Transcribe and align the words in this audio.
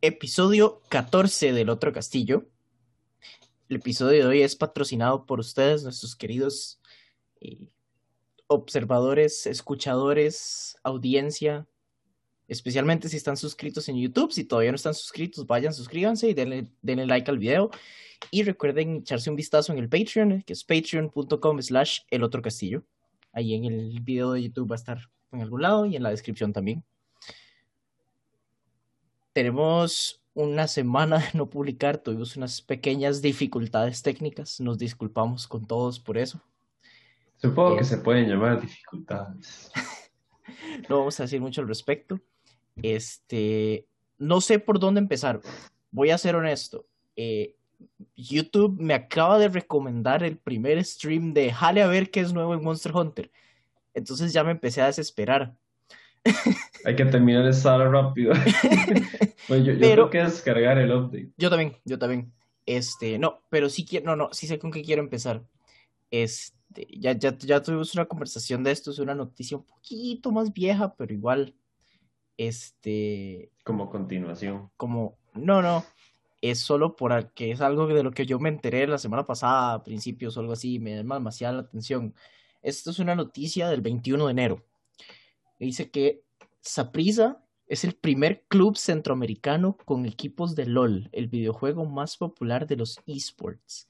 episodio 0.00 0.80
14 0.90 1.52
del 1.52 1.70
Otro 1.70 1.92
Castillo. 1.92 2.46
El 3.68 3.76
episodio 3.76 4.22
de 4.22 4.26
hoy 4.26 4.42
es 4.42 4.54
patrocinado 4.54 5.26
por 5.26 5.40
ustedes, 5.40 5.82
nuestros 5.82 6.14
queridos 6.14 6.80
eh, 7.40 7.68
observadores, 8.46 9.46
escuchadores, 9.46 10.76
audiencia, 10.82 11.66
especialmente 12.46 13.08
si 13.08 13.16
están 13.16 13.36
suscritos 13.36 13.88
en 13.88 13.96
YouTube. 13.96 14.32
Si 14.32 14.44
todavía 14.44 14.70
no 14.70 14.76
están 14.76 14.94
suscritos, 14.94 15.46
vayan, 15.46 15.74
suscríbanse 15.74 16.28
y 16.30 16.34
denle, 16.34 16.68
denle 16.80 17.06
like 17.06 17.30
al 17.30 17.38
video. 17.38 17.70
Y 18.30 18.42
recuerden 18.44 18.96
echarse 18.96 19.30
un 19.30 19.36
vistazo 19.36 19.72
en 19.72 19.78
el 19.78 19.88
Patreon, 19.88 20.42
que 20.42 20.52
es 20.52 20.64
patreon.com 20.64 21.60
slash 21.60 22.00
el 22.10 22.22
otro 22.22 22.40
castillo. 22.40 22.84
Ahí 23.32 23.54
en 23.54 23.64
el 23.64 24.00
video 24.00 24.32
de 24.32 24.44
YouTube 24.44 24.70
va 24.70 24.76
a 24.76 24.78
estar 24.78 24.98
en 25.32 25.42
algún 25.42 25.62
lado 25.62 25.86
y 25.86 25.96
en 25.96 26.02
la 26.02 26.10
descripción 26.10 26.52
también. 26.52 26.84
Tenemos 29.38 30.20
una 30.34 30.66
semana 30.66 31.18
de 31.18 31.28
no 31.34 31.48
publicar, 31.48 31.98
tuvimos 31.98 32.36
unas 32.36 32.60
pequeñas 32.60 33.22
dificultades 33.22 34.02
técnicas, 34.02 34.58
nos 34.58 34.78
disculpamos 34.78 35.46
con 35.46 35.64
todos 35.64 36.00
por 36.00 36.18
eso. 36.18 36.42
Supongo 37.36 37.76
que 37.76 37.84
se 37.84 37.98
pueden 37.98 38.28
llamar 38.28 38.60
dificultades. 38.60 39.70
no 40.88 40.98
vamos 40.98 41.20
a 41.20 41.22
decir 41.22 41.40
mucho 41.40 41.60
al 41.60 41.68
respecto. 41.68 42.18
Este, 42.82 43.86
no 44.18 44.40
sé 44.40 44.58
por 44.58 44.80
dónde 44.80 44.98
empezar. 44.98 45.40
Voy 45.92 46.10
a 46.10 46.18
ser 46.18 46.34
honesto. 46.34 46.84
Eh, 47.14 47.54
YouTube 48.16 48.76
me 48.80 48.94
acaba 48.94 49.38
de 49.38 49.50
recomendar 49.50 50.24
el 50.24 50.36
primer 50.36 50.84
stream 50.84 51.32
de 51.32 51.52
Jale 51.52 51.82
a 51.82 51.86
ver 51.86 52.10
qué 52.10 52.18
es 52.18 52.32
nuevo 52.32 52.54
en 52.54 52.64
Monster 52.64 52.90
Hunter. 52.92 53.30
Entonces 53.94 54.32
ya 54.32 54.42
me 54.42 54.50
empecé 54.50 54.82
a 54.82 54.86
desesperar. 54.86 55.54
Hay 56.84 56.96
que 56.96 57.04
terminar 57.04 57.46
esa 57.46 57.60
sala 57.62 57.88
rápido. 57.88 58.32
pues 59.48 59.64
yo, 59.64 59.78
tengo 59.78 60.10
que 60.10 60.18
descargar 60.18 60.78
el 60.78 60.92
update. 60.92 61.30
Yo 61.36 61.50
también, 61.50 61.76
yo 61.84 61.98
también. 61.98 62.32
Este, 62.66 63.18
no, 63.18 63.42
pero 63.48 63.68
sí 63.68 63.86
quiero, 63.86 64.06
no, 64.06 64.16
no, 64.16 64.28
sí 64.32 64.46
sé 64.46 64.58
con 64.58 64.70
qué 64.70 64.82
quiero 64.82 65.02
empezar. 65.02 65.42
Este, 66.10 66.86
ya, 66.98 67.12
ya, 67.12 67.36
ya 67.36 67.62
tuvimos 67.62 67.94
una 67.94 68.06
conversación 68.06 68.62
de 68.62 68.70
esto, 68.70 68.90
es 68.90 68.98
una 68.98 69.14
noticia 69.14 69.56
un 69.56 69.64
poquito 69.64 70.30
más 70.30 70.52
vieja, 70.52 70.94
pero 70.94 71.12
igual, 71.12 71.54
este... 72.36 73.50
Como 73.64 73.90
continuación. 73.90 74.70
Como, 74.76 75.16
no, 75.34 75.62
no, 75.62 75.84
es 76.40 76.60
solo 76.60 76.96
por 76.96 77.32
que 77.32 77.50
es 77.52 77.60
algo 77.60 77.86
de 77.86 78.02
lo 78.02 78.12
que 78.12 78.26
yo 78.26 78.38
me 78.38 78.48
enteré 78.48 78.86
la 78.86 78.98
semana 78.98 79.24
pasada, 79.24 79.74
a 79.74 79.82
principios 79.82 80.36
o 80.36 80.40
algo 80.40 80.52
así, 80.52 80.78
me 80.78 80.96
llama 80.96 81.16
demasiada 81.16 81.54
la 81.54 81.60
atención. 81.62 82.14
Esto 82.62 82.90
es 82.90 82.98
una 82.98 83.14
noticia 83.14 83.68
del 83.68 83.80
21 83.80 84.26
de 84.26 84.30
enero. 84.30 84.67
Dice 85.58 85.90
que 85.90 86.22
Saprissa 86.60 87.42
es 87.66 87.84
el 87.84 87.94
primer 87.94 88.44
club 88.48 88.76
centroamericano 88.76 89.76
con 89.84 90.06
equipos 90.06 90.54
de 90.54 90.66
LOL, 90.66 91.08
el 91.12 91.28
videojuego 91.28 91.84
más 91.84 92.16
popular 92.16 92.66
de 92.66 92.76
los 92.76 93.00
esports. 93.06 93.88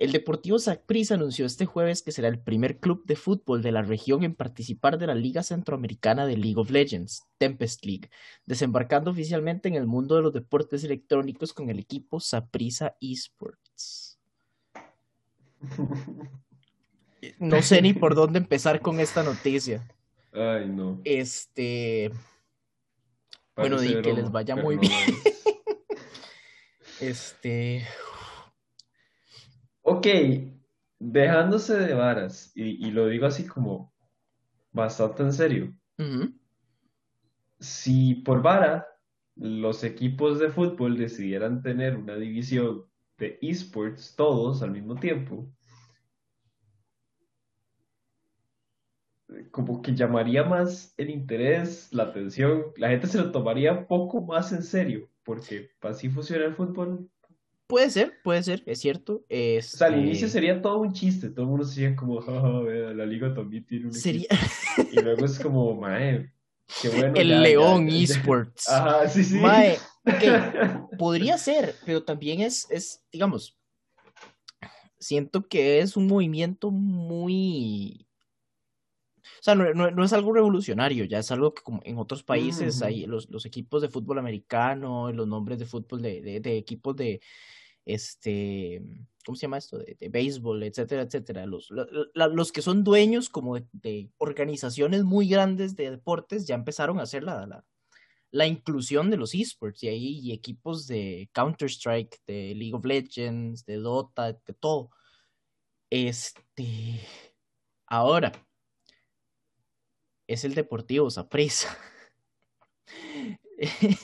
El 0.00 0.12
Deportivo 0.12 0.58
Saprissa 0.58 1.14
anunció 1.16 1.44
este 1.44 1.66
jueves 1.66 2.02
que 2.02 2.10
será 2.10 2.28
el 2.28 2.38
primer 2.38 2.78
club 2.78 3.04
de 3.04 3.16
fútbol 3.16 3.60
de 3.60 3.70
la 3.70 3.82
región 3.82 4.24
en 4.24 4.34
participar 4.34 4.96
de 4.96 5.06
la 5.06 5.14
Liga 5.14 5.42
Centroamericana 5.42 6.24
de 6.24 6.38
League 6.38 6.58
of 6.58 6.70
Legends, 6.70 7.24
Tempest 7.36 7.84
League, 7.84 8.08
desembarcando 8.46 9.10
oficialmente 9.10 9.68
en 9.68 9.74
el 9.74 9.86
mundo 9.86 10.16
de 10.16 10.22
los 10.22 10.32
deportes 10.32 10.84
electrónicos 10.84 11.52
con 11.52 11.68
el 11.68 11.78
equipo 11.78 12.18
Saprissa 12.18 12.96
Esports. 13.00 14.18
No 17.38 17.60
sé 17.60 17.82
ni 17.82 17.92
por 17.92 18.14
dónde 18.14 18.38
empezar 18.38 18.80
con 18.80 18.98
esta 18.98 19.22
noticia. 19.22 19.86
Ay, 20.32 20.68
no. 20.68 21.00
Este. 21.04 22.10
bueno, 23.56 23.80
di 23.80 24.00
que 24.00 24.12
les 24.12 24.30
vaya 24.30 24.56
muy 24.56 24.76
bien. 24.76 24.92
este. 27.00 27.86
Ok, 29.82 30.06
dejándose 30.98 31.76
de 31.76 31.94
varas, 31.94 32.52
y, 32.54 32.90
lo 32.90 33.08
digo 33.08 33.26
así 33.26 33.46
como 33.46 33.92
bastante 34.72 35.22
en 35.22 35.32
serio. 35.32 35.74
Si 37.58 38.14
por 38.14 38.40
vara 38.40 38.86
los 39.36 39.84
equipos 39.84 40.38
de 40.38 40.50
fútbol 40.50 40.96
decidieran 40.96 41.62
tener 41.62 41.96
una 41.96 42.16
división 42.16 42.84
de 43.18 43.38
esports 43.42 44.14
todos 44.16 44.62
al 44.62 44.70
mismo 44.70 44.94
tiempo, 44.94 45.50
como 49.50 49.82
que 49.82 49.94
llamaría 49.94 50.44
más 50.44 50.94
el 50.96 51.10
interés, 51.10 51.88
la 51.92 52.04
atención, 52.04 52.66
la 52.76 52.88
gente 52.88 53.06
se 53.06 53.18
lo 53.18 53.30
tomaría 53.30 53.72
un 53.72 53.86
poco 53.86 54.20
más 54.20 54.52
en 54.52 54.62
serio, 54.62 55.08
porque 55.24 55.70
así 55.82 56.08
funciona 56.08 56.44
el 56.44 56.54
fútbol. 56.54 57.08
Puede 57.66 57.90
ser, 57.90 58.14
puede 58.24 58.42
ser, 58.42 58.62
es 58.66 58.80
cierto. 58.80 59.24
O 59.28 59.62
sea, 59.62 59.86
al 59.86 60.00
inicio 60.00 60.26
este 60.26 60.38
sería 60.38 60.60
todo 60.60 60.78
un 60.78 60.92
chiste, 60.92 61.30
todo 61.30 61.42
el 61.42 61.50
mundo 61.50 61.64
sería 61.64 61.94
como, 61.94 62.20
la 62.70 63.06
liga 63.06 63.32
también 63.32 63.64
tiene 63.64 63.86
un 63.86 63.92
sería... 63.92 64.28
Y 64.92 65.00
luego 65.00 65.24
es 65.24 65.38
como, 65.38 65.74
mae, 65.74 66.32
qué 66.82 66.88
bueno. 66.96 67.14
El 67.14 67.42
León 67.42 67.88
Esports. 67.88 68.68
Ajá, 68.68 69.08
sí, 69.08 69.22
sí. 69.22 69.38
Mae, 69.38 69.78
podría 70.98 71.38
ser, 71.38 71.76
pero 71.86 72.02
también 72.02 72.40
es, 72.40 72.66
es, 72.70 73.04
digamos, 73.12 73.56
siento 74.98 75.46
que 75.46 75.80
es 75.80 75.96
un 75.96 76.06
movimiento 76.06 76.70
muy 76.70 78.06
o 79.40 79.42
sea, 79.42 79.54
no, 79.54 80.04
es 80.04 80.12
algo 80.12 80.34
revolucionario, 80.34 81.06
ya 81.06 81.20
es 81.20 81.30
algo 81.30 81.54
que 81.54 81.62
como 81.62 81.80
en 81.84 81.96
otros 81.96 82.22
países 82.22 82.82
hay 82.82 83.06
los, 83.06 83.46
equipos 83.46 83.80
de 83.80 83.88
fútbol 83.88 84.18
americano, 84.18 85.10
los 85.12 85.26
nombres 85.26 85.58
de 85.58 85.64
fútbol 85.64 86.02
de, 86.02 86.58
equipos 86.58 86.94
de, 86.94 87.22
este, 87.86 88.82
¿cómo 89.24 89.36
se 89.36 89.42
llama 89.42 89.56
esto? 89.56 89.78
De, 89.78 90.08
béisbol, 90.10 90.62
etcétera, 90.64 91.02
etcétera. 91.02 91.46
Los, 91.46 91.70
los 92.14 92.52
que 92.52 92.60
son 92.60 92.84
dueños 92.84 93.30
como 93.30 93.58
de, 93.72 94.10
organizaciones 94.18 95.04
muy 95.04 95.26
grandes 95.26 95.74
de 95.74 95.90
deportes 95.90 96.46
ya 96.46 96.54
empezaron 96.54 97.00
a 97.00 97.04
hacer 97.04 97.22
la, 97.22 97.64
la, 98.30 98.46
inclusión 98.46 99.10
de 99.10 99.16
los 99.16 99.34
esports 99.34 99.82
y 99.84 99.88
ahí 99.88 100.32
equipos 100.32 100.86
de 100.86 101.30
Counter-Strike, 101.32 102.20
de 102.26 102.54
League 102.54 102.74
of 102.74 102.84
Legends, 102.84 103.64
de 103.64 103.76
Dota, 103.76 104.34
de 104.34 104.54
todo. 104.60 104.90
Este, 105.88 107.00
ahora, 107.86 108.32
es 110.30 110.44
el 110.44 110.54
Deportivo 110.54 111.10
Saprissa. 111.10 111.76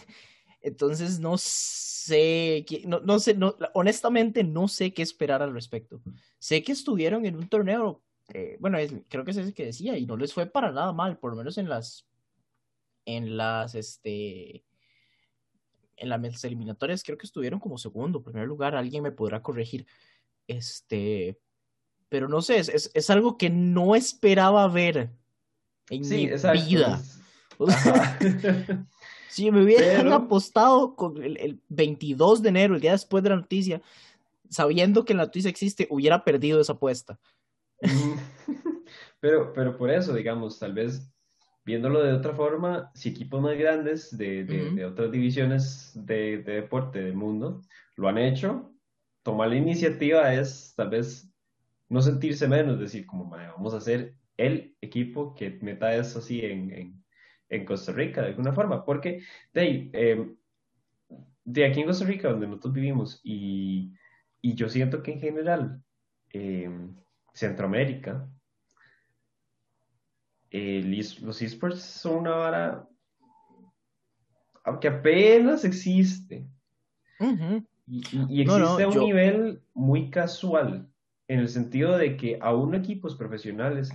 Entonces 0.61 1.21
no 1.21 1.39
sé, 1.39 2.67
no, 2.85 3.19
sé, 3.21 3.39
honestamente 3.75 4.43
no 4.43 4.67
sé 4.67 4.93
qué 4.93 5.03
esperar 5.03 5.41
al 5.41 5.55
respecto. 5.55 6.03
Sé 6.41 6.65
que 6.65 6.73
estuvieron 6.73 7.25
en 7.27 7.37
un 7.37 7.49
torneo, 7.49 8.03
eh, 8.35 8.57
bueno, 8.59 8.77
creo 9.09 9.25
que 9.25 9.31
es 9.31 9.37
ese 9.37 9.55
que 9.55 9.67
decía, 9.67 9.97
y 9.97 10.05
no 10.05 10.17
les 10.17 10.35
fue 10.35 10.47
para 10.47 10.73
nada 10.73 10.93
mal, 10.93 11.17
por 11.19 11.31
lo 11.31 11.37
menos 11.37 11.59
en 11.59 11.69
las, 11.69 12.09
en 13.05 13.37
las, 13.37 13.77
este, 13.77 14.65
en 15.97 16.09
las 16.09 16.43
eliminatorias 16.43 17.05
creo 17.05 17.19
que 17.19 17.27
estuvieron 17.27 17.61
como 17.61 17.79
segundo, 17.79 18.25
primer 18.25 18.49
lugar, 18.49 18.75
alguien 18.75 19.05
me 19.05 19.13
podrá 19.13 19.45
corregir, 19.45 19.87
este, 20.49 21.41
pero 22.09 22.29
no 22.29 22.43
sé, 22.43 22.59
es, 22.59 22.91
es 22.93 23.11
algo 23.11 23.39
que 23.39 23.49
no 23.49 23.95
esperaba 23.95 24.67
ver 24.67 25.13
en 25.91 26.01
mi 26.09 26.63
vida. 26.63 27.03
si 29.29 29.51
me 29.51 29.63
hubieran 29.63 30.13
apostado 30.13 30.95
con 30.95 31.23
el, 31.23 31.61
22 31.69 32.43
de 32.43 32.49
enero, 32.49 32.75
el 32.75 32.81
día 32.81 32.93
después 32.93 33.23
de 33.23 33.31
la 33.31 33.37
noticia, 33.37 33.83
sabiendo 34.49 35.05
que 35.05 35.15
la 35.15 35.25
noticia 35.25 35.51
existe, 35.51 35.87
hubiera 35.91 36.25
perdido 36.25 36.61
esa 36.61 36.75
apuesta. 36.75 37.19
pero, 39.21 39.53
pero 39.53 39.77
por 39.77 39.91
eso, 39.91 40.15
digamos, 40.15 40.59
tal 40.59 40.73
vez 40.73 41.11
viéndolo 41.67 42.03
de 42.03 42.13
otra 42.13 42.33
forma, 42.33 42.91
si 42.95 43.09
equipos 43.09 43.43
más 43.43 43.59
grandes 43.59 44.17
de, 44.17 44.45
de, 44.45 44.85
otras 44.85 45.11
divisiones 45.11 45.91
de, 45.95 46.39
de, 46.39 46.55
deporte 46.63 47.03
del 47.03 47.15
mundo 47.15 47.61
lo 47.97 48.09
han 48.09 48.19
hecho, 48.19 48.73
tomar 49.25 49.49
la 49.49 49.57
iniciativa 49.57 50.33
es 50.33 50.75
tal 50.77 50.91
vez 50.91 51.29
no 51.89 52.01
sentirse 52.01 52.47
menos, 52.47 52.79
decir 52.79 53.05
como, 53.05 53.29
vamos 53.29 53.75
a 53.75 53.79
hacer 53.79 54.15
el 54.37 54.77
equipo 54.81 55.35
que 55.35 55.59
meta 55.63 55.95
eso 55.95 56.19
así 56.19 56.41
en, 56.45 57.03
Costa 57.65 57.93
Rica 57.93 58.23
de 58.23 58.29
alguna 58.29 58.53
forma, 58.53 58.85
porque 58.85 59.23
de, 59.55 59.89
em, 59.93 60.37
de 61.45 61.65
aquí 61.65 61.81
en 61.81 61.87
Costa 61.87 62.05
Rica, 62.05 62.29
donde 62.29 62.47
nosotros 62.47 62.75
vivimos, 62.75 63.21
y, 63.23 63.93
yo 64.43 64.69
siento 64.69 65.03
que 65.03 65.13
en 65.13 65.21
general 65.21 65.83
em, 66.31 66.95
Centroamérica, 67.35 68.29
los 70.51 71.43
esports 71.43 71.83
son 71.83 72.19
una 72.19 72.31
vara, 72.31 72.89
aunque 74.65 74.89
apenas 74.89 75.65
existe, 75.65 76.47
y, 77.87 78.41
existe 78.43 78.83
a 78.83 78.89
un 78.89 78.99
nivel 78.99 79.63
muy 79.75 80.11
casual, 80.11 80.89
en 81.29 81.41
el 81.41 81.49
sentido 81.49 81.97
de 81.97 82.17
que 82.17 82.39
aún 82.41 82.75
equipos 82.75 83.17
profesionales 83.17 83.91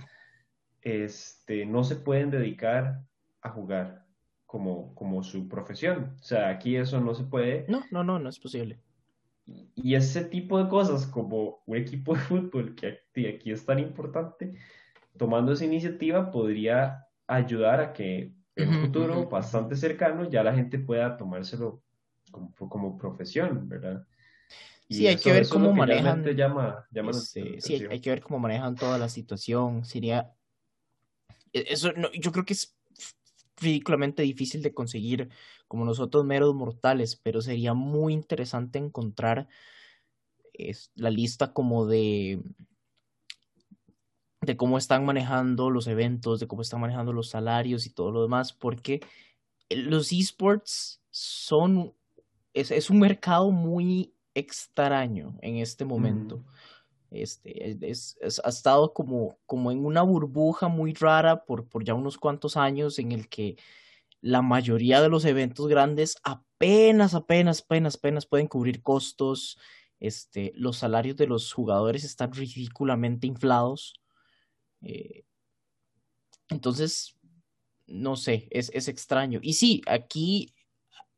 este, 0.82 1.64
no 1.64 1.84
se 1.84 1.96
pueden 1.96 2.30
dedicar 2.30 3.02
a 3.40 3.50
jugar 3.50 4.04
como, 4.46 4.94
como 4.94 5.22
su 5.22 5.48
profesión. 5.48 6.16
O 6.20 6.22
sea, 6.22 6.50
aquí 6.50 6.76
eso 6.76 7.00
no 7.00 7.14
se 7.14 7.24
puede. 7.24 7.64
No, 7.68 7.84
no, 7.90 8.04
no, 8.04 8.18
no 8.18 8.28
es 8.28 8.38
posible. 8.38 8.80
Y 9.74 9.94
ese 9.94 10.24
tipo 10.24 10.62
de 10.62 10.68
cosas, 10.68 11.06
como 11.06 11.62
un 11.66 11.76
equipo 11.76 12.14
de 12.14 12.20
fútbol 12.20 12.74
que 12.74 13.00
aquí 13.28 13.50
es 13.50 13.64
tan 13.64 13.78
importante, 13.78 14.54
tomando 15.16 15.52
esa 15.52 15.64
iniciativa 15.64 16.30
podría 16.30 17.06
ayudar 17.26 17.80
a 17.80 17.92
que 17.92 18.34
en 18.54 18.68
un 18.68 18.80
futuro 18.82 19.28
bastante 19.28 19.76
cercano 19.76 20.28
ya 20.28 20.42
la 20.42 20.54
gente 20.54 20.78
pueda 20.78 21.16
tomárselo 21.16 21.82
como, 22.30 22.52
como 22.54 22.98
profesión, 22.98 23.68
¿verdad? 23.68 24.06
sí, 24.88 25.06
hay 25.06 25.16
que 25.16 25.32
ver 25.32 25.48
cómo 25.48 25.72
manejan. 25.72 26.24
Este, 26.26 27.60
sí, 27.60 27.86
hay 27.90 28.00
que 28.00 28.10
ver 28.10 28.20
cómo 28.20 28.38
manejan 28.38 28.74
toda 28.74 28.98
la 28.98 29.08
situación. 29.08 29.84
Sería. 29.84 30.30
E, 31.52 31.66
eso 31.68 31.92
yo 32.14 32.32
creo 32.32 32.44
que 32.44 32.54
es 32.54 32.76
ridículamente 33.56 34.22
difícil 34.22 34.62
de 34.62 34.74
conseguir 34.74 35.30
como 35.68 35.84
nosotros 35.84 36.24
meros 36.24 36.54
mortales, 36.54 37.16
pero 37.16 37.40
sería 37.40 37.74
muy 37.74 38.12
interesante 38.12 38.78
encontrar 38.78 39.48
es, 40.52 40.90
la 40.94 41.10
lista 41.10 41.52
como 41.52 41.86
de 41.86 42.42
de 44.42 44.56
cómo 44.56 44.76
están 44.76 45.04
manejando 45.04 45.70
los 45.70 45.86
eventos, 45.86 46.40
de 46.40 46.48
cómo 46.48 46.62
están 46.62 46.80
manejando 46.80 47.12
los 47.12 47.30
salarios 47.30 47.86
y 47.86 47.90
todo 47.90 48.10
lo 48.10 48.22
demás, 48.22 48.52
porque 48.52 49.00
los 49.70 50.12
esports 50.12 51.00
son, 51.10 51.94
es, 52.52 52.72
es 52.72 52.90
un 52.90 52.98
mercado 52.98 53.52
muy 53.52 54.14
extraño 54.34 55.38
en 55.42 55.56
este 55.56 55.84
momento. 55.84 56.44
Este, 57.12 57.76
es, 57.90 58.16
ha 58.42 58.48
estado 58.48 58.94
como, 58.94 59.38
como 59.44 59.70
en 59.70 59.84
una 59.84 60.02
burbuja 60.02 60.68
muy 60.68 60.94
rara 60.94 61.44
por, 61.44 61.68
por 61.68 61.84
ya 61.84 61.92
unos 61.94 62.16
cuantos 62.16 62.56
años 62.56 62.98
en 62.98 63.12
el 63.12 63.28
que 63.28 63.56
la 64.22 64.40
mayoría 64.40 65.02
de 65.02 65.10
los 65.10 65.24
eventos 65.24 65.68
grandes 65.68 66.16
apenas, 66.22 67.14
apenas, 67.14 67.60
apenas, 67.60 67.96
apenas 67.96 68.26
pueden 68.26 68.46
cubrir 68.46 68.82
costos. 68.82 69.58
Este, 70.00 70.52
los 70.54 70.78
salarios 70.78 71.16
de 71.16 71.26
los 71.26 71.52
jugadores 71.52 72.04
están 72.04 72.32
ridículamente 72.32 73.26
inflados. 73.26 74.00
Eh, 74.80 75.24
entonces, 76.48 77.16
no 77.86 78.16
sé, 78.16 78.48
es, 78.50 78.70
es 78.74 78.88
extraño. 78.88 79.38
Y 79.42 79.52
sí, 79.54 79.82
aquí 79.86 80.54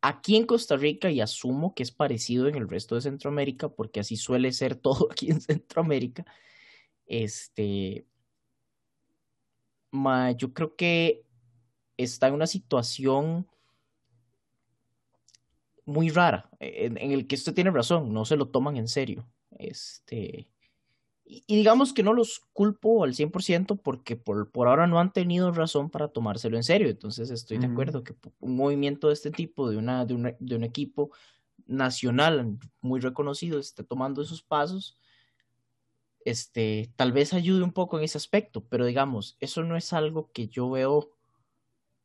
Aquí 0.07 0.37
en 0.37 0.45
Costa 0.45 0.77
Rica, 0.77 1.11
y 1.11 1.23
asumo 1.23 1.75
que 1.75 1.83
es 1.83 1.91
parecido 1.91 2.47
en 2.47 2.57
el 2.57 2.69
resto 2.69 2.95
de 2.95 3.01
Centroamérica, 3.01 3.71
porque 3.71 4.01
así 4.01 4.19
suele 4.19 4.53
ser 4.53 4.77
todo 4.77 5.09
aquí 5.11 5.31
en 5.31 5.41
Centroamérica, 5.41 6.27
este, 7.07 8.07
yo 10.37 10.53
creo 10.53 10.77
que 10.77 11.25
está 11.97 12.29
en 12.29 12.35
una 12.35 12.47
situación 12.47 13.49
muy 15.87 16.11
rara, 16.11 16.51
en, 16.61 16.99
en, 16.99 17.13
el 17.13 17.27
que 17.27 17.37
usted 17.37 17.55
tiene 17.55 17.71
razón, 17.71 18.13
no 18.13 18.27
se 18.27 18.37
lo 18.37 18.49
toman 18.49 18.77
en 18.77 18.89
serio. 18.89 19.27
Este, 19.53 20.49
y, 21.25 21.43
digamos 21.47 21.95
que 21.95 22.03
no 22.03 22.13
los 22.13 22.41
culpo 22.53 23.03
al 23.03 23.15
100% 23.15 23.81
porque 23.81 24.17
por, 24.17 24.51
por 24.51 24.69
ahora 24.69 24.87
no 24.87 25.01
han 25.01 25.13
tenido 25.13 25.53
razón 25.53 25.89
para 25.89 26.09
tomárselo 26.09 26.57
en 26.57 26.65
serio. 26.65 26.89
Entonces 26.89 27.31
estoy 27.31 27.59
de 27.59 27.67
acuerdo 27.67 28.05
que 28.05 28.15
un 28.41 28.57
movimiento 28.57 29.09
de 29.09 29.15
este 29.15 29.31
tipo, 29.31 29.71
de, 29.71 29.79
una, 29.79 30.05
de, 30.05 30.37
de 30.39 30.57
un 30.57 30.65
equipo 30.65 31.11
nacional 31.67 32.59
muy 32.83 33.01
reconocido, 33.01 33.59
esté 33.59 33.85
tomando 33.85 34.21
esos 34.21 34.43
pasos, 34.43 34.99
este, 36.25 36.93
tal 36.97 37.13
vez 37.13 37.33
ayude 37.33 37.63
un 37.63 37.73
poco 37.73 37.99
en 37.99 38.05
ese 38.05 38.19
aspecto, 38.19 38.65
pero 38.69 38.87
digamos, 38.87 39.37
eso 39.41 39.63
no 39.63 39.77
es 39.77 39.93
algo 39.93 40.31
que 40.33 40.49
yo 40.49 40.71
veo 40.71 41.11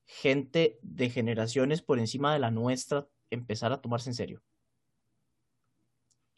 gente 0.06 0.80
de 0.82 1.10
generaciones 1.10 1.82
por 1.82 2.00
encima 2.00 2.34
de 2.34 2.40
la 2.40 2.52
nuestra 2.52 3.08
empezar 3.30 3.72
a 3.72 3.82
tomarse 3.82 4.10
en 4.10 4.16
serio. 4.16 4.42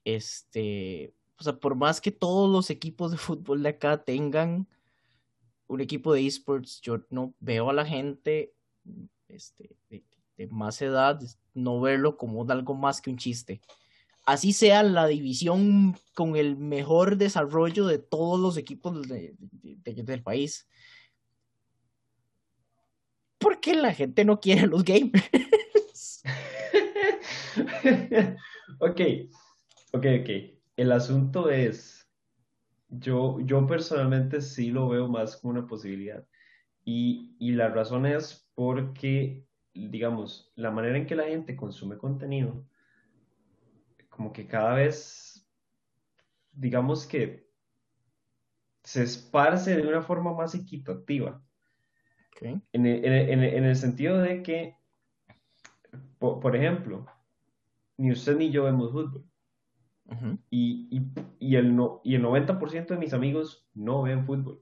Este, 0.03 1.13
o 1.41 1.43
sea, 1.43 1.59
por 1.59 1.73
más 1.73 1.99
que 1.99 2.11
todos 2.11 2.47
los 2.49 2.69
equipos 2.69 3.09
de 3.09 3.17
fútbol 3.17 3.63
de 3.63 3.69
acá 3.69 4.03
tengan 4.03 4.67
un 5.65 5.81
equipo 5.81 6.13
de 6.13 6.27
esports, 6.27 6.79
yo 6.81 6.99
no 7.09 7.33
veo 7.39 7.71
a 7.71 7.73
la 7.73 7.83
gente 7.85 8.53
este, 9.27 9.75
de, 9.89 10.03
más 10.49 10.81
edad 10.81 11.19
no 11.53 11.81
verlo 11.81 12.17
como 12.17 12.49
algo 12.49 12.75
más 12.75 13.01
que 13.01 13.09
un 13.09 13.17
chiste. 13.17 13.61
Así 14.23 14.53
sea 14.53 14.83
la 14.83 15.07
división 15.07 15.97
con 16.13 16.35
el 16.35 16.57
mejor 16.57 17.17
desarrollo 17.17 17.87
de 17.87 17.97
todos 17.97 18.39
los 18.39 18.55
equipos 18.57 19.07
del 19.07 20.23
país. 20.23 20.67
Porque 23.39 23.73
la 23.73 23.93
gente 23.95 24.25
no 24.25 24.39
quiere 24.39 24.67
los 24.67 24.83
gamers. 24.83 26.21
ok, 28.79 29.01
ok, 29.93 30.05
ok. 30.21 30.60
El 30.75 30.91
asunto 30.91 31.49
es, 31.49 32.09
yo, 32.89 33.39
yo 33.41 33.65
personalmente 33.67 34.41
sí 34.41 34.71
lo 34.71 34.89
veo 34.89 35.07
más 35.07 35.37
como 35.37 35.51
una 35.51 35.67
posibilidad. 35.67 36.25
Y, 36.83 37.35
y 37.39 37.51
la 37.51 37.69
razón 37.69 38.05
es 38.05 38.49
porque, 38.55 39.45
digamos, 39.73 40.51
la 40.55 40.71
manera 40.71 40.97
en 40.97 41.05
que 41.05 41.15
la 41.15 41.25
gente 41.25 41.55
consume 41.55 41.97
contenido, 41.97 42.65
como 44.09 44.33
que 44.33 44.47
cada 44.47 44.75
vez, 44.75 45.47
digamos 46.51 47.05
que 47.05 47.49
se 48.83 49.03
esparce 49.03 49.75
de 49.75 49.87
una 49.87 50.01
forma 50.01 50.33
más 50.33 50.55
equitativa. 50.55 51.41
En, 52.41 52.85
el, 52.87 53.05
en, 53.05 53.63
el, 53.63 53.75
sentido 53.75 54.17
de 54.17 54.41
que, 54.41 54.75
por, 56.17 56.55
ejemplo, 56.55 57.05
ni 57.97 58.11
usted 58.11 58.35
ni 58.35 58.49
yo 58.49 58.63
vemos 58.63 58.91
fútbol 58.91 59.30
y, 60.49 61.03
y, 61.39 61.55
el 61.55 61.75
no, 61.75 62.01
y 62.03 62.15
el 62.15 62.23
90% 62.23 62.87
de 62.87 62.97
mis 62.97 63.13
amigos 63.13 63.67
no 63.73 64.03
ven 64.03 64.25
fútbol. 64.25 64.61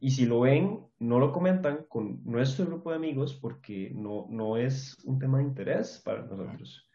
Y 0.00 0.10
si 0.10 0.26
lo 0.26 0.40
ven, 0.40 0.80
no 0.98 1.18
lo 1.18 1.32
comentan 1.32 1.84
con 1.88 2.20
nuestro 2.24 2.66
grupo 2.66 2.90
de 2.90 2.96
amigos 2.96 3.34
porque 3.34 3.92
no, 3.94 4.26
no 4.30 4.56
es 4.56 4.98
un 5.04 5.18
tema 5.18 5.38
de 5.38 5.44
interés 5.44 6.02
para 6.04 6.22
nosotros. 6.26 6.88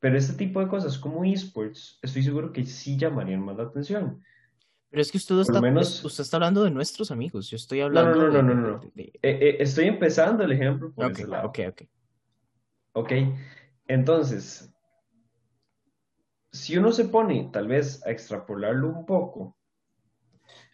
Pero 0.00 0.18
este 0.18 0.34
tipo 0.34 0.58
de 0.58 0.66
cosas 0.66 0.98
como 0.98 1.24
esports, 1.24 2.00
estoy 2.02 2.24
seguro 2.24 2.52
que 2.52 2.64
sí 2.64 2.96
llamarían 2.96 3.40
más 3.40 3.56
la 3.56 3.64
atención. 3.64 4.20
Pero 4.90 5.00
es 5.00 5.10
que 5.10 5.18
usted 5.18 5.38
está, 5.38 5.60
menos... 5.60 6.04
usted 6.04 6.22
está 6.22 6.36
hablando 6.36 6.64
de 6.64 6.70
nuestros 6.70 7.10
amigos. 7.10 7.48
Yo 7.48 7.56
estoy 7.56 7.80
hablando. 7.80 8.16
No, 8.16 8.28
no, 8.28 8.42
no, 8.42 8.54
no, 8.54 8.68
no. 8.72 8.80
Eh, 8.96 9.12
eh, 9.22 9.56
estoy 9.60 9.86
empezando 9.86 10.44
el 10.44 10.52
ejemplo 10.52 10.92
por 10.92 11.10
ese 11.10 11.26
lado. 11.26 11.48
Ok, 11.48 11.60
ok. 11.68 11.82
Ok. 12.94 13.12
Entonces, 13.86 14.74
si 16.52 16.76
uno 16.76 16.92
se 16.92 17.06
pone 17.06 17.48
tal 17.52 17.66
vez 17.66 18.04
a 18.06 18.10
extrapolarlo 18.10 18.88
un 18.88 19.06
poco, 19.06 19.56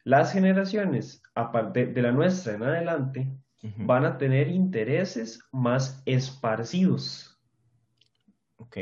las 0.04 0.32
generaciones 0.32 1.22
aparte 1.34 1.86
de 1.86 2.02
la 2.02 2.12
nuestra 2.12 2.54
en 2.54 2.62
adelante 2.64 3.30
van 3.78 4.04
a 4.04 4.18
tener 4.18 4.48
intereses 4.48 5.40
más 5.52 6.02
esparcidos. 6.06 7.38
Ok. 8.56 8.76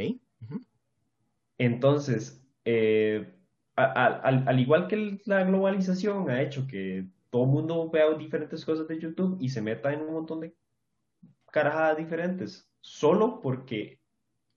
Entonces, 1.58 2.42
eh, 2.64 3.34
al, 3.76 4.60
igual 4.60 4.86
que 4.88 5.20
la 5.24 5.44
globalización 5.44 6.30
ha 6.30 6.42
hecho 6.42 6.66
que 6.66 7.06
todo 7.30 7.44
el 7.44 7.50
mundo 7.50 7.90
vea 7.90 8.12
diferentes 8.14 8.64
cosas 8.64 8.88
de 8.88 8.98
YouTube 8.98 9.36
y 9.40 9.48
se 9.48 9.62
meta 9.62 9.92
en 9.92 10.02
un 10.02 10.14
montón 10.14 10.40
de 10.40 10.54
carajadas 11.50 11.96
diferentes, 11.96 12.70
solo 12.80 13.40
porque 13.40 14.00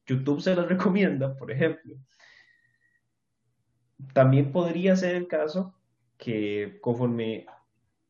YouTube 0.06 0.42
se 0.42 0.56
las 0.56 0.68
recomienda, 0.70 1.36
por 1.36 1.52
ejemplo, 1.52 1.96
también 4.14 4.52
podría 4.52 4.96
ser 4.96 5.16
el 5.16 5.28
caso 5.28 5.74
que 6.18 6.80
conforme 6.82 7.46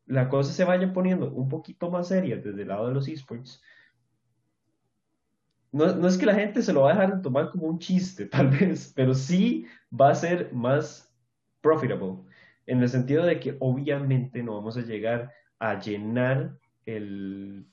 la 0.06 0.30
cosa 0.30 0.52
se 0.52 0.66
vaya 0.66 0.92
poniendo 0.92 1.32
un 1.32 1.50
poquito 1.50 1.90
más 1.92 2.08
seria 2.08 2.38
desde 2.38 2.64
el 2.64 2.68
lado 2.68 2.88
de 2.88 2.94
los 2.94 3.08
esports, 3.08 3.62
no, 5.72 5.96
no, 5.96 6.08
es 6.08 6.18
que 6.18 6.26
la 6.26 6.34
gente 6.34 6.64
se 6.64 6.74
lo 6.74 6.82
va 6.82 6.92
a 6.92 6.94
dejar 6.94 7.18
de 7.18 7.22
tomar 7.22 7.52
como 7.52 7.68
un 7.68 7.78
chiste, 7.78 8.26
tal 8.28 8.50
vez, 8.50 8.92
pero 8.96 9.14
sí 9.14 9.68
va 9.94 10.10
a 10.10 10.16
ser 10.16 10.52
más 10.52 11.14
profitable, 11.62 12.16
en 12.66 12.82
el 12.82 12.90
sentido 12.90 13.26
de 13.26 13.40
que 13.40 13.56
obviamente 13.60 14.42
no 14.42 14.56
vamos 14.56 14.78
a 14.78 14.82
llegar 14.82 15.32
a 15.60 15.80
llenar 15.80 16.58
el 16.86 17.68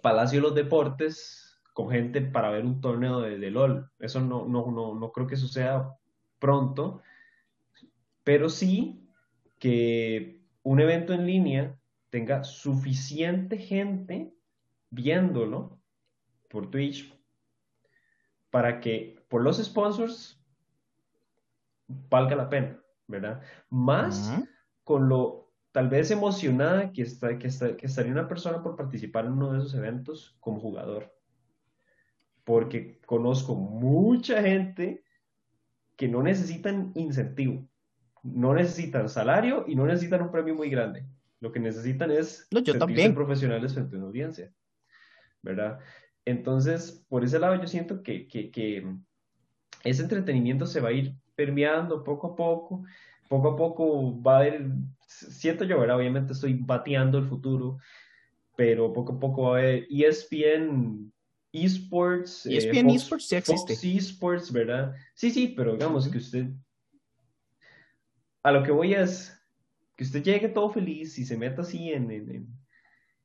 Palacio 0.00 0.38
de 0.38 0.42
los 0.42 0.54
Deportes 0.54 1.60
con 1.74 1.90
gente 1.90 2.20
para 2.20 2.50
ver 2.50 2.64
un 2.64 2.80
torneo 2.80 3.20
de, 3.20 3.38
de 3.38 3.50
LOL. 3.50 3.90
Eso 3.98 4.20
no, 4.20 4.46
no, 4.46 4.70
no, 4.70 4.94
no 4.94 5.12
creo 5.12 5.26
que 5.26 5.36
suceda 5.36 5.96
pronto, 6.38 7.02
pero 8.24 8.48
sí 8.48 9.08
que 9.58 10.40
un 10.62 10.80
evento 10.80 11.12
en 11.12 11.26
línea 11.26 11.78
tenga 12.10 12.44
suficiente 12.44 13.58
gente 13.58 14.34
viéndolo 14.90 15.80
por 16.48 16.70
Twitch 16.70 17.12
para 18.50 18.80
que 18.80 19.24
por 19.28 19.42
los 19.42 19.56
sponsors 19.62 20.38
valga 21.88 22.36
la 22.36 22.50
pena, 22.50 22.78
¿verdad? 23.06 23.40
Más 23.70 24.30
con 24.84 25.08
lo 25.08 25.42
tal 25.72 25.88
vez 25.88 26.10
emocionada 26.10 26.92
que, 26.92 27.02
está, 27.02 27.38
que, 27.38 27.46
está, 27.48 27.76
que 27.76 27.86
estaría 27.86 28.12
una 28.12 28.28
persona 28.28 28.62
por 28.62 28.76
participar 28.76 29.24
en 29.24 29.32
uno 29.32 29.52
de 29.52 29.58
esos 29.58 29.74
eventos 29.74 30.36
como 30.38 30.60
jugador. 30.60 31.14
Porque 32.44 33.00
conozco 33.06 33.54
mucha 33.54 34.42
gente 34.42 35.02
que 35.96 36.08
no 36.08 36.22
necesitan 36.22 36.92
incentivo, 36.94 37.66
no 38.22 38.54
necesitan 38.54 39.08
salario 39.08 39.64
y 39.66 39.74
no 39.74 39.86
necesitan 39.86 40.22
un 40.22 40.30
premio 40.30 40.54
muy 40.54 40.70
grande. 40.70 41.04
Lo 41.40 41.50
que 41.50 41.60
necesitan 41.60 42.10
es 42.10 42.46
no, 42.50 42.60
yo 42.60 42.78
también. 42.78 43.14
profesionales 43.14 43.74
frente 43.74 43.96
a 43.96 43.98
una 43.98 44.08
audiencia. 44.08 44.52
¿Verdad? 45.42 45.80
Entonces, 46.24 47.04
por 47.08 47.24
ese 47.24 47.38
lado 47.38 47.56
yo 47.60 47.66
siento 47.66 48.02
que, 48.02 48.28
que, 48.28 48.50
que 48.50 48.86
ese 49.82 50.02
entretenimiento 50.02 50.66
se 50.66 50.80
va 50.80 50.90
a 50.90 50.92
ir 50.92 51.14
permeando 51.34 52.04
poco 52.04 52.28
a 52.28 52.36
poco 52.36 52.84
poco 53.32 53.48
a 53.48 53.56
poco 53.56 54.22
va 54.22 54.36
a 54.36 54.40
haber, 54.40 54.66
siento 55.06 55.64
yo, 55.64 55.80
¿verdad? 55.80 55.96
Obviamente 55.96 56.34
estoy 56.34 56.52
bateando 56.52 57.16
el 57.16 57.24
futuro, 57.24 57.78
pero 58.56 58.92
poco 58.92 59.14
a 59.14 59.20
poco 59.20 59.42
va 59.44 59.56
a 59.56 59.60
haber 59.60 59.86
ESPN 59.90 61.10
esports. 61.50 62.44
ESPN 62.44 62.90
eh, 62.90 62.94
esports 62.94 63.28
sí 63.28 63.36
existe. 63.36 63.74
Fox 63.74 63.84
esports, 63.84 64.52
¿verdad? 64.52 64.94
Sí, 65.14 65.30
sí, 65.30 65.54
pero 65.56 65.72
digamos 65.72 66.08
que 66.08 66.18
usted, 66.18 66.50
a 68.42 68.52
lo 68.52 68.62
que 68.62 68.72
voy 68.72 68.94
es 68.94 69.38
que 69.96 70.04
usted 70.04 70.22
llegue 70.22 70.48
todo 70.48 70.70
feliz 70.70 71.18
y 71.18 71.24
se 71.24 71.36
meta 71.36 71.62
así 71.62 71.92
en, 71.92 72.10
en, 72.10 72.48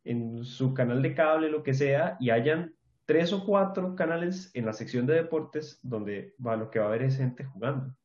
en 0.03 0.43
su 0.43 0.73
canal 0.73 1.01
de 1.01 1.15
cable, 1.15 1.49
lo 1.49 1.63
que 1.63 1.73
sea, 1.73 2.17
y 2.19 2.29
hayan 2.29 2.75
tres 3.05 3.31
o 3.33 3.45
cuatro 3.45 3.95
canales 3.95 4.51
en 4.53 4.65
la 4.65 4.73
sección 4.73 5.05
de 5.05 5.15
deportes 5.15 5.79
donde 5.81 6.35
va, 6.45 6.55
lo 6.55 6.69
que 6.69 6.79
va 6.79 6.85
a 6.85 6.87
haber 6.89 7.03
es 7.03 7.17
gente 7.17 7.45
jugando 7.45 7.95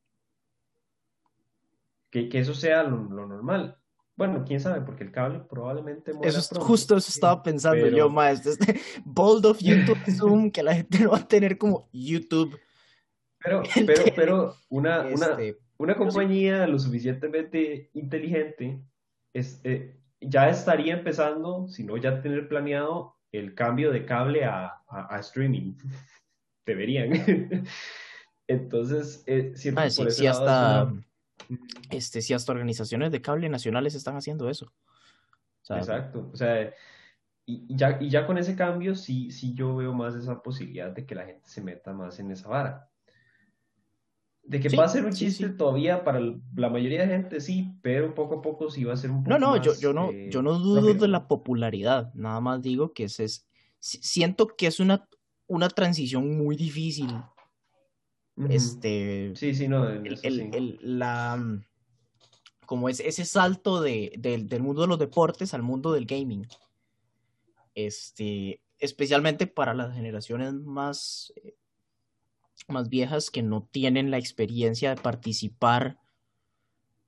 que, 2.13 2.39
eso 2.39 2.53
sea 2.53 2.83
lo, 2.83 2.97
normal. 2.97 3.77
Bueno, 4.15 4.43
quién 4.45 4.59
sabe, 4.59 4.81
porque 4.81 5.03
el 5.03 5.11
cable 5.11 5.39
probablemente 5.49 6.11
Eso 6.21 6.59
justo 6.61 6.95
eso 6.95 7.09
estaba 7.09 7.41
pensando 7.41 7.87
yo, 7.87 8.09
maestro. 8.09 8.51
Este, 8.51 8.79
bold 9.03 9.45
of 9.47 9.57
YouTube 9.59 9.97
Zoom, 10.11 10.51
que 10.51 10.61
la 10.61 10.75
gente 10.75 10.99
no 10.99 11.11
va 11.11 11.17
a 11.17 11.27
tener 11.27 11.57
como 11.57 11.89
YouTube. 11.91 12.59
Pero, 13.39 13.63
pero, 13.87 14.03
pero 14.15 14.55
una, 14.69 15.01
una, 15.01 15.07
este, 15.07 15.57
una 15.72 15.72
compañía 15.97 16.65
lo 16.67 16.79
suficientemente 16.79 17.89
inteligente 17.93 18.81
este, 19.33 19.99
ya 20.21 20.49
estaría 20.49 20.93
empezando, 20.93 21.67
si 21.67 21.83
no 21.83 21.97
ya 21.97 22.21
tener 22.21 22.47
planeado, 22.47 23.17
el 23.31 23.55
cambio 23.55 23.91
de 23.91 24.05
cable 24.05 24.45
a, 24.45 24.81
a, 24.87 25.19
streaming. 25.19 25.73
Deberían. 26.65 27.11
Entonces, 28.47 29.23
eh, 29.25 29.51
siempre 29.55 29.85
ah, 29.85 29.89
por 29.95 30.11
sí, 30.11 30.27
hasta 30.27 30.93
este, 31.89 32.21
si 32.21 32.33
hasta 32.33 32.51
organizaciones 32.51 33.11
de 33.11 33.21
cable 33.21 33.49
nacionales 33.49 33.95
están 33.95 34.15
haciendo 34.15 34.49
eso. 34.49 34.71
Exacto. 35.69 36.29
O 36.31 36.35
sea, 36.35 36.73
y, 37.45 37.75
ya, 37.75 37.97
y 37.99 38.09
ya 38.09 38.25
con 38.25 38.37
ese 38.37 38.55
cambio 38.55 38.95
sí, 38.95 39.31
sí 39.31 39.53
yo 39.53 39.75
veo 39.75 39.93
más 39.93 40.15
esa 40.15 40.41
posibilidad 40.41 40.91
de 40.91 41.05
que 41.05 41.15
la 41.15 41.25
gente 41.25 41.47
se 41.47 41.61
meta 41.61 41.93
más 41.93 42.19
en 42.19 42.31
esa 42.31 42.49
vara. 42.49 42.89
De 44.43 44.59
que 44.59 44.75
va 44.75 44.85
a 44.85 44.89
ser 44.89 45.05
un 45.05 45.13
chiste 45.13 45.49
todavía 45.49 46.03
para 46.03 46.19
la 46.19 46.69
mayoría 46.69 47.01
de 47.01 47.07
gente, 47.07 47.39
sí, 47.39 47.77
pero 47.81 48.13
poco 48.13 48.39
a 48.39 48.41
poco 48.41 48.69
sí 48.69 48.83
va 48.83 48.93
a 48.93 48.97
ser 48.97 49.09
un 49.09 49.23
poco 49.23 49.29
No, 49.29 49.39
no, 49.39 49.61
yo, 49.61 49.73
yo 49.79 49.93
no, 49.93 50.11
eh, 50.11 50.29
yo 50.29 50.41
no 50.41 50.59
dudo 50.59 50.93
de 50.93 51.07
la 51.07 51.27
popularidad, 51.27 52.13
nada 52.13 52.41
más 52.41 52.61
digo 52.61 52.93
que 52.93 53.05
es, 53.05 53.19
es 53.21 53.47
siento 53.79 54.47
que 54.47 54.67
es 54.67 54.79
una, 54.79 55.07
una 55.47 55.69
transición 55.69 56.37
muy 56.37 56.57
difícil 56.57 57.07
este. 58.49 59.33
Sí, 59.35 59.53
sí, 59.53 59.67
no. 59.67 59.87
El, 59.89 60.79
la, 60.81 61.37
mm, 61.37 61.63
como 62.65 62.89
es 62.89 62.99
ese 62.99 63.25
salto 63.25 63.81
de, 63.81 64.13
del 64.17 64.61
mundo 64.61 64.81
de 64.81 64.87
los 64.87 64.99
deportes 64.99 65.53
al 65.53 65.61
mundo 65.61 65.91
del 65.91 66.05
gaming. 66.05 66.47
Este, 67.75 68.61
especialmente 68.79 69.47
para 69.47 69.73
las 69.73 69.93
generaciones 69.93 70.53
más, 70.53 71.33
más 72.67 72.89
viejas 72.89 73.31
que 73.31 73.43
no 73.43 73.67
tienen 73.71 74.11
la 74.11 74.17
experiencia 74.17 74.95
de 74.95 75.01
participar 75.01 75.99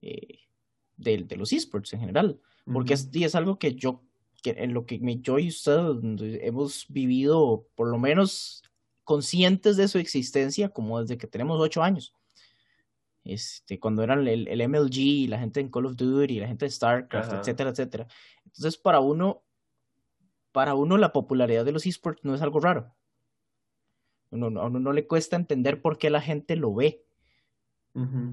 eh, 0.02 0.40
de, 0.98 1.25
los 1.38 1.54
esports 1.54 1.94
en 1.94 2.00
general. 2.02 2.40
Porque 2.72 2.94
es, 2.94 3.10
es 3.14 3.36
algo 3.36 3.60
que 3.60 3.75
yo, 3.75 4.04
que 4.42 4.52
en 4.58 4.74
lo 4.74 4.86
que 4.86 5.00
yo 5.22 5.40
y 5.40 5.50
usted 5.50 5.80
hemos 6.42 6.86
vivido, 6.90 7.68
por 7.75 7.88
lo 7.88 8.00
menos 8.00 8.64
conscientes 9.04 9.78
de 9.78 9.88
su 9.88 10.00
existencia 10.00 10.70
como 10.70 11.00
desde 11.00 11.18
que 11.18 11.28
tenemos 11.28 11.60
ocho 11.60 11.84
años. 11.84 12.14
Este, 13.24 13.80
cuando 13.80 14.04
eran 14.04 14.28
el, 14.28 14.48
el 14.48 14.68
MLG, 14.68 15.30
la 15.30 15.40
gente 15.40 15.60
en 15.60 15.70
Call 15.70 15.88
of 15.88 15.96
Duty, 15.96 16.40
la 16.40 16.48
gente 16.48 16.66
de 16.66 16.72
StarCraft, 16.72 17.34
etcétera, 17.34 17.72
etcétera. 17.72 18.08
Entonces, 18.46 18.78
para 18.78 19.00
uno, 19.00 19.44
para 20.52 20.75
uno 20.75 20.98
la 20.98 21.12
popularidad 21.12 21.66
de 21.66 21.72
los 21.72 21.86
esports 21.86 22.24
no 22.24 22.36
es 22.36 22.42
algo 22.42 22.60
raro. 22.60 22.94
A 24.44 24.65
uno 24.65 24.80
no 24.80 24.94
le 24.94 25.08
cuesta 25.08 25.36
entender 25.36 25.82
por 25.82 25.98
qué 25.98 26.10
la 26.10 26.22
gente 26.22 26.56
lo 26.56 26.74
ve. 26.74 27.04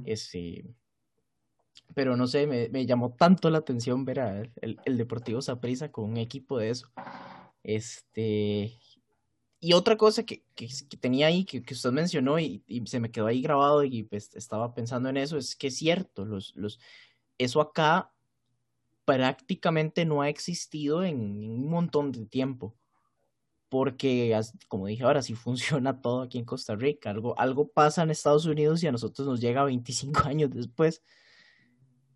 Este, 0.05 0.65
pero 1.95 2.17
no 2.17 2.27
sé, 2.27 2.47
me, 2.47 2.69
me, 2.69 2.85
llamó 2.85 3.15
tanto 3.15 3.49
la 3.49 3.59
atención 3.59 4.05
ver 4.05 4.21
a 4.21 4.43
el, 4.61 4.81
el 4.85 4.99
Deportivo 4.99 5.41
Saprissa 5.41 5.93
con 5.93 6.11
un 6.11 6.17
equipo 6.17 6.59
de 6.59 6.71
eso. 6.71 6.91
Este, 7.63 8.77
y 9.61 9.75
otra 9.75 9.97
cosa 9.97 10.25
que, 10.25 10.45
que, 10.57 10.69
tenía 11.01 11.29
ahí, 11.29 11.45
que, 11.45 11.63
que 11.63 11.75
usted 11.75 11.93
mencionó 11.93 12.41
y, 12.41 12.65
y, 12.67 12.85
se 12.89 12.99
me 12.99 13.13
quedó 13.13 13.29
ahí 13.29 13.41
grabado 13.41 13.85
y 13.85 14.03
pues 14.03 14.35
estaba 14.35 14.75
pensando 14.75 15.09
en 15.09 15.17
eso, 15.17 15.39
es 15.39 15.55
que 15.55 15.69
es 15.69 15.77
cierto, 15.77 16.25
los, 16.25 16.53
los, 16.57 16.81
eso 17.39 17.61
acá 17.61 18.13
prácticamente 19.05 20.05
no 20.05 20.21
ha 20.21 20.29
existido 20.29 21.05
en, 21.05 21.21
un 21.49 21.69
montón 21.69 22.11
de 22.11 22.27
tiempo. 22.27 22.75
Porque, 23.73 24.39
como 24.69 24.87
dije 24.87 25.03
ahora, 25.03 25.23
si 25.23 25.35
funciona 25.81 26.03
todo 26.03 26.21
aquí 26.21 26.37
en 26.37 26.45
Costa 26.45 26.77
Rica. 26.77 27.09
Algo, 27.09 27.39
algo 27.41 27.69
pasa 27.69 28.03
en 28.03 28.11
Estados 28.11 28.45
Unidos 28.45 28.83
y 28.83 28.87
a 28.87 28.93
nosotros 28.93 29.27
nos 29.27 29.41
llega 29.41 29.65
25 29.65 30.21
años 30.29 30.51
después. 30.53 31.03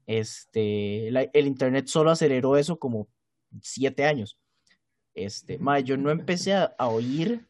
Este, 0.06 1.08
el 1.08 1.46
Internet 1.46 1.86
solo 1.86 2.10
aceleró 2.10 2.58
eso 2.58 2.78
como 2.78 3.08
7 3.62 4.04
años. 4.04 4.38
Este, 5.14 5.58
yo 5.82 5.96
no 5.96 6.10
empecé 6.10 6.52
a, 6.52 6.74
oír 6.80 7.48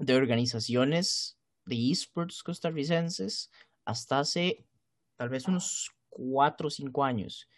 de 0.00 0.14
organizaciones 0.16 1.38
de 1.66 1.92
esports 1.92 2.42
costarricenses 2.42 3.52
hasta 3.84 4.18
hace 4.18 4.66
tal 5.14 5.28
vez 5.28 5.46
unos 5.46 5.92
cuatro 6.08 6.66
o 6.66 6.70
cinco 6.70 7.04
años. 7.04 7.48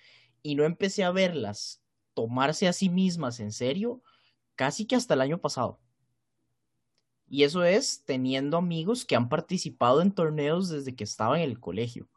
Y 0.43 0.55
no 0.55 0.65
empecé 0.65 1.03
a 1.03 1.13
verlas 1.13 1.83
tomarse 2.13 2.69
a 2.69 2.75
sí 2.75 2.91
mismas 2.91 3.41
en 3.41 3.53
serio 3.53 4.03
casi 4.57 4.87
que 4.87 4.97
hasta 4.97 5.15
el 5.15 5.21
año 5.21 5.39
pasado. 5.39 5.79
Y 7.29 7.45
eso 7.45 7.65
es 7.65 8.05
teniendo 8.05 8.57
amigos 8.57 9.05
que 9.05 9.17
han 9.17 9.29
participado 9.29 10.01
en 10.01 10.13
torneos 10.13 10.69
desde 10.69 10.95
que 10.95 11.05
estaba 11.05 11.37
en 11.39 11.49
el 11.49 11.61
colegio. 11.61 12.09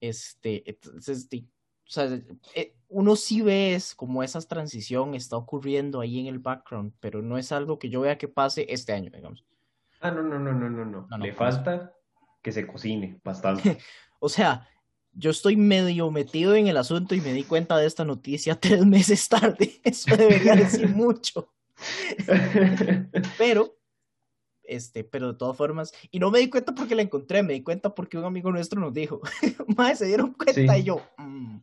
Este, 0.00 0.68
entonces, 0.68 1.28
o 1.32 1.90
sea, 1.90 2.20
eh, 2.54 2.74
uno 2.88 3.16
sí 3.16 3.42
ve 3.42 3.74
es 3.74 3.94
como 3.94 4.22
esa 4.22 4.40
transición 4.40 5.14
está 5.14 5.36
ocurriendo 5.36 6.00
ahí 6.00 6.18
en 6.18 6.26
el 6.26 6.38
background, 6.38 6.94
pero 7.00 7.20
no 7.20 7.36
es 7.36 7.52
algo 7.52 7.78
que 7.78 7.90
yo 7.90 8.00
vea 8.00 8.16
que 8.16 8.28
pase 8.28 8.66
este 8.68 8.92
año, 8.92 9.10
digamos. 9.10 9.44
Ah, 10.00 10.10
no, 10.10 10.22
no, 10.22 10.38
no, 10.38 10.52
no, 10.52 10.70
no, 10.70 11.06
no. 11.06 11.18
Le 11.18 11.32
falta 11.34 11.92
que 12.42 12.52
se 12.52 12.66
cocine 12.66 13.20
bastante. 13.22 13.78
o 14.18 14.28
sea, 14.30 14.66
yo 15.12 15.30
estoy 15.30 15.56
medio 15.56 16.10
metido 16.10 16.54
en 16.54 16.68
el 16.68 16.76
asunto 16.76 17.14
y 17.14 17.20
me 17.20 17.32
di 17.32 17.44
cuenta 17.44 17.76
de 17.78 17.86
esta 17.86 18.04
noticia 18.04 18.54
tres 18.60 18.84
meses 18.84 19.28
tarde. 19.28 19.80
Eso 19.84 20.16
debería 20.16 20.54
decir 20.54 20.88
mucho. 20.94 21.52
pero, 23.38 23.78
este, 24.62 25.04
pero 25.04 25.32
de 25.32 25.38
todas 25.38 25.56
formas, 25.56 25.92
y 26.10 26.18
no 26.18 26.30
me 26.30 26.38
di 26.38 26.50
cuenta 26.50 26.74
porque 26.74 26.94
la 26.94 27.02
encontré, 27.02 27.42
me 27.42 27.54
di 27.54 27.62
cuenta 27.62 27.94
porque 27.94 28.18
un 28.18 28.24
amigo 28.24 28.52
nuestro 28.52 28.80
nos 28.80 28.92
dijo, 28.92 29.20
más 29.76 29.98
se 29.98 30.06
dieron 30.06 30.34
cuenta 30.34 30.76
y 30.76 30.84
yo, 30.84 31.02
mm". 31.18 31.58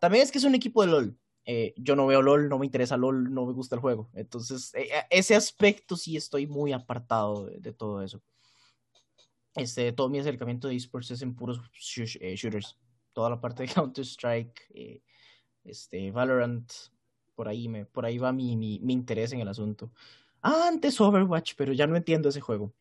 También 0.00 0.24
es 0.24 0.32
que 0.32 0.38
es 0.38 0.44
un 0.44 0.54
equipo 0.54 0.82
de 0.82 0.88
LOL. 0.88 1.18
Eh, 1.46 1.74
yo 1.76 1.94
no 1.94 2.06
veo 2.06 2.22
LOL, 2.22 2.48
no 2.48 2.58
me 2.58 2.66
interesa 2.66 2.96
LOL, 2.96 3.32
no 3.32 3.46
me 3.46 3.52
gusta 3.52 3.76
el 3.76 3.80
juego. 3.80 4.10
Entonces, 4.14 4.72
eh, 4.74 4.88
ese 5.10 5.34
aspecto 5.34 5.96
sí 5.96 6.16
estoy 6.16 6.46
muy 6.46 6.72
apartado 6.72 7.46
de, 7.46 7.72
todo 7.72 8.02
eso. 8.02 8.22
Este, 9.56 9.92
todo 9.92 10.08
mi 10.08 10.18
acercamiento 10.18 10.68
de 10.68 10.76
esports 10.76 11.10
es 11.12 11.22
en 11.22 11.34
puros 11.34 11.60
shooters. 11.72 12.76
Toda 13.12 13.30
la 13.30 13.40
parte 13.40 13.62
de 13.62 13.68
Counter-Strike, 13.74 15.02
este, 15.64 16.10
Valorant, 16.10 16.70
por 17.34 17.48
ahí, 17.48 17.68
me, 17.68 17.86
por 17.86 18.04
ahí 18.04 18.18
va 18.18 18.32
mi, 18.32 18.56
mi, 18.56 18.80
mi, 18.80 18.92
interés 18.92 19.32
en 19.32 19.40
el 19.40 19.48
asunto. 19.48 19.92
antes 20.42 21.00
Overwatch, 21.00 21.54
pero 21.56 21.72
ya 21.72 21.86
no 21.86 21.96
entiendo 21.96 22.28
ese 22.28 22.40
juego. 22.40 22.72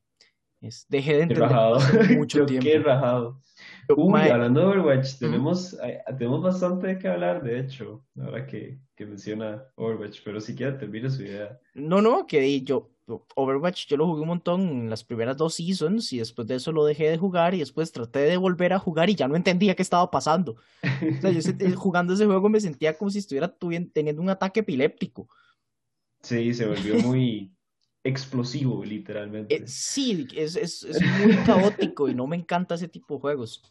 Es, 0.61 0.85
dejé 0.87 1.17
de 1.17 1.23
entender 1.23 2.17
mucho 2.17 2.45
tiempo. 2.45 2.63
Qué 2.63 2.79
rajado. 2.79 3.41
Uy, 3.95 4.21
hablando 4.21 4.61
de 4.61 4.65
Overwatch, 4.67 5.17
tenemos, 5.19 5.77
tenemos 6.17 6.41
bastante 6.41 6.87
de 6.87 6.99
qué 6.99 7.09
hablar, 7.09 7.43
de 7.43 7.59
hecho, 7.59 8.05
ahora 8.17 8.47
que, 8.47 8.79
que 8.95 9.05
menciona 9.05 9.63
Overwatch, 9.75 10.21
pero 10.23 10.39
si 10.39 10.55
quiere 10.55 10.73
termine 10.73 11.09
su 11.09 11.23
idea. 11.23 11.59
No, 11.73 12.01
no, 12.01 12.25
que 12.25 12.61
yo, 12.61 12.92
Overwatch 13.35 13.87
yo 13.87 13.97
lo 13.97 14.07
jugué 14.07 14.21
un 14.21 14.27
montón 14.27 14.61
en 14.61 14.89
las 14.89 15.03
primeras 15.03 15.35
dos 15.35 15.55
seasons 15.55 16.13
y 16.13 16.19
después 16.19 16.47
de 16.47 16.55
eso 16.55 16.71
lo 16.71 16.85
dejé 16.85 17.09
de 17.09 17.17
jugar 17.17 17.53
y 17.53 17.59
después 17.59 17.91
traté 17.91 18.19
de 18.19 18.37
volver 18.37 18.71
a 18.71 18.79
jugar 18.79 19.09
y 19.09 19.15
ya 19.15 19.27
no 19.27 19.35
entendía 19.35 19.75
qué 19.75 19.81
estaba 19.81 20.09
pasando. 20.09 20.53
O 20.83 21.21
sea, 21.21 21.31
yo 21.31 21.41
jugando 21.75 22.13
ese 22.13 22.25
juego 22.25 22.49
me 22.49 22.61
sentía 22.61 22.97
como 22.97 23.11
si 23.11 23.19
estuviera 23.19 23.53
teniendo 23.93 24.21
un 24.21 24.29
ataque 24.29 24.61
epiléptico. 24.61 25.27
Sí, 26.21 26.53
se 26.53 26.65
volvió 26.65 26.95
muy 26.99 27.53
explosivo, 28.03 28.83
literalmente. 28.83 29.55
Eh, 29.55 29.63
sí, 29.67 30.27
es, 30.35 30.55
es, 30.55 30.83
es, 30.83 31.01
muy 31.19 31.35
caótico 31.45 32.07
y 32.07 32.15
no 32.15 32.27
me 32.27 32.37
encanta 32.37 32.75
ese 32.75 32.87
tipo 32.87 33.15
de 33.15 33.21
juegos. 33.21 33.61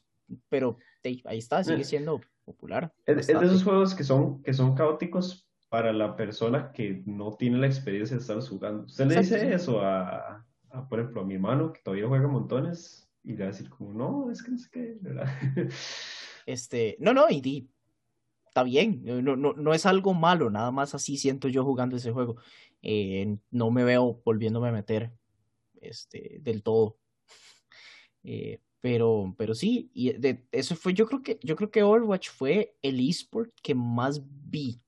Pero 0.51 0.77
ahí 1.25 1.39
está, 1.39 1.65
sigue 1.65 1.83
eh, 1.83 1.85
siendo 1.85 2.21
popular. 2.45 2.93
Es, 3.07 3.27
de 3.27 3.33
esos 3.33 3.65
juegos 3.65 3.95
que 3.95 4.05
son, 4.05 4.43
que 4.43 4.53
son 4.53 4.75
caóticos 4.75 5.47
para 5.73 5.91
la 5.91 6.15
persona 6.17 6.71
que 6.71 7.03
no 7.07 7.33
tiene 7.33 7.57
la 7.57 7.67
experiencia 7.67 8.15
de 8.15 8.21
estar 8.21 8.39
jugando. 8.43 8.85
Usted 8.85 9.07
le 9.07 9.17
dice 9.21 9.55
eso 9.55 9.81
a, 9.81 10.47
a, 10.69 10.87
por 10.87 11.01
ejemplo, 11.01 11.23
a 11.23 11.25
mi 11.25 11.33
hermano, 11.33 11.73
que 11.73 11.81
todavía 11.81 12.07
juega 12.07 12.29
montones, 12.29 13.11
y 13.25 13.33
le 13.33 13.39
va 13.39 13.45
a 13.45 13.53
decir 13.53 13.71
como, 13.71 13.95
no, 13.95 14.31
es 14.31 14.43
que 14.43 14.51
no 14.51 14.59
sé 14.59 14.69
qué, 14.71 14.99
¿verdad? 15.01 15.27
Este, 16.45 16.97
no, 17.01 17.15
no, 17.15 17.25
y, 17.31 17.71
está 18.49 18.65
bien, 18.65 19.01
no, 19.03 19.35
no, 19.35 19.55
no 19.55 19.73
es 19.73 19.87
algo 19.87 20.13
malo, 20.13 20.51
nada 20.51 20.71
más 20.73 20.95
así 20.95 21.17
siento 21.17 21.49
yo 21.49 21.65
jugando 21.65 21.97
ese 21.97 22.13
juego. 22.13 22.37
Eh, 22.83 23.39
no 23.51 23.71
me 23.71 23.85
veo 23.85 24.21
volviéndome 24.27 24.69
a 24.69 24.73
meter 24.73 25.11
este, 25.81 26.39
del 26.43 26.63
todo. 26.63 26.99
Eh, 28.25 28.61
pero, 28.81 29.35
pero 29.37 29.53
sí, 29.53 29.91
y 29.95 30.13
de, 30.13 30.47
eso 30.53 30.77
fue, 30.77 30.95
yo 30.95 31.07
creo 31.07 31.23
que, 31.23 31.41
yo 31.43 31.57
creo 31.57 31.73
que 31.73 31.83
Overwatch 31.83 32.29
fue 32.29 32.77
el 32.83 33.01
esport 33.09 33.53
que 33.63 33.75
más 33.75 34.23
vi. 34.25 34.81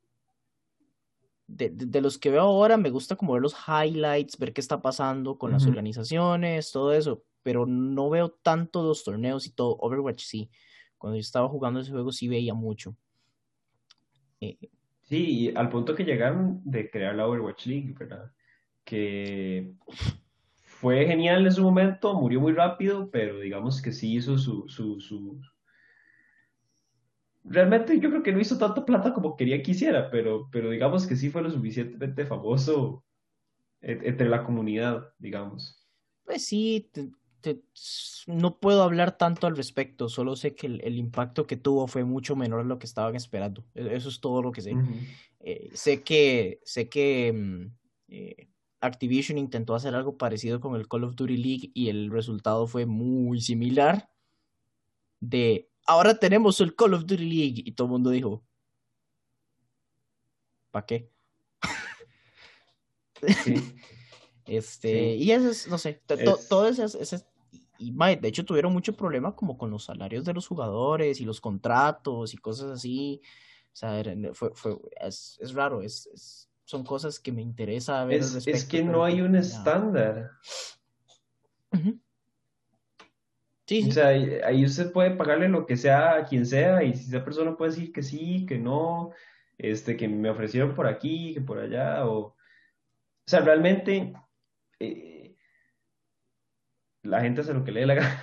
De, 1.47 1.69
de, 1.69 2.01
los 2.01 2.19
que 2.19 2.31
veo 2.31 2.41
ahora, 2.41 2.77
me 2.77 2.91
gusta 2.91 3.17
como 3.17 3.35
ver 3.35 3.43
los 3.43 3.55
highlights, 3.69 4.39
ver 4.39 4.53
qué 4.55 4.63
está 4.63 4.81
pasando 4.81 5.37
con 5.37 5.53
las 5.53 5.67
organizaciones, 5.67 6.73
todo 6.73 6.95
eso, 6.95 7.23
pero 7.43 7.67
no 7.67 8.09
veo 8.09 8.31
tanto 8.31 8.83
los 8.83 9.05
torneos 9.05 9.47
y 9.47 9.51
todo. 9.51 9.77
Overwatch 9.81 10.25
sí. 10.25 10.51
Cuando 10.97 11.17
yo 11.17 11.21
estaba 11.21 11.49
jugando 11.49 11.81
ese 11.81 11.91
juego 11.93 12.13
sí 12.13 12.29
veía 12.29 12.55
mucho. 12.55 12.97
Eh, 14.41 14.57
Sí, 15.05 15.53
al 15.55 15.69
punto 15.69 15.95
que 15.95 16.05
llegaron 16.05 16.63
de 16.65 16.91
crear 16.91 17.15
la 17.15 17.27
Overwatch 17.27 17.67
League, 17.67 17.95
¿verdad? 17.99 18.33
Que 18.85 19.75
fue 20.63 21.07
genial 21.07 21.45
en 21.45 21.53
su 21.53 21.63
momento, 21.63 22.15
murió 22.15 22.41
muy 22.41 22.53
rápido, 22.53 23.11
pero 23.11 23.39
digamos 23.39 23.83
que 23.83 23.93
sí 23.93 24.15
hizo 24.15 24.39
su, 24.39 24.67
su, 24.69 25.01
su... 25.01 25.41
Realmente 27.45 28.01
yo 28.01 28.09
creo 28.09 28.23
que 28.23 28.33
no 28.33 28.41
hizo 28.41 28.57
tanta 28.57 28.85
plata 28.85 29.13
como 29.13 29.37
quería 29.37 29.63
que 29.63 29.73
hiciera, 29.73 30.11
pero, 30.11 30.49
pero 30.51 30.71
digamos 30.71 31.07
que 31.07 31.15
sí 31.15 31.29
fue 31.29 31.43
lo 31.43 31.51
suficientemente 31.51 32.25
famoso 32.25 33.05
entre 33.83 34.29
la 34.31 34.45
comunidad, 34.45 35.13
digamos. 35.19 35.87
Pues 36.25 36.47
sí, 36.47 36.91
no 38.27 38.59
puedo 38.59 38.83
hablar 38.83 39.19
tanto 39.19 39.47
al 39.47 39.57
respecto, 39.57 40.09
solo 40.09 40.37
sé 40.37 40.55
que 40.55 40.67
el, 40.67 40.97
impacto 40.97 41.47
que 41.47 41.57
tuvo 41.57 41.87
fue 41.87 42.05
mucho 42.05 42.35
menor 42.35 42.61
a 42.61 42.65
lo 42.65 42.79
que 42.79 42.87
estaban 42.87 43.15
esperando. 43.15 43.65
E, 43.75 43.95
eso 43.95 44.09
es 44.09 44.21
todo 44.21 44.43
lo 44.43 44.53
que 44.53 44.63
sé. 44.63 44.75
Eh, 45.41 45.71
sé 45.75 46.03
que, 46.03 46.61
sé 46.65 46.89
que 46.89 47.33
mm, 47.33 47.67
eh, 48.09 48.49
Activision 48.81 49.39
intentó 49.39 49.75
hacer 49.75 49.95
algo 49.95 50.17
parecido 50.17 50.61
con 50.61 50.77
el 50.77 50.89
Call 50.89 51.05
of 51.05 51.17
Duty 51.17 51.37
League 51.37 51.71
y 51.75 51.89
el 51.89 52.11
resultado 52.11 52.67
fue 52.67 52.87
muy 52.87 53.41
similar. 53.41 54.09
De 55.21 55.71
ahora 55.87 56.19
tenemos 56.19 56.61
el 56.61 56.75
Call 56.75 56.95
of 56.95 57.07
Duty 57.07 57.19
League 57.19 57.63
y 57.65 57.73
todo 57.73 57.87
el 57.87 57.93
mundo 57.93 58.11
dijo, 58.11 58.45
¿para 60.71 60.87
qué? 60.87 61.11
Este, 64.47 65.15
y 65.15 65.31
eso 65.31 65.49
es, 65.49 65.69
no 65.69 65.79
sé, 65.79 66.03
todo 66.51 66.69
ese, 66.69 66.85
ese, 66.85 67.25
y 67.79 67.93
de 67.93 68.29
hecho 68.29 68.45
tuvieron 68.45 68.75
mucho 68.75 68.95
problema 68.95 69.35
como 69.35 69.57
con 69.57 69.71
los 69.71 69.85
salarios 69.85 70.25
de 70.25 70.35
los 70.35 70.47
jugadores 70.47 71.21
y 71.21 71.25
los 71.25 71.41
contratos 71.41 72.35
y 72.35 72.37
cosas 72.37 72.71
así. 72.71 73.23
O 73.73 73.77
sea, 73.77 74.03
fue, 74.35 74.51
fue, 74.55 74.77
es, 75.01 75.39
es 75.41 75.55
raro, 75.55 75.83
es, 75.83 76.49
son 76.65 76.85
cosas 76.85 77.19
que 77.19 77.33
me 77.33 77.43
interesa 77.43 78.05
ver. 78.05 78.21
Es, 78.21 78.47
es 78.47 78.65
que 78.65 78.85
no 78.85 79.05
hay 79.05 79.21
un 79.21 79.35
estándar. 79.35 80.31
Sí, 83.67 83.89
O 83.89 83.93
sea, 83.93 84.09
ahí 84.09 84.65
usted 84.65 84.93
puede 84.93 85.13
pagarle 85.13 85.49
lo 85.49 85.65
que 85.65 85.77
sea 85.77 86.17
a 86.17 86.25
quien 86.27 86.45
sea 86.45 86.83
y 86.83 86.95
si 86.95 87.09
esa 87.09 87.25
persona 87.25 87.57
puede 87.57 87.71
decir 87.71 87.93
que 87.93 88.03
sí, 88.03 88.45
que 88.47 88.59
no, 88.59 89.13
este, 89.57 89.97
que 89.97 90.07
me 90.07 90.29
ofrecieron 90.29 90.75
por 90.75 90.87
aquí, 90.87 91.35
que 91.35 91.41
por 91.41 91.59
allá, 91.59 92.07
o... 92.07 92.19
O 92.19 92.37
sea, 93.27 93.41
realmente... 93.41 94.13
Eh, 94.81 95.35
la 97.05 97.21
gente 97.21 97.43
hace 97.43 97.55
lo 97.55 97.65
que 97.65 97.73
le 97.73 97.81
dé 97.81 97.87
la 97.87 97.95
gana. 97.95 98.23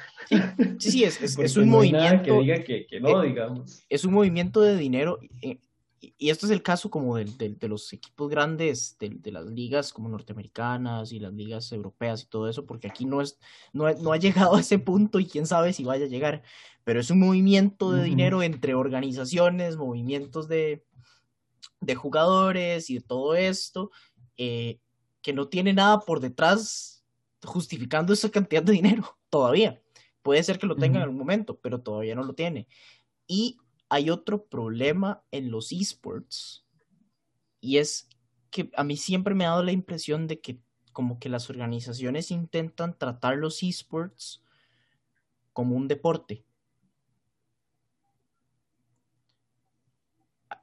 Sí, 0.80 0.92
sí, 0.92 1.04
es, 1.04 1.22
es, 1.22 1.58
un 1.58 1.70
movimiento. 1.70 2.24
que 2.24 2.40
diga 2.40 2.64
que, 2.64 3.00
no, 3.00 3.24
eh, 3.24 3.28
digamos. 3.28 3.86
Es 3.90 4.06
un 4.06 4.14
movimiento 4.14 4.62
de 4.62 4.76
dinero. 4.76 5.20
Eh, 5.42 5.60
y 6.02 6.32
esto 6.32 6.48
es 6.48 6.52
el 6.52 6.64
caso 6.64 6.90
como 6.90 7.16
de, 7.16 7.26
de, 7.26 7.68
los 7.68 7.94
equipos 7.94 8.28
grandes, 8.28 8.98
de, 9.00 9.32
las 9.32 9.46
ligas 9.46 9.94
como 9.94 10.10
norteamericanas 10.10 11.12
y 11.12 11.20
las 11.20 11.32
ligas 11.32 11.72
europeas 11.72 12.24
y 12.24 12.26
todo 12.26 12.50
eso, 12.50 12.66
porque 12.66 12.88
aquí 12.88 13.06
no, 13.06 13.22
es, 13.22 13.38
no, 13.72 13.88
no 13.94 14.12
ha 14.12 14.18
llegado 14.18 14.56
a 14.56 14.62
ese 14.62 14.80
punto 14.80 15.20
y 15.20 15.28
quién 15.28 15.46
sabe 15.46 15.74
si 15.74 15.84
vaya 15.84 16.06
a 16.06 16.10
llegar. 16.10 16.42
Pero 16.84 17.00
es 17.00 17.12
un 17.12 17.20
movimiento 17.20 17.92
de 17.92 18.04
dinero 18.04 18.42
entre 18.42 18.74
organizaciones, 18.74 19.78
movimientos 19.78 20.48
de, 20.48 20.84
de 21.82 21.96
jugadores 21.96 22.90
y 22.90 22.96
de 22.96 23.02
todo 23.02 23.36
esto, 23.36 23.92
eh, 24.38 24.80
que 25.22 25.34
no 25.34 25.50
tiene 25.50 25.72
nada 25.72 26.00
por 26.00 26.20
detrás 26.20 27.04
justificando 27.44 28.12
esa 28.12 28.32
cantidad 28.32 28.64
de 28.64 28.74
dinero 28.74 29.20
todavía. 29.30 29.80
Puede 30.24 30.42
ser 30.42 30.58
que 30.58 30.66
lo 30.66 30.76
tenga 30.76 30.98
en 30.98 31.04
algún 31.04 31.20
momento, 31.20 31.60
pero 31.60 31.82
todavía 31.82 32.16
no 32.16 32.24
lo 32.24 32.34
tiene. 32.34 32.68
Y 33.28 33.58
hay 33.92 34.10
otro 34.10 34.46
problema 34.46 35.22
en 35.32 35.52
los 35.52 35.74
esports 35.74 36.66
y 37.60 37.76
es 37.76 38.08
que 38.50 38.72
a 38.78 38.86
mí 38.86 38.96
siempre 38.96 39.36
me 39.36 39.46
ha 39.46 39.50
dado 39.50 39.64
la 39.64 39.74
impresión 39.74 40.28
de 40.28 40.40
que 40.40 40.62
como 40.94 41.20
que 41.20 41.28
las 41.28 41.50
organizaciones 41.50 42.32
intentan 42.32 42.98
tratar 42.98 43.36
los 43.36 43.62
esports 43.62 44.42
como 45.52 45.76
un 45.76 45.90
deporte. 45.90 46.46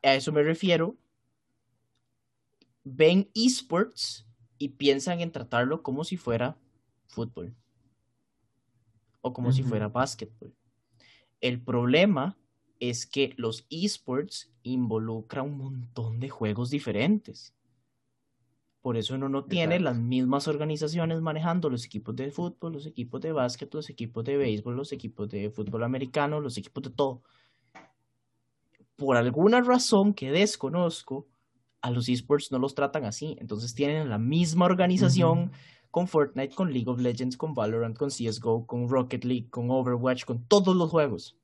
A 0.03 0.15
eso 0.15 0.33
me 0.33 0.43
refiero. 0.43 0.97
Ven 2.83 3.31
esports 3.35 4.27
y 4.57 4.71
piensan 4.71 5.21
en 5.21 5.33
tratarlo 5.33 5.83
como 5.83 6.03
si 6.05 6.17
fuera 6.17 6.57
fútbol 7.09 7.55
o 9.21 9.35
como 9.35 9.53
si 9.53 9.63
fuera 9.63 9.89
básquetbol. 9.89 10.57
El 11.43 11.63
problema 11.63 12.38
es 12.81 13.07
que 13.07 13.35
los 13.37 13.67
esports 13.71 14.51
involucran 14.63 15.47
un 15.47 15.59
montón 15.59 16.21
de 16.21 16.29
juegos 16.29 16.71
diferentes. 16.71 17.55
Por 18.81 18.97
eso 18.97 19.17
uno 19.17 19.29
no 19.29 19.45
tiene 19.45 19.81
las 19.81 19.97
mismas 19.97 20.47
organizaciones 20.49 21.21
manejando 21.21 21.69
los 21.69 21.85
equipos 21.85 22.15
de 22.17 22.31
fútbol, 22.31 22.73
los 22.73 22.87
equipos 22.87 23.21
de 23.21 23.33
básquet, 23.33 23.73
los 23.75 23.91
equipos 23.91 24.25
de 24.25 24.37
béisbol, 24.37 24.77
los 24.77 24.93
equipos 24.93 25.29
de 25.29 25.51
fútbol 25.51 25.83
americano, 25.83 26.41
los 26.41 26.57
equipos 26.57 26.85
de 26.85 26.91
todo. 26.91 27.23
Por 28.97 29.17
alguna 29.17 29.61
razón 29.61 30.15
que 30.15 30.31
desconozco, 30.31 31.27
a 31.81 31.91
los 31.91 32.09
esports 32.09 32.53
no 32.53 32.59
los 32.59 32.75
tratan 32.75 33.05
así. 33.05 33.37
Entonces 33.41 33.75
tienen 33.75 34.09
la 34.09 34.19
misma 34.19 34.67
organización 34.67 35.53
con 35.91 36.07
Fortnite, 36.07 36.55
con 36.55 36.73
League 36.73 36.89
of 36.89 37.01
Legends, 37.01 37.37
con 37.37 37.55
Valorant, 37.55 37.97
con 37.97 38.11
CSGO, 38.11 38.67
con 38.67 38.89
Rocket 38.89 39.25
League, 39.25 39.49
con 39.51 39.71
Overwatch, 39.71 40.25
con 40.25 40.45
todos 40.45 40.77
los 40.77 40.91
juegos. 40.91 41.38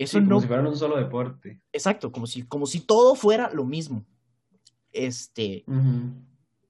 Eso 0.00 0.18
no... 0.18 0.28
Como 0.28 0.40
si 0.40 0.46
fueran 0.46 0.66
un 0.66 0.76
solo 0.78 0.96
deporte. 0.96 1.60
Exacto, 1.74 2.10
como 2.10 2.26
si, 2.26 2.42
como 2.44 2.64
si 2.64 2.80
todo 2.80 3.14
fuera 3.14 3.50
lo 3.52 3.66
mismo. 3.66 4.06
Este. 4.92 5.62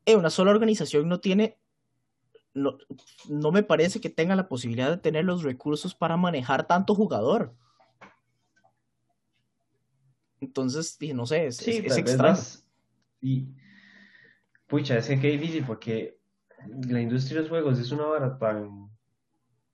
Eh, 0.04 0.16
una 0.16 0.30
sola 0.30 0.50
organización 0.50 1.08
no 1.08 1.20
tiene. 1.20 1.56
No, 2.54 2.76
no 3.28 3.52
me 3.52 3.62
parece 3.62 4.00
que 4.00 4.10
tenga 4.10 4.34
la 4.34 4.48
posibilidad 4.48 4.90
de 4.90 4.96
tener 4.96 5.24
los 5.24 5.44
recursos 5.44 5.94
para 5.94 6.16
manejar 6.16 6.66
tanto 6.66 6.96
jugador. 6.96 7.54
Entonces, 10.40 10.98
no 11.14 11.24
sé, 11.24 11.46
es, 11.46 11.66
es, 11.68 11.96
extraño. 11.96 12.36
Y 13.20 13.46
Pucha, 14.66 14.98
es 14.98 15.06
que 15.06 15.20
qué 15.20 15.28
difícil 15.28 15.64
porque 15.64 16.18
la 16.88 17.00
industria 17.00 17.36
de 17.36 17.40
los 17.42 17.50
juegos 17.50 17.78
es 17.78 17.92
una 17.92 18.06
vara 18.06 18.36
tan 18.38 18.90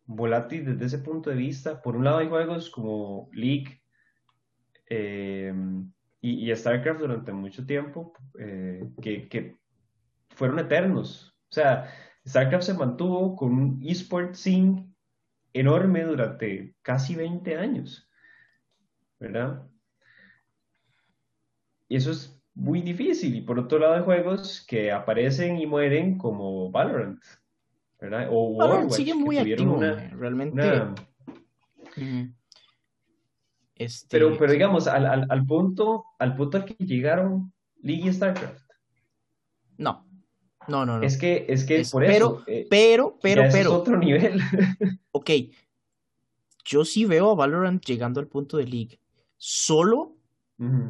volátil 0.07 0.64
desde 0.64 0.87
ese 0.87 0.99
punto 0.99 1.31
de 1.31 1.37
vista. 1.37 1.83
Por 1.83 1.97
un 1.97 2.05
lado 2.05 2.19
hay 2.19 2.29
juegos 2.29 2.71
como 2.71 3.29
League 3.33 3.81
eh, 4.88 5.53
y, 6.21 6.55
StarCraft 6.55 7.01
durante 7.01 7.33
mucho 7.33 7.66
tiempo 7.66 8.12
eh, 8.38 8.88
que, 9.03 9.57
fueron 10.31 10.59
eternos. 10.59 11.37
O 11.51 11.53
sea, 11.53 11.92
StarCraft 12.27 12.64
se 12.64 12.75
mantuvo 12.75 13.37
con 13.37 13.53
un 13.53 13.83
eSport 13.85 14.35
scene 14.35 14.87
enorme 15.53 16.05
durante 16.05 16.75
casi 16.83 17.14
20 17.14 17.57
años, 17.57 18.11
¿verdad? 19.19 19.66
Y 21.88 21.97
eso 21.97 22.11
es 22.11 22.42
muy 22.55 22.83
difícil. 22.83 23.35
Y 23.37 23.40
por 23.40 23.59
otro 23.59 23.79
lado, 23.79 23.95
hay 23.95 24.03
juegos 24.03 24.64
que 24.66 24.92
aparecen 24.92 25.59
y 25.59 25.66
mueren 25.66 26.19
como 26.19 26.71
Valorant, 26.71 27.23
¿verdad? 28.01 28.29
O 28.31 28.57
Valorant 28.57 28.91
sigue 28.91 29.15
muy 29.15 29.39
activo, 29.39 29.81
realmente. 30.13 30.83
Este... 33.75 34.09
Pero, 34.11 34.39
pero 34.39 34.53
digamos, 34.53 34.87
al, 34.87 35.07
al, 35.07 35.27
al, 35.29 35.47
punto, 35.47 36.05
al 36.19 36.35
punto 36.35 36.57
al 36.57 36.65
que 36.65 36.75
llegaron 36.85 37.53
League 37.83 38.09
y 38.09 38.13
StarCraft. 38.13 38.67
No. 39.77 40.07
No, 40.69 40.85
no, 40.85 40.99
no. 40.99 41.07
Es 41.07 41.17
que, 41.17 41.47
es 41.49 41.65
que 41.65 41.85
por 41.91 42.05
eso. 42.05 42.43
Eh, 42.47 42.67
pero, 42.69 43.19
pero, 43.23 43.43
pero. 43.53 43.71
Es 43.71 43.77
otro 43.77 43.97
nivel. 43.97 44.41
ok. 45.13 45.31
Yo 46.65 46.85
sí 46.85 47.05
veo 47.05 47.31
a 47.31 47.35
Valorant 47.35 47.85
llegando 47.85 48.19
al 48.19 48.27
punto 48.27 48.57
de 48.57 48.67
League. 48.67 48.99
Solo 49.37 50.16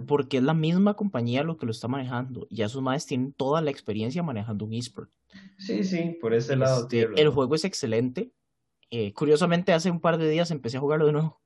porque 0.07 0.37
es 0.37 0.42
la 0.42 0.55
misma 0.55 0.94
compañía 0.94 1.42
lo 1.42 1.57
que 1.57 1.66
lo 1.66 1.72
está 1.72 1.88
manejando. 1.88 2.46
Y 2.50 2.62
esos 2.62 2.83
más 2.83 3.07
tienen 3.07 3.33
toda 3.33 3.61
la 3.61 3.70
experiencia 3.70 4.22
manejando 4.22 4.64
un 4.64 4.72
eSport. 4.72 5.11
Sí, 5.59 5.85
sí, 5.85 6.16
por 6.20 6.35
ese 6.35 6.57
lado. 6.57 6.83
Este, 6.83 7.09
el 7.20 7.29
juego 7.31 7.55
es 7.55 7.64
excelente. 7.64 8.33
Eh, 8.90 9.12
curiosamente, 9.12 9.72
hace 9.72 9.90
un 9.90 10.00
par 10.00 10.18
de 10.18 10.31
días 10.31 10.50
empecé 10.50 10.76
a 10.76 10.81
jugarlo 10.81 11.07
de 11.07 11.12
nuevo. 11.12 11.40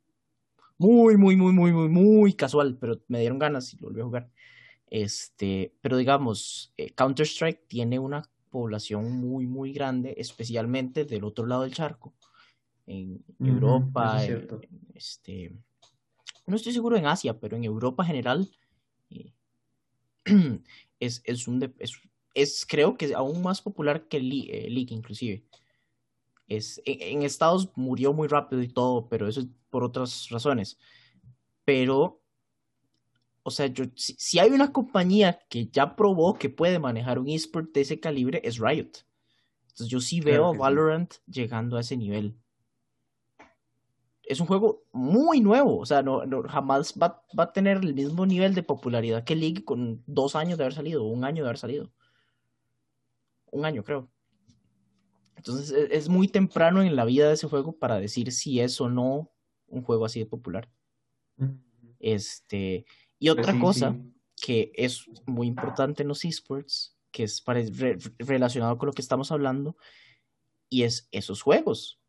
Muy, 0.77 1.17
muy, 1.17 1.37
muy, 1.37 1.53
muy, 1.53 1.73
muy, 1.73 1.89
muy 1.89 2.33
casual, 2.35 2.77
pero 2.79 3.01
me 3.09 3.21
dieron 3.21 3.39
ganas 3.39 3.73
y 3.73 3.79
lo 3.79 3.89
volví 3.89 4.01
a 4.01 4.05
jugar. 4.05 4.31
Este, 4.91 5.73
pero 5.81 5.97
digamos, 5.97 6.73
eh, 6.77 6.91
Counter-Strike 6.91 7.67
tiene 7.69 7.99
una 7.99 8.29
población 8.51 9.13
muy, 9.13 9.47
muy 9.47 9.73
grande, 9.73 10.15
especialmente 10.19 11.05
del 11.05 11.25
otro 11.25 11.47
lado 11.47 11.63
del 11.63 11.73
charco, 11.73 12.15
en 12.87 13.23
Europa, 13.39 14.21
este, 14.95 15.53
no 16.51 16.57
estoy 16.57 16.73
seguro 16.73 16.97
en 16.97 17.07
Asia, 17.07 17.39
pero 17.39 17.57
en 17.57 17.65
Europa 17.65 18.05
general 18.05 18.51
eh, 19.11 19.33
es, 21.01 21.23
es, 21.25 21.49
un 21.49 21.73
es, 22.35 22.67
creo 22.67 22.97
que 22.97 23.07
es 23.07 23.13
aún 23.15 23.43
más 23.43 23.63
popular 23.63 24.09
que 24.09 24.19
el 24.19 24.33
eh, 24.33 24.69
League 24.71 24.95
inclusive. 24.95 25.45
Es, 26.49 26.83
en, 26.85 27.23
Estados 27.23 27.71
murió 27.77 28.13
muy 28.13 28.27
rápido 28.27 28.61
y 28.63 28.69
todo, 28.69 29.09
pero 29.09 29.29
eso 29.29 29.41
es 29.41 29.47
por 29.71 29.85
otras 29.85 30.29
razones. 30.31 30.79
Pero, 31.65 32.21
o 33.45 33.51
sea, 33.51 33.67
yo, 33.67 33.85
si, 33.95 34.39
hay 34.41 34.51
una 34.51 34.73
compañía 34.73 35.39
que 35.49 35.69
ya 35.69 35.95
probó 35.95 36.35
que 36.35 36.51
puede 36.51 36.81
manejar 36.81 37.21
un 37.21 37.29
esport 37.29 37.73
de 37.73 37.83
ese 37.83 38.01
calibre, 38.01 38.41
es 38.45 38.59
Riot. 38.59 38.91
Entonces 39.63 39.87
yo 39.87 40.01
sí 40.01 40.21
veo 40.21 40.47
a 40.47 40.53
Valorant 40.53 41.15
llegando 41.27 41.77
a 41.77 41.81
ese 41.81 41.97
nivel 41.97 42.37
es 44.31 44.39
un 44.39 44.47
juego 44.47 44.85
muy 44.93 45.41
nuevo, 45.41 45.79
o 45.79 45.85
sea, 45.85 46.03
no, 46.03 46.23
jamás 46.49 46.95
va, 46.97 47.21
a 47.37 47.53
tener 47.53 47.79
el 47.79 47.95
mismo 47.95 48.25
nivel 48.25 48.55
de 48.55 48.63
popularidad 48.63 49.25
que 49.25 49.35
League 49.35 49.65
con 49.65 50.05
dos 50.07 50.37
años 50.37 50.57
de 50.57 50.63
haber 50.63 50.75
salido, 50.75 51.03
un 51.03 51.25
año 51.25 51.43
de 51.43 51.49
haber 51.49 51.59
salido. 51.59 51.93
Un 53.51 53.65
año, 53.65 53.83
creo. 53.83 54.09
Entonces 55.35 55.73
e, 55.73 55.97
es, 55.97 56.09
muy 56.09 56.29
temprano 56.29 56.81
en 56.81 56.95
la 56.95 57.05
vida 57.05 57.27
de 57.27 57.35
ese 57.35 57.49
juego 57.49 57.77
para 57.77 57.99
decir 57.99 58.31
si 58.31 58.61
es 58.61 58.81
o 58.81 58.89
no 58.89 59.33
un 59.67 59.83
juego 59.83 60.05
así 60.05 60.21
de 60.21 60.27
popular. 60.27 60.71
Este, 61.99 62.85
y 63.19 63.31
otra 63.31 63.59
cosa 63.59 63.99
que 64.41 64.71
es 64.77 65.07
muy 65.27 65.49
importante 65.49 66.03
en 66.03 66.09
los 66.09 66.25
esports, 66.25 66.97
que 67.11 67.25
es 67.25 67.43
relacionado 68.21 68.79
con 68.79 68.87
lo 68.87 68.93
que 68.93 69.03
estamos 69.03 69.33
hablando, 69.33 69.77
y 70.69 70.85
es 70.85 71.09
esos 71.11 71.43
juegos. 71.43 72.01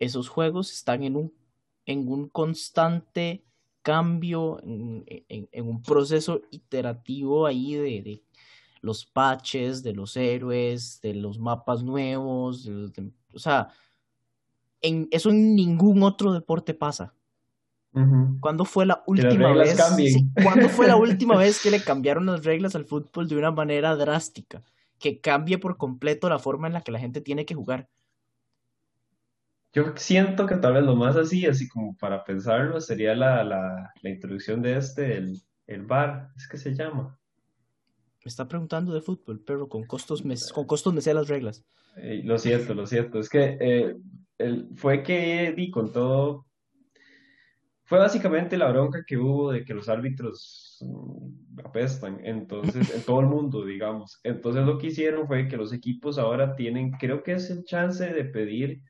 Esos 0.00 0.28
juegos 0.28 0.72
están 0.72 1.04
en 1.04 1.14
un 1.14 1.41
en 1.86 2.08
un 2.08 2.28
constante 2.28 3.44
cambio, 3.82 4.60
en, 4.62 5.66
un 5.66 5.82
proceso 5.82 6.42
iterativo 6.50 7.46
ahí 7.46 7.74
de, 7.74 8.22
los 8.80 9.04
patches, 9.04 9.82
de 9.82 9.92
los 9.92 10.16
héroes, 10.16 11.00
de 11.02 11.14
los 11.14 11.38
mapas 11.38 11.82
nuevos, 11.82 12.68
o 13.34 13.38
sea, 13.38 13.68
en, 14.80 15.08
eso 15.10 15.30
en 15.30 15.54
ningún 15.54 16.02
otro 16.02 16.32
deporte 16.32 16.74
pasa. 16.74 17.14
¿Cuándo 18.40 18.64
fue 18.64 18.86
la 18.86 19.02
última 19.06 19.52
vez? 19.52 19.78
¿Cuándo 20.42 20.70
fue 20.70 20.86
la 20.86 20.96
última 20.96 21.36
vez 21.36 21.60
que 21.60 21.70
le 21.70 21.82
cambiaron 21.82 22.24
las 22.24 22.42
reglas 22.42 22.74
al 22.74 22.86
fútbol 22.86 23.28
de 23.28 23.36
una 23.36 23.50
manera 23.50 23.94
drástica? 23.96 24.62
Que 24.98 25.20
cambie 25.20 25.58
por 25.58 25.76
completo 25.76 26.30
la 26.30 26.38
forma 26.38 26.68
en 26.68 26.72
la 26.72 26.80
que 26.80 26.92
la 26.92 26.98
gente 26.98 27.20
tiene 27.20 27.44
que 27.44 27.54
jugar. 27.54 27.90
Yo 29.72 29.94
siento 29.96 30.46
que 30.46 30.56
tal 30.56 30.74
vez 30.74 30.84
lo 30.84 30.96
más 30.96 31.16
así, 31.16 31.46
así 31.46 31.66
como 31.68 31.96
para 31.96 32.24
pensarlo, 32.24 32.80
sería 32.80 33.14
la, 33.14 33.42
la, 33.42 33.92
la 34.02 34.10
introducción 34.10 34.60
de 34.60 34.76
este, 34.76 35.16
el, 35.16 35.40
el 35.66 35.86
bar, 35.86 36.28
es 36.36 36.46
que 36.46 36.58
se 36.58 36.74
llama. 36.74 37.18
Me 38.24 38.28
está 38.28 38.46
preguntando 38.46 38.92
de 38.92 39.00
fútbol, 39.00 39.42
pero 39.44 39.68
con 39.68 39.84
costos 39.84 40.24
me, 40.24 40.34
con 40.54 40.66
costos 40.66 40.92
me 40.92 41.00
sé 41.00 41.14
las 41.14 41.28
reglas. 41.28 41.64
Eh, 41.96 42.22
lo 42.24 42.38
siento, 42.38 42.74
lo 42.74 42.86
siento. 42.86 43.18
Es 43.18 43.28
que 43.28 43.56
eh, 43.60 43.96
el, 44.38 44.68
fue 44.76 45.02
que 45.02 45.52
di 45.56 45.70
con 45.70 45.92
todo. 45.92 46.46
Fue 47.84 47.98
básicamente 47.98 48.56
la 48.56 48.70
bronca 48.70 49.04
que 49.06 49.16
hubo 49.16 49.52
de 49.52 49.64
que 49.64 49.74
los 49.74 49.88
árbitros 49.88 50.78
mm, 50.80 51.60
apestan, 51.64 52.20
entonces, 52.24 52.94
en 52.94 53.02
todo 53.02 53.20
el 53.20 53.26
mundo, 53.26 53.64
digamos. 53.64 54.20
Entonces 54.22 54.64
lo 54.64 54.78
que 54.78 54.88
hicieron 54.88 55.26
fue 55.26 55.48
que 55.48 55.56
los 55.56 55.72
equipos 55.72 56.18
ahora 56.18 56.54
tienen, 56.54 56.92
creo 56.92 57.22
que 57.22 57.32
es 57.32 57.50
el 57.50 57.64
chance 57.64 58.06
de 58.06 58.24
pedir 58.24 58.82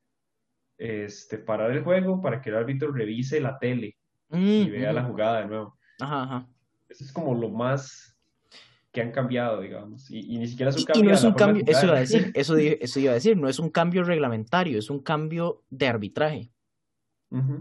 este, 0.83 1.38
parar 1.38 1.71
el 1.71 1.85
juego 1.85 2.21
para 2.21 2.40
que 2.40 2.51
el 2.51 2.57
árbitro 2.57 2.90
revise 2.90 3.40
la 3.40 3.57
tele 3.57 3.97
y 4.33 4.66
mm, 4.66 4.73
vea 4.73 4.92
la 4.92 5.05
jugada 5.05 5.42
de 5.42 5.47
nuevo. 5.47 5.79
Ajá, 6.01 6.49
Eso 6.88 7.05
es 7.05 7.12
como 7.12 7.35
lo 7.35 7.51
más 7.51 8.18
que 8.90 9.01
han 9.01 9.12
cambiado, 9.12 9.61
digamos. 9.61 10.11
Y, 10.11 10.37
ni 10.38 10.49
siquiera 10.49 10.71
es 10.71 10.77
un 10.79 10.85
cambio. 10.85 11.11
no 11.11 11.14
es 11.14 11.23
un 11.23 11.35
cambio, 11.35 11.64
eso 11.68 11.87
iba 11.87 11.97
a 11.97 12.01
decir, 12.01 12.33
eso, 12.35 12.57
eso 12.57 12.99
iba 12.99 13.12
a 13.12 13.14
decir, 13.14 13.37
no 13.37 13.49
es 13.49 13.61
un 13.61 13.71
cambio 13.71 14.03
reglamentario, 14.03 14.77
es 14.77 14.90
un 14.90 14.99
cambio 14.99 15.62
de 15.71 15.87
arbitraje. 15.87 16.53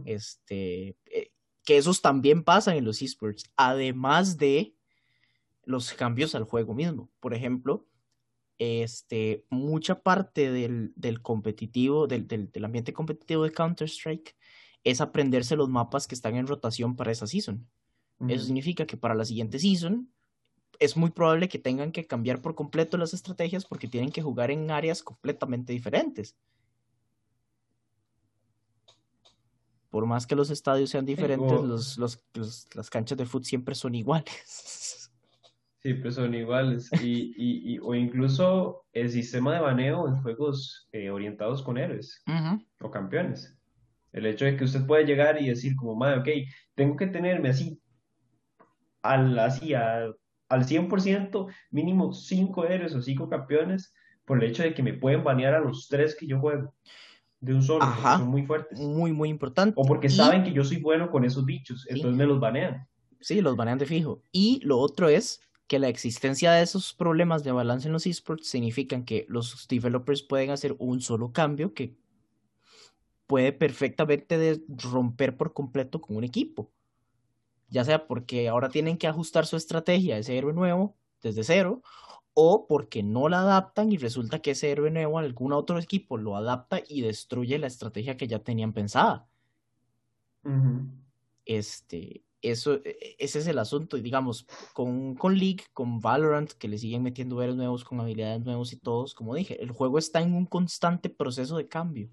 Este, 0.04 0.98
eh, 1.06 1.32
que 1.64 1.78
esos 1.78 2.02
también 2.02 2.44
pasan 2.44 2.76
en 2.76 2.84
los 2.84 3.02
esports, 3.02 3.54
además 3.56 4.38
de 4.38 4.74
los 5.64 5.94
cambios 5.94 6.34
al 6.34 6.44
juego 6.44 6.74
mismo. 6.74 7.10
Por 7.20 7.36
ejemplo, 7.36 7.86
este, 8.62 9.44
mucha 9.50 10.04
parte 10.04 10.52
del, 10.52 10.94
competitivo, 11.24 12.06
del, 12.06 12.28
ambiente 12.64 12.94
competitivo 12.94 13.44
de 13.44 13.52
Counter-Strike 13.52 14.36
es 14.84 15.02
aprenderse 15.02 15.56
los 15.56 15.68
mapas 15.68 16.08
que 16.08 16.14
están 16.14 16.36
en 16.36 16.46
rotación 16.46 16.96
para 16.96 17.12
esa 17.12 17.26
season. 17.26 17.68
Eso 18.28 18.46
significa 18.46 18.86
que 18.86 18.98
para 18.98 19.16
la 19.16 19.26
siguiente 19.26 19.58
season 19.58 20.12
es 20.78 20.96
muy 20.96 21.10
probable 21.10 21.50
que 21.50 21.58
tengan 21.58 21.92
que 21.92 22.06
cambiar 22.06 22.40
por 22.44 22.54
completo 22.54 22.98
las 22.98 23.16
estrategias 23.16 23.66
porque 23.66 23.88
tienen 23.88 24.12
que 24.12 24.22
jugar 24.22 24.52
en 24.52 24.70
áreas 24.70 25.02
completamente 25.02 25.74
diferentes. 25.74 26.36
Por 29.90 30.06
más 30.06 30.28
que 30.28 30.36
los 30.36 30.52
estadios 30.52 30.92
sean 30.92 31.08
diferentes, 31.08 31.98
los, 31.98 32.20
las 32.76 32.90
canchas 32.92 33.18
de 33.18 33.26
fútbol 33.26 33.46
siempre 33.46 33.74
son 33.74 33.96
iguales. 33.96 35.00
Siempre 35.82 36.12
son 36.12 36.36
iguales. 36.36 36.90
Y, 37.02 37.34
y, 37.36 37.80
o 37.80 37.96
incluso 37.96 38.84
el 38.94 39.10
sistema 39.10 39.56
de 39.56 39.62
baneo 39.62 40.08
en 40.08 40.22
juegos 40.22 40.88
eh, 40.92 41.10
orientados 41.10 41.64
con 41.64 41.78
héroes 41.78 42.24
o 42.80 42.92
campeones. 42.92 43.58
El 44.12 44.26
hecho 44.28 44.46
de 44.46 44.58
que 44.58 44.66
usted 44.66 44.86
puede 44.86 45.06
llegar 45.06 45.42
y 45.42 45.48
decir 45.48 45.76
como, 45.76 45.96
madre, 45.96 46.20
ok, 46.20 46.50
tengo 46.76 46.98
que 46.98 47.08
tenerme 47.08 47.50
así, 47.50 47.82
al, 49.02 49.40
así 49.40 49.74
al 49.74 50.16
100%, 50.50 51.48
mínimo 51.72 52.14
5 52.14 52.66
héroes 52.66 52.94
o 52.94 53.02
5 53.02 53.30
campeones, 53.30 53.94
por 54.26 54.44
el 54.44 54.52
hecho 54.52 54.64
de 54.64 54.76
que 54.76 54.84
me 54.84 54.94
pueden 54.94 55.24
banear 55.24 55.56
a 55.56 55.60
los 55.62 55.88
3 55.88 56.16
que 56.16 56.28
yo 56.28 56.40
juego. 56.40 56.76
De 57.40 57.56
un 57.56 57.64
solo, 57.64 57.84
son 58.04 58.28
muy 58.28 58.46
fuertes. 58.46 58.80
Muy, 58.80 59.12
muy 59.14 59.30
importante. 59.30 59.74
O 59.76 59.84
porque 59.84 60.10
saben 60.10 60.44
que 60.44 60.54
yo 60.54 60.64
soy 60.64 60.78
bueno 60.78 61.10
con 61.10 61.26
esos 61.26 61.44
bichos, 61.44 61.88
entonces 61.90 62.16
me 62.16 62.28
los 62.28 62.40
banean. 62.40 62.88
Sí, 63.20 63.42
los 63.42 63.56
banean 63.56 63.80
de 63.80 63.88
fijo. 63.88 64.22
Y 64.32 64.60
lo 64.64 64.78
otro 64.78 65.10
es 65.10 65.42
que 65.72 65.80
la 65.80 65.88
existencia 65.88 66.52
de 66.52 66.64
esos 66.64 66.94
problemas 66.94 67.46
de 67.46 67.54
balance 67.54 67.88
en 67.88 67.94
los 67.94 68.06
esports 68.06 68.46
significan 68.50 69.06
que 69.06 69.26
los 69.30 69.70
developers 69.70 70.22
pueden 70.22 70.50
hacer 70.50 70.76
un 70.80 71.00
solo 71.00 71.32
cambio 71.32 71.74
que 71.74 71.96
puede 73.26 73.54
perfectamente 73.54 74.62
romper 74.68 75.38
por 75.38 75.54
completo 75.54 76.02
con 76.02 76.18
un 76.18 76.26
equipo. 76.26 76.70
Ya 77.70 77.86
sea 77.86 78.06
porque 78.06 78.50
ahora 78.50 78.68
tienen 78.68 78.98
que 78.98 79.08
ajustar 79.08 79.46
su 79.46 79.56
estrategia 79.56 80.16
a 80.16 80.18
ese 80.18 80.38
héroe 80.38 80.52
nuevo 80.52 80.98
desde 81.22 81.46
cero, 81.46 81.82
o 82.34 82.68
porque 82.68 83.02
no 83.02 83.30
la 83.30 83.40
adaptan 83.40 83.94
y 83.94 83.98
resulta 83.98 84.40
que 84.40 84.52
ese 84.52 84.72
héroe 84.72 84.92
nuevo 84.92 85.20
algún 85.20 85.54
otro 85.54 85.80
equipo 85.80 86.18
lo 86.18 86.36
adapta 86.36 86.82
y 86.86 87.00
destruye 87.00 87.58
la 87.58 87.68
estrategia 87.68 88.18
que 88.18 88.28
ya 88.28 88.40
tenían 88.40 88.74
pensada. 88.74 89.26
Este, 91.46 92.26
eso, 92.42 92.76
e, 92.84 93.16
ese 93.20 93.40
es 93.40 93.48
el 93.48 93.60
asunto. 93.60 93.98
Y 93.98 94.02
digamos, 94.02 94.46
con, 94.74 95.16
con 95.16 95.38
League, 95.38 95.64
con 95.74 96.00
Valorant, 96.00 96.52
que 96.54 96.68
le 96.68 96.78
siguen 96.78 97.04
metiendo 97.04 97.36
veros 97.36 97.56
nuevos, 97.56 97.84
con 97.84 98.00
habilidades 98.00 98.42
nuevos 98.44 98.74
y 98.74 98.78
todos, 98.78 99.14
como 99.14 99.36
dije, 99.36 99.62
el 99.62 99.72
juego 99.72 99.98
está 99.98 100.22
en 100.22 100.34
un 100.34 100.46
constante 100.46 101.10
proceso 101.10 101.58
de 101.58 101.68
cambio. 101.68 102.10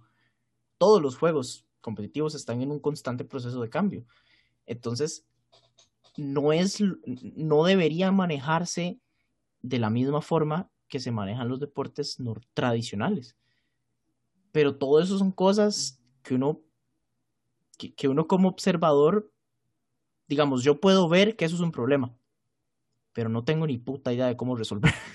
Todos 0.79 1.03
los 1.03 1.17
juegos 1.17 1.67
competitivos 1.81 2.35
están 2.35 2.62
en 2.62 2.71
un 2.71 2.81
constante 2.81 3.25
proceso 3.25 3.61
de 3.61 3.71
cambio. 3.71 4.05
Entonces, 4.67 5.27
no 6.17 6.53
es, 6.53 6.83
no 7.37 7.64
debería 7.64 8.11
manejarse 8.12 9.01
de 9.62 9.79
la 9.79 9.91
misma 9.91 10.21
forma 10.21 10.71
que 10.88 11.01
se 11.01 11.12
manejan 11.12 11.49
los 11.49 11.61
deportes 11.61 12.19
tradicionales. 12.55 13.37
Pero 14.53 14.77
todo 14.77 15.01
eso 15.01 15.19
son 15.19 15.31
cosas 15.31 16.01
que 16.23 16.35
uno, 16.35 16.61
que, 17.77 18.09
uno 18.09 18.27
como 18.27 18.49
observador, 18.49 19.31
digamos, 20.29 20.62
yo 20.62 20.81
puedo 20.81 21.09
ver 21.09 21.37
que 21.37 21.45
eso 21.45 21.57
es 21.57 21.61
un 21.61 21.73
problema, 21.73 22.14
pero 23.12 23.29
no 23.29 23.45
tengo 23.45 23.67
ni 23.67 23.79
puta 23.79 24.12
idea 24.12 24.27
de 24.27 24.37
cómo 24.37 24.57
resolverlo. 24.57 24.99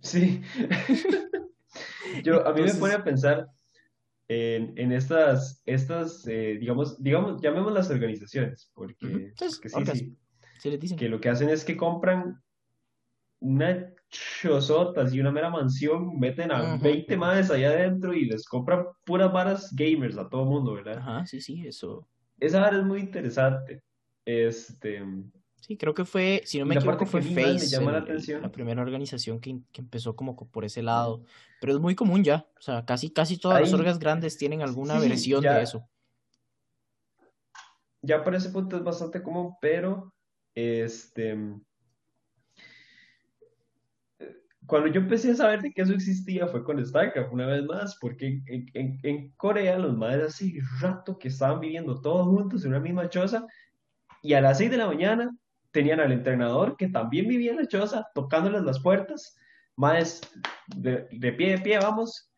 Sí. 0.00 0.40
yo, 2.24 2.46
a 2.46 2.52
mí 2.52 2.62
me 2.62 2.72
pone 2.74 2.94
a 2.94 3.04
pensar 3.04 3.48
en, 4.28 4.92
estas, 4.92 5.60
estas 5.66 6.26
eh, 6.28 6.56
digamos, 6.60 7.02
digamos, 7.02 7.42
llamemos 7.42 7.72
las 7.72 7.90
organizaciones, 7.90 8.70
porque, 8.74 9.34
sí, 9.36 10.16
sí, 10.60 10.96
que 10.96 11.08
lo 11.08 11.20
que 11.20 11.28
hacen 11.28 11.48
es 11.48 11.64
que 11.64 11.76
compran 11.76 12.40
una 13.40 13.92
chozotas 14.10 15.12
y 15.12 15.20
una 15.20 15.30
mera 15.30 15.50
mansión, 15.50 16.18
meten 16.18 16.50
a 16.50 16.76
20 16.76 17.16
madres 17.16 17.50
allá 17.50 17.70
adentro 17.70 18.14
y 18.14 18.24
les 18.24 18.46
compran 18.46 18.86
puras 19.04 19.32
varas 19.32 19.74
gamers 19.74 20.16
a 20.16 20.28
todo 20.28 20.44
mundo, 20.44 20.74
¿verdad? 20.74 20.98
Ajá, 20.98 21.26
sí, 21.26 21.40
sí, 21.40 21.66
eso. 21.66 22.06
Esa 22.40 22.60
vara 22.60 22.78
es 22.78 22.84
muy 22.84 23.00
interesante. 23.00 23.82
Este, 24.24 25.02
Sí, 25.60 25.76
creo 25.76 25.92
que 25.92 26.04
fue, 26.04 26.42
si 26.44 26.58
no 26.58 26.66
me 26.66 26.76
equivoco, 26.76 27.04
fue 27.04 27.20
Face, 27.20 27.78
la, 27.80 28.50
primera 28.50 28.80
organización 28.80 29.40
que, 29.40 29.60
empezó 29.74 30.14
como 30.14 30.34
por 30.34 30.64
ese 30.64 30.82
lado. 30.82 31.24
Pero 31.60 31.74
es 31.74 31.78
muy 31.78 31.94
común 31.94 32.22
ya, 32.22 32.46
o 32.56 32.62
sea, 32.62 32.84
casi, 32.84 33.10
casi 33.10 33.38
todas 33.38 33.60
las 33.60 33.72
orgas 33.72 33.98
grandes 33.98 34.38
tienen 34.38 34.62
alguna 34.62 34.98
versión 34.98 35.42
de 35.42 35.62
eso. 35.62 35.86
Ya 38.00 38.22
por 38.22 38.34
ese 38.34 38.50
punto 38.50 38.76
es 38.76 38.84
bastante 38.84 39.22
común, 39.22 39.56
pero 39.60 40.14
este 40.54 41.36
cuando 44.68 44.88
yo 44.88 45.00
empecé 45.00 45.30
a 45.30 45.34
saber 45.34 45.62
de 45.62 45.72
que 45.72 45.80
eso 45.80 45.94
existía 45.94 46.46
fue 46.46 46.62
con 46.62 46.84
StarCraft, 46.84 47.32
una 47.32 47.46
vez 47.46 47.64
más, 47.64 47.96
porque 47.98 48.42
en, 48.46 49.32
Corea 49.38 49.78
los 49.78 49.96
madres 49.96 50.34
hace 50.34 50.60
rato 50.78 51.18
que 51.18 51.28
estaban 51.28 51.60
viviendo 51.60 51.98
todos 52.02 52.26
juntos 52.26 52.64
en 52.64 52.72
una 52.72 52.80
misma 52.80 53.08
choza 53.08 53.46
y 54.20 54.34
a 54.34 54.42
las 54.42 54.58
6 54.58 54.70
de 54.70 54.76
la 54.76 54.86
mañana 54.86 55.34
tenían 55.70 56.00
al 56.00 56.12
entrenador 56.12 56.76
que 56.76 56.88
también 56.88 57.26
vivía 57.26 57.52
en 57.52 57.56
la 57.56 57.66
choza, 57.66 58.06
tocándoles 58.14 58.62
las 58.62 58.78
puertas, 58.80 59.38
más 59.74 60.20
de, 60.76 61.08
pie 61.32 61.52
de 61.52 61.58
pie, 61.60 61.78
vamos, 61.78 62.30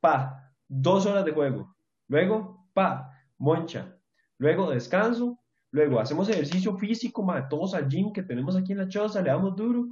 pa, 0.00 0.52
dos 0.66 1.06
horas 1.06 1.24
de 1.24 1.30
juego, 1.30 1.72
luego, 2.08 2.68
pa, 2.74 3.12
moncha, 3.38 3.96
luego 4.38 4.72
descanso, 4.72 5.38
luego 5.70 6.00
hacemos 6.00 6.28
ejercicio 6.28 6.76
físico, 6.78 7.22
ma, 7.22 7.48
todos 7.48 7.74
al 7.74 7.88
gym 7.88 8.12
que 8.12 8.24
tenemos 8.24 8.56
aquí 8.56 8.72
en 8.72 8.78
la 8.78 8.88
choza, 8.88 9.22
le 9.22 9.30
damos 9.30 9.54
duro, 9.54 9.86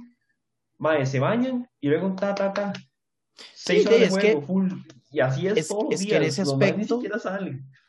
ma, 0.77 1.05
se 1.05 1.19
bañan 1.19 1.69
y 1.79 1.89
luego 1.89 2.15
ta, 2.15 2.33
ta, 2.35 2.53
ta, 2.53 2.73
seis 3.53 3.85
horas 3.87 3.99
de 3.99 4.09
juego, 4.09 4.41
full, 4.41 4.71
y 5.11 5.19
así 5.19 5.47
es, 5.47 5.67
todo 5.67 5.89
es 5.91 6.05
que 6.05 6.15
en 6.15 6.23
ese 6.23 6.41
aspecto. 6.41 7.01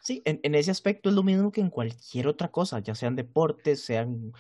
Sí, 0.03 0.23
en, 0.27 0.39
en, 0.43 0.55
ese 0.55 0.71
aspecto 0.71 1.09
es 1.09 1.15
lo 1.15 1.23
mismo 1.23 1.51
que 1.51 1.63
en 1.63 1.71
cualquier 1.71 2.29
otra 2.29 2.49
cosa, 2.49 2.81
ya 2.81 2.95
sean 2.95 3.17
deportes, 3.17 3.83
sean 3.83 4.33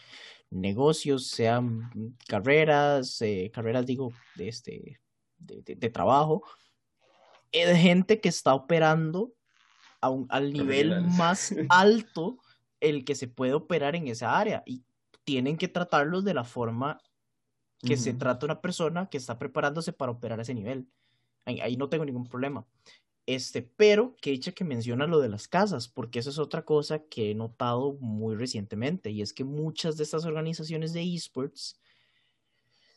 negocios, 0.50 1.28
sean 1.28 1.90
carreras, 2.28 3.20
eh, 3.22 3.50
carreras 3.52 3.84
digo, 3.86 4.12
de, 4.36 4.48
este, 4.48 5.00
de, 5.38 5.90
trabajo, 5.90 6.42
es 7.52 7.76
gente 7.78 8.20
que 8.20 8.28
está 8.28 8.54
operando 8.54 9.32
a 10.00 10.10
un, 10.10 10.26
al 10.28 10.52
nivel 10.52 11.02
más 11.02 11.54
alto 11.68 12.38
el 12.80 13.04
que 13.04 13.14
se 13.14 13.28
puede 13.28 13.54
operar 13.54 13.96
en 13.96 14.08
esa 14.08 14.38
área 14.38 14.62
y 14.66 14.84
tienen 15.24 15.56
que 15.56 15.68
tratarlos 15.68 16.24
de 16.24 16.34
la 16.34 16.44
forma 16.44 17.00
que 17.80 17.96
se 17.96 18.14
trata 18.14 18.46
una 18.46 18.60
persona 18.60 19.08
que 19.08 19.18
está 19.18 19.38
preparándose 19.38 19.92
para 19.92 20.12
operar 20.12 20.38
a 20.38 20.42
ese 20.42 20.54
nivel. 20.54 20.88
ahí 21.44 21.76
no 21.76 21.88
tengo 21.88 22.04
ningún 22.04 22.26
problema. 22.26 22.66
Este, 23.26 23.62
pero 23.62 24.16
que 24.20 24.30
dicha 24.30 24.52
que 24.52 24.64
menciona 24.64 25.06
lo 25.06 25.18
de 25.18 25.30
las 25.30 25.48
casas, 25.48 25.88
porque 25.88 26.18
eso 26.18 26.30
es 26.30 26.38
otra 26.38 26.64
cosa 26.64 26.98
que 26.98 27.30
he 27.30 27.34
notado 27.34 27.94
muy 27.94 28.36
recientemente, 28.36 29.10
y 29.10 29.22
es 29.22 29.32
que 29.32 29.44
muchas 29.44 29.96
de 29.96 30.04
estas 30.04 30.26
organizaciones 30.26 30.92
de 30.92 31.02
esports 31.14 31.80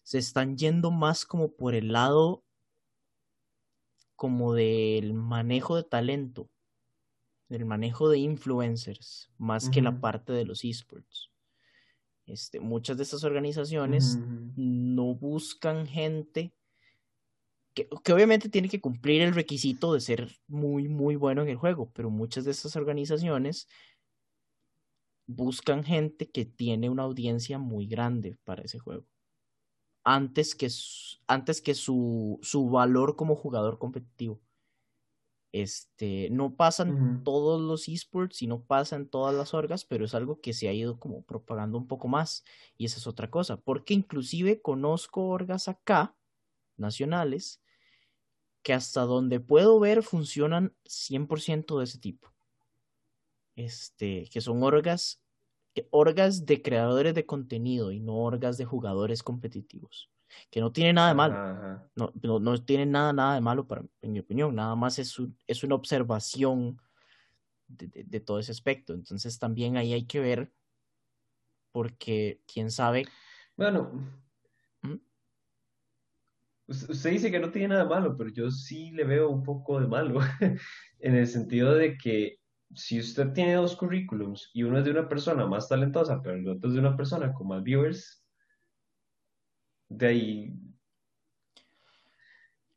se 0.04 0.18
están 0.18 0.58
yendo 0.58 0.92
más 0.92 1.26
como 1.26 1.52
por 1.52 1.76
el 1.76 1.94
lado 1.94 2.44
como 4.16 4.54
del 4.54 5.13
manejo 5.13 5.76
de 5.78 5.84
talento, 5.84 6.50
del 7.48 7.66
manejo 7.66 8.10
de 8.10 8.18
influencers, 8.18 9.30
más 9.38 9.70
que 9.70 9.82
la 9.82 10.02
parte 10.02 10.34
de 10.34 10.44
los 10.44 10.66
esports. 10.66 11.30
Este, 12.28 12.60
muchas 12.60 12.98
de 12.98 13.04
estas 13.04 13.24
organizaciones 13.24 14.20
no 14.56 15.16
buscan 15.16 15.88
gente 15.88 16.54
que, 17.74 17.88
obviamente 18.13 18.50
tiene 18.50 18.70
que 18.70 18.82
cumplir 18.82 19.22
el 19.22 19.34
requisito 19.34 19.94
de 19.94 20.02
ser 20.02 20.32
muy, 20.48 20.90
muy 20.90 21.16
bueno 21.16 21.42
en 21.44 21.50
el 21.50 21.56
juego, 21.56 21.90
pero 21.94 22.10
muchas 22.10 22.44
de 22.44 22.52
estas 22.52 22.76
organizaciones 22.76 23.68
buscan 25.26 25.84
gente 25.84 26.30
que 26.30 26.46
tiene 26.46 26.90
una 26.90 27.04
audiencia 27.04 27.60
muy 27.60 27.88
grande 27.88 28.38
para 28.44 28.63
ese 28.63 28.80
juego. 28.80 29.06
Antes 30.04 30.54
que, 30.54 30.70
antes 31.28 31.62
que 31.62 31.76
su, 31.76 32.40
su 32.42 32.70
valor 32.70 33.16
como 33.16 33.36
jugador 33.36 33.78
competitivo. 33.78 34.42
Este, 35.54 36.30
no 36.30 36.56
pasan 36.56 37.24
todos 37.24 37.62
los 37.62 37.88
esports 37.88 38.42
y 38.42 38.48
no 38.48 38.64
pasan 38.64 39.08
todas 39.08 39.34
las 39.34 39.54
orgas, 39.54 39.86
pero 39.86 40.06
es 40.06 40.14
algo 40.14 40.42
que 40.42 40.54
se 40.54 40.68
ha 40.68 40.74
ido 40.74 41.00
como 41.00 41.24
propagando 41.24 41.78
un 41.78 41.88
poco 41.88 42.08
más. 42.08 42.44
Y 42.78 42.86
esa 42.86 42.98
es 42.98 43.08
otra 43.08 43.32
cosa, 43.32 43.58
porque 43.58 43.94
inclusive 43.94 44.62
conozco 44.62 45.28
orgas 45.28 45.68
acá, 45.68 46.16
nacionales, 46.76 47.62
que 48.62 48.74
hasta 48.74 49.02
donde 49.02 49.40
puedo 49.40 49.80
ver 49.80 50.04
funcionan 50.04 50.76
100% 50.86 51.78
de 51.80 51.86
ese 51.86 52.00
tipo. 52.00 52.34
Este, 53.56 54.30
que 54.32 54.42
son 54.42 54.62
orgas, 54.62 55.24
orgas 55.90 56.46
de 56.46 56.62
creadores 56.62 57.16
de 57.16 57.26
contenido 57.26 57.92
y 57.92 58.00
no 58.00 58.18
orgas 58.18 58.58
de 58.58 58.66
jugadores 58.66 59.24
competitivos. 59.24 60.12
Que 60.50 60.60
no 60.60 60.72
tiene 60.72 60.94
nada 60.94 61.10
de 61.10 61.13
malo. 61.16 61.90
No, 61.96 62.40
no, 62.40 62.63
tiene 62.63 62.86
nada, 62.86 63.13
nada 63.13 63.36
de 63.36 63.42
malo, 63.42 63.68
para, 63.68 63.84
en 64.02 64.12
mi 64.12 64.20
opinión. 64.20 64.56
Nada 64.56 64.76
más 64.76 65.00
es, 65.00 65.16
es 65.48 65.63
una 65.63 65.76
observación 65.76 66.82
de, 67.68 68.04
de, 68.06 68.20
todo 68.20 68.40
ese 68.40 68.52
aspecto. 68.52 68.94
Entonces 68.94 69.40
también 69.40 69.78
ahí 69.78 69.94
hay 69.94 70.06
que 70.06 70.20
ver, 70.20 70.52
porque 71.72 72.42
quién 72.46 72.72
sabe. 72.72 73.06
Bueno, 73.56 73.92
Usted 76.68 77.12
dice 77.12 77.32
que 77.32 77.40
no 77.40 77.50
tiene 77.50 77.70
nada 77.70 77.86
malo, 77.86 78.18
pero 78.18 78.30
yo 78.30 78.52
sí 78.52 78.92
le 78.92 79.06
veo 79.06 79.30
un 79.30 79.42
poco 79.42 79.80
de 79.80 79.88
malo, 79.88 80.20
en 81.00 81.16
el 81.16 81.26
sentido 81.26 81.74
de 81.74 81.98
que 81.98 82.40
si 82.76 83.00
usted 83.00 83.32
tiene 83.32 83.54
dos 83.54 83.78
currículums 83.78 84.52
y 84.54 84.63
uno 84.63 84.80
es 84.80 84.86
de 84.86 84.92
una 84.92 85.08
persona 85.08 85.46
más 85.46 85.70
talentosa, 85.70 86.22
pero 86.22 86.36
el 86.36 86.48
otro 86.50 86.68
es 86.68 86.74
de 86.74 86.82
una 86.82 86.98
persona 86.98 87.32
con 87.34 87.48
más 87.48 87.63
viewers, 87.63 88.22
de 89.89 90.08
ahí... 90.08 90.54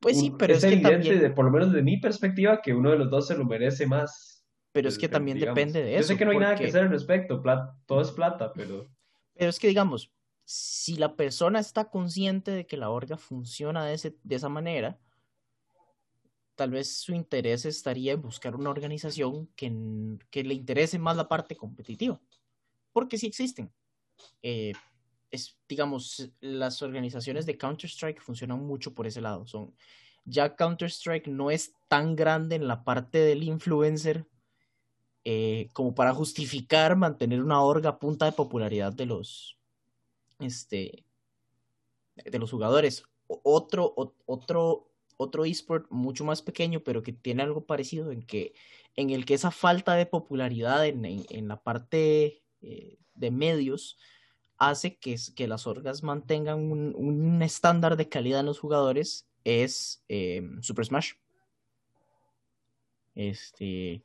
Pues 0.01 0.18
sí, 0.18 0.33
pero 0.38 0.55
es, 0.55 0.64
evidente, 0.64 1.18
de, 1.18 1.31
por 1.31 1.44
lo 1.44 1.51
menos 1.51 1.73
de 1.73 1.83
mi 1.83 1.99
perspectiva, 1.99 2.62
que 2.62 2.73
uno 2.73 2.90
de 2.90 2.99
los 2.99 3.11
dos 3.11 3.27
se 3.27 3.37
lo 3.37 3.44
merece 3.44 3.87
más. 3.87 4.46
Pero 4.73 4.88
es 4.88 4.96
que 4.96 5.09
también 5.09 5.38
depende 5.38 5.83
de 5.83 5.92
eso. 5.92 6.01
Yo 6.01 6.07
sé 6.09 6.16
que 6.16 6.25
no 6.25 6.31
hay 6.31 6.38
nada 6.38 6.55
que 6.55 6.66
hacer 6.66 6.85
al 6.85 6.90
respecto, 6.90 7.42
todo 7.85 8.01
es 8.01 8.11
plata, 8.11 8.53
pero... 8.55 8.88
Pero 9.35 9.51
es 9.51 9.59
que 9.59 9.68
digamos, 9.68 10.11
si 10.44 10.96
la 10.96 11.16
persona 11.16 11.61
está 11.61 11.90
consciente 11.90 12.51
de 12.51 12.66
que 12.66 12.77
la 12.77 12.90
orga 12.90 13.16
funciona 13.16 13.85
de, 13.85 13.94
ese, 13.94 14.16
de 14.23 14.37
esa 14.37 14.49
manera, 14.49 14.99
tal 16.57 16.73
vez 16.73 16.96
su 16.96 17.14
interés 17.14 17.64
estaría 17.64 18.12
en 18.12 18.20
buscar 18.20 18.57
una 18.57 18.70
organización 18.70 19.46
que, 19.55 19.73
que 20.29 20.44
le 20.44 20.55
interese 20.55 20.99
más 20.99 21.16
la 21.16 21.29
parte 21.29 21.57
competitiva, 21.57 22.20
porque 22.92 23.16
sí 23.16 23.27
existen. 23.27 23.73
Eh, 24.42 24.73
es, 25.31 25.57
digamos, 25.69 26.31
las 26.40 26.83
organizaciones 26.83 27.47
de 27.47 27.57
Counter-Strike 27.57 28.21
funcionan 28.21 28.64
mucho 28.64 28.95
por 28.95 29.07
ese 29.07 29.21
lado. 29.21 29.47
Son, 29.47 29.75
ya 30.25 30.57
Counter-Strike 30.57 31.29
no 31.29 31.51
es 31.51 31.73
tan 31.88 32.16
grande 32.16 32.57
en 32.57 32.66
la 32.66 32.85
parte 32.85 33.19
del 33.19 33.43
influencer 33.43 34.27
eh, 35.25 35.69
como 35.73 35.95
para 35.95 36.14
justificar 36.14 36.97
mantener 36.97 37.43
una 37.43 37.62
orga 37.62 37.99
punta 37.99 38.25
de 38.25 38.33
popularidad 38.33 38.93
de 38.93 39.07
los, 39.07 39.59
este, 40.38 41.05
de 42.16 42.38
los 42.38 42.51
jugadores. 42.51 43.05
Otro, 43.27 43.95
otro, 44.27 44.90
otro 45.16 45.45
esport 45.45 45.87
mucho 45.90 46.25
más 46.25 46.43
pequeño, 46.43 46.81
pero 46.81 47.03
que 47.03 47.12
tiene 47.12 47.43
algo 47.43 47.64
parecido 47.64 48.11
en 48.11 48.23
que 48.23 48.55
en 48.97 49.11
el 49.11 49.25
que 49.25 49.35
esa 49.35 49.51
falta 49.51 49.95
de 49.95 50.07
popularidad 50.07 50.85
en, 50.87 51.05
en, 51.05 51.49
la 51.49 51.62
parte 51.62 52.43
eh, 52.61 52.99
de 53.14 53.31
medios 53.31 53.99
hace 54.61 54.96
que, 54.96 55.16
que 55.35 55.49
las 55.49 55.66
orgas 55.66 56.05
mantengan 56.05 56.70
un, 56.70 56.94
un, 56.94 57.42
estándar 57.42 57.96
de 57.96 58.09
calidad 58.09 58.40
en 58.40 58.46
los 58.46 58.61
jugadores 58.61 59.27
es 59.42 60.05
eh, 60.09 60.49
Super 60.61 60.85
Smash. 60.85 61.14
Este, 63.14 64.05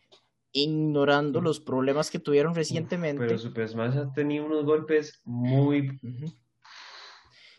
ignorando 0.53 1.41
los 1.41 1.59
problemas 1.59 2.09
que 2.09 2.19
tuvieron 2.19 2.55
recientemente. 2.55 3.25
Pero 3.25 3.37
Super 3.37 3.67
Smash 3.67 3.97
ha 3.97 4.13
tenido 4.13 4.45
unos 4.45 4.63
golpes 4.63 5.21
muy... 5.25 5.99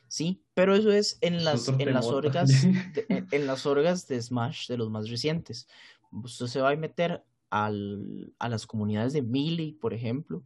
Sí, 0.08 0.42
pero 0.54 0.74
eso 0.74 0.90
es 0.90 1.18
en 1.20 1.44
las, 1.44 1.68
en 1.68 1.92
las 1.92 2.06
orgas 2.06 2.48
de, 2.94 3.26
en, 3.30 3.46
las 3.46 3.66
orgas 3.66 4.08
de 4.08 4.22
Smash 4.22 4.68
de 4.68 4.78
los 4.78 4.88
más 4.88 5.10
recientes. 5.10 5.68
Usted 6.10 6.46
se 6.46 6.60
va 6.62 6.70
a 6.70 6.76
meter 6.76 7.22
al, 7.50 8.32
a 8.38 8.48
las 8.48 8.66
comunidades 8.66 9.12
de 9.12 9.20
Melee, 9.20 9.76
por 9.78 9.92
ejemplo, 9.92 10.42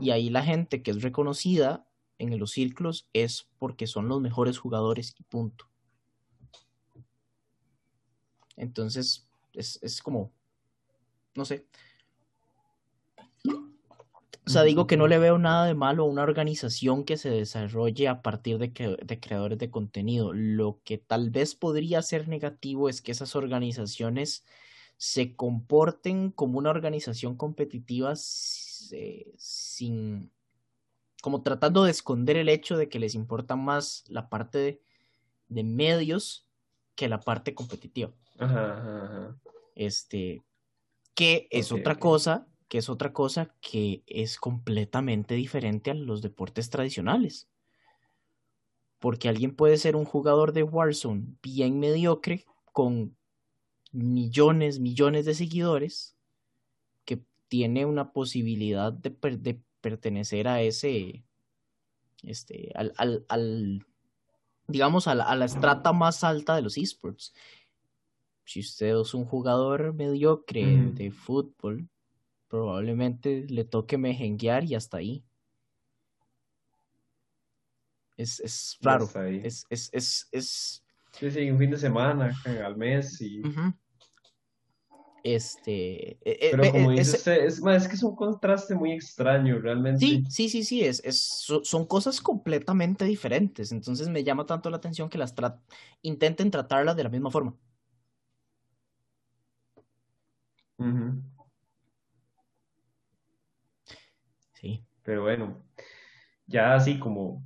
y 0.00 0.10
ahí 0.10 0.30
la 0.30 0.42
gente 0.42 0.82
que 0.82 0.90
es 0.90 1.02
reconocida 1.02 1.86
en 2.18 2.36
los 2.38 2.52
círculos 2.52 3.08
es 3.12 3.48
porque 3.58 3.86
son 3.86 4.08
los 4.08 4.20
mejores 4.20 4.58
jugadores 4.58 5.14
y 5.18 5.22
punto. 5.24 5.68
Entonces, 8.56 9.28
es, 9.52 9.78
es 9.82 10.02
como 10.02 10.32
no 11.38 11.44
sé. 11.44 11.64
O 14.44 14.50
sea, 14.50 14.62
digo 14.62 14.86
que 14.86 14.96
no 14.96 15.06
le 15.06 15.18
veo 15.18 15.38
nada 15.38 15.66
de 15.66 15.74
malo 15.74 16.02
a 16.02 16.06
una 16.06 16.22
organización 16.22 17.04
que 17.04 17.16
se 17.16 17.30
desarrolle 17.30 18.08
a 18.08 18.22
partir 18.22 18.58
de, 18.58 18.96
de 19.02 19.20
creadores 19.20 19.58
de 19.58 19.70
contenido. 19.70 20.32
Lo 20.32 20.80
que 20.84 20.98
tal 20.98 21.30
vez 21.30 21.54
podría 21.54 22.02
ser 22.02 22.28
negativo 22.28 22.88
es 22.88 23.02
que 23.02 23.12
esas 23.12 23.36
organizaciones 23.36 24.44
se 24.96 25.36
comporten 25.36 26.32
como 26.32 26.58
una 26.58 26.70
organización 26.70 27.36
competitiva 27.36 28.14
sin 29.36 30.30
como 31.22 31.42
tratando 31.42 31.84
de 31.84 31.90
esconder 31.90 32.36
el 32.36 32.48
hecho 32.48 32.76
de 32.76 32.88
que 32.88 32.98
les 32.98 33.14
importa 33.14 33.56
más 33.56 34.04
la 34.08 34.28
parte 34.28 34.58
de, 34.58 34.82
de 35.48 35.64
medios 35.64 36.46
que 36.94 37.08
la 37.08 37.20
parte 37.20 37.54
competitiva. 37.54 38.12
Ajá, 38.38 39.36
Este, 39.74 40.42
que 41.14 41.48
es 41.50 41.72
otra 41.72 41.96
cosa, 41.96 42.46
que 42.68 42.78
es 42.78 42.88
otra 42.88 43.12
cosa 43.12 43.54
que 43.60 44.02
es 44.06 44.36
completamente 44.36 45.34
diferente 45.34 45.90
a 45.90 45.94
los 45.94 46.22
deportes 46.22 46.70
tradicionales. 46.70 47.48
Porque 48.98 49.28
alguien 49.28 49.54
puede 49.54 49.76
ser 49.76 49.96
un 49.96 50.04
jugador 50.04 50.52
de 50.52 50.64
Warzone 50.64 51.36
bien 51.42 51.78
mediocre 51.78 52.46
con 52.72 53.16
millones, 53.92 54.80
millones 54.80 55.24
de 55.24 55.34
seguidores 55.34 56.17
tiene 57.48 57.84
una 57.86 58.12
posibilidad 58.12 58.92
de, 58.92 59.10
pertenecer 59.80 60.48
a 60.48 60.60
ese, 60.60 61.24
este, 62.22 62.72
al, 62.74 62.92
al, 63.28 63.86
digamos, 64.66 65.08
a 65.08 65.14
la, 65.14 65.24
a 65.24 65.36
la 65.36 65.44
estrata 65.44 65.92
más 65.92 66.24
alta 66.24 66.56
de 66.56 66.62
los 66.62 66.76
esports 66.76 67.32
si 68.48 68.60
usted 68.60 68.98
es 68.98 69.12
un 69.12 69.26
jugador 69.26 69.92
mediocre 69.92 70.64
de 70.94 71.10
fútbol, 71.10 71.86
probablemente 72.48 73.44
le 73.46 73.64
toque 73.64 73.98
mejenguear 73.98 74.64
y 74.64 74.74
hasta 74.74 74.96
ahí. 74.96 75.22
Es, 78.16 78.40
es 78.40 78.78
raro. 78.80 79.06
Es, 79.26 79.66
es, 79.68 79.90
es, 79.92 80.28
es, 80.32 80.82
Sí, 81.12 81.30
sí, 81.30 81.50
un 81.50 81.58
fin 81.58 81.70
de 81.70 81.76
semana, 81.76 82.34
al 82.64 82.76
mes 82.76 83.20
y... 83.20 83.42
e, 85.24 86.48
Pero 86.52 86.70
como 86.70 86.90
dice 86.90 87.16
usted, 87.16 87.44
es, 87.44 87.60
es, 87.64 87.88
que 87.88 87.94
es 87.94 88.02
un 88.02 88.14
contraste 88.14 88.74
muy 88.74 88.92
extraño, 88.92 89.58
realmente. 89.58 90.04
Sí, 90.04 90.24
sí, 90.28 90.48
sí, 90.48 90.64
sí, 90.64 90.84
es, 90.84 91.02
es, 91.04 91.46
son 91.62 91.86
cosas 91.86 92.20
completamente 92.20 93.04
diferentes. 93.04 93.72
Entonces 93.72 94.08
me 94.08 94.24
llama 94.24 94.46
tanto 94.46 94.70
la 94.70 94.76
atención 94.76 95.08
que 95.08 95.18
las 95.18 95.34
intenten 96.02 96.50
tratarlas 96.50 96.96
de 96.96 97.04
la 97.04 97.08
misma 97.08 97.30
forma. 97.30 97.54
Sí. 104.54 104.84
Pero 105.02 105.22
bueno, 105.22 105.64
ya 106.46 106.74
así 106.74 106.98
como 106.98 107.44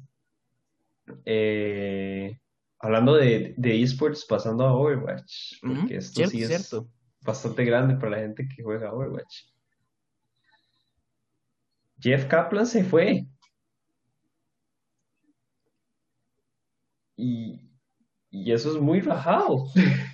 eh, 1.24 2.38
hablando 2.78 3.14
de, 3.14 3.54
esports, 3.82 4.26
pasando 4.26 4.64
a 4.64 4.74
Overwatch, 4.74 5.60
porque 5.62 5.96
esto 5.96 6.26
sí 6.26 6.42
es 6.42 6.74
bastante 7.22 7.64
grande 7.64 7.96
para 7.96 8.10
la 8.10 8.18
gente 8.18 8.48
que 8.48 8.62
juega 8.62 8.92
Overwatch. 8.92 9.44
Jeff 11.98 12.26
Kaplan 12.26 12.66
se 12.66 12.84
fue. 12.84 13.26
Y, 17.16 17.70
y 18.30 18.52
eso 18.52 18.74
es 18.74 18.80
muy 18.80 19.00
rajado. 19.00 19.66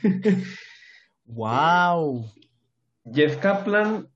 ¡Wow! 1.24 2.24
Jeff 3.12 3.36
Kaplan, 3.38 4.08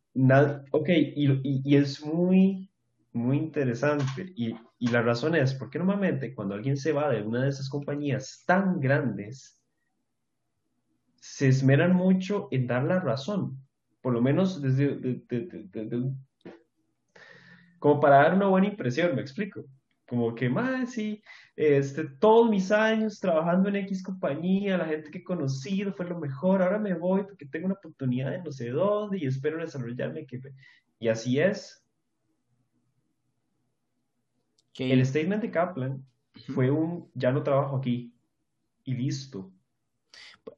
ok, 0.71 0.89
y, 0.89 1.77
es 1.77 2.05
muy, 2.05 2.71
muy 3.13 3.39
interesante. 3.39 4.33
Y, 4.37 4.55
la 4.81 5.01
razón 5.01 5.37
es 5.37 5.55
porque 5.55 5.79
normalmente 5.79 6.35
cuando 6.35 6.55
alguien 6.55 6.77
se 6.77 6.93
va 6.93 7.09
de 7.09 7.23
una 7.23 7.45
de 7.45 7.51
esas 7.51 7.69
compañías 7.69 8.43
tan 8.47 8.81
grandes, 8.81 9.62
se 11.23 11.47
esmeran 11.47 11.95
mucho 11.95 12.49
en 12.51 12.67
dar 12.67 12.83
la 12.83 12.99
razón, 12.99 13.65
por 14.01 14.13
lo 14.13 14.21
menos 14.21 14.61
desde, 14.61 15.23
como 17.79 18.01
para 18.01 18.17
dar 18.17 18.35
una 18.35 18.49
buena 18.49 18.67
impresión, 18.67 19.15
me 19.15 19.21
explico. 19.23 19.65
Como 20.09 20.35
que, 20.35 20.49
más 20.49 20.91
sí, 20.91 21.23
este, 21.55 22.09
todos 22.19 22.51
mis 22.51 22.73
años 22.73 23.21
trabajando 23.21 23.69
en 23.69 23.77
X 23.77 24.03
compañía, 24.03 24.77
la 24.77 24.87
gente 24.87 25.13
que 25.13 25.19
he 25.19 25.25
conocido 25.25 25.93
fue 25.93 26.07
lo 26.07 26.19
mejor, 26.19 26.61
ahora 26.61 26.81
me 26.81 26.95
voy 26.95 27.23
porque 27.23 27.47
tengo 27.47 27.67
una 27.67 27.77
oportunidad 27.77 28.33
de 28.33 28.43
no 28.43 28.51
sé 28.51 28.71
dónde 28.71 29.19
y 29.19 29.27
espero 29.27 29.59
desarrollarme. 29.59 30.27
Y 30.99 31.07
así 31.07 31.39
es. 31.39 31.87
El 34.77 35.07
statement 35.07 35.41
de 35.41 35.53
Kaplan 35.53 36.05
fue 36.53 36.69
un, 36.69 37.09
ya 37.15 37.31
no 37.31 37.45
trabajo 37.45 37.77
aquí 37.77 38.13
y 38.83 38.95
listo. 38.95 39.52